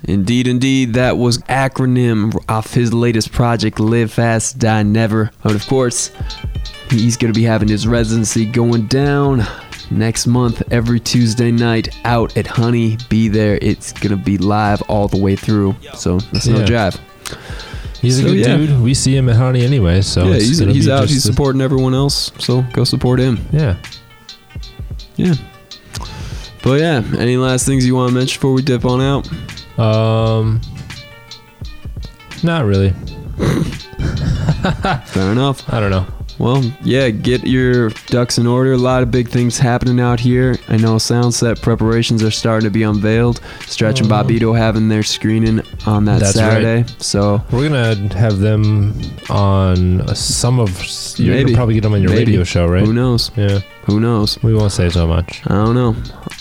[0.04, 5.30] Indeed, indeed, that was acronym off his latest project, Live Fast, Die Never.
[5.42, 6.10] But of course,
[6.88, 9.46] he's going to be having his residency going down
[9.90, 12.96] next month, every Tuesday night, out at Honey.
[13.08, 13.58] Be there.
[13.60, 15.76] It's going to be live all the way through.
[15.94, 16.66] So that's no Yeah.
[16.90, 17.00] jive.
[18.00, 18.56] He's a good yeah.
[18.56, 18.80] dude.
[18.80, 21.08] We see him at Honey anyway, so yeah, he's, he's out.
[21.08, 22.32] He's supporting everyone else.
[22.38, 23.44] So go support him.
[23.52, 23.76] Yeah.
[25.16, 25.34] Yeah.
[26.62, 29.28] But yeah, any last things you want to mention before we dip on out?
[29.80, 30.60] Um,
[32.42, 32.90] not really.
[35.06, 35.72] Fair enough.
[35.72, 36.06] I don't know.
[36.38, 38.72] Well, yeah, get your ducks in order.
[38.72, 40.56] A lot of big things happening out here.
[40.68, 43.42] I know Soundset preparations are starting to be unveiled.
[43.66, 44.14] Stretch and Oh.
[44.14, 46.76] Bobbito having their screening on that That's Saturday.
[46.82, 46.94] right.
[47.02, 48.94] So We're gonna have them
[49.28, 50.70] on uh, some of.
[51.18, 51.44] You're Maybe.
[51.50, 52.24] gonna probably get them on your Maybe.
[52.32, 52.84] radio show, right?
[52.86, 53.30] Who knows?
[53.36, 53.60] Yeah.
[53.84, 54.42] Who knows?
[54.42, 55.42] We won't say so much.
[55.46, 55.94] I don't know.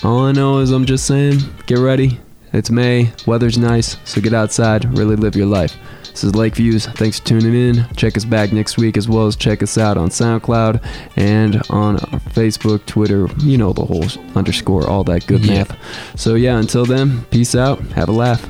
[0.03, 2.20] All I know is I'm just saying, get ready.
[2.52, 3.12] It's May.
[3.28, 4.86] Weather's nice, so get outside.
[4.98, 5.76] Really live your life.
[6.10, 6.88] This is Lake Views.
[6.88, 7.86] Thanks for tuning in.
[7.96, 10.84] Check us back next week as well as check us out on SoundCloud
[11.16, 11.98] and on
[12.34, 13.28] Facebook, Twitter.
[13.40, 14.06] You know the whole
[14.36, 15.60] underscore, all that good Yeah.
[15.60, 15.78] math.
[16.20, 17.80] So yeah, until then, peace out.
[17.92, 18.44] Have a laugh.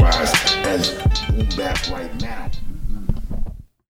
[0.00, 0.94] Categorized as
[1.28, 2.19] boom bap right now.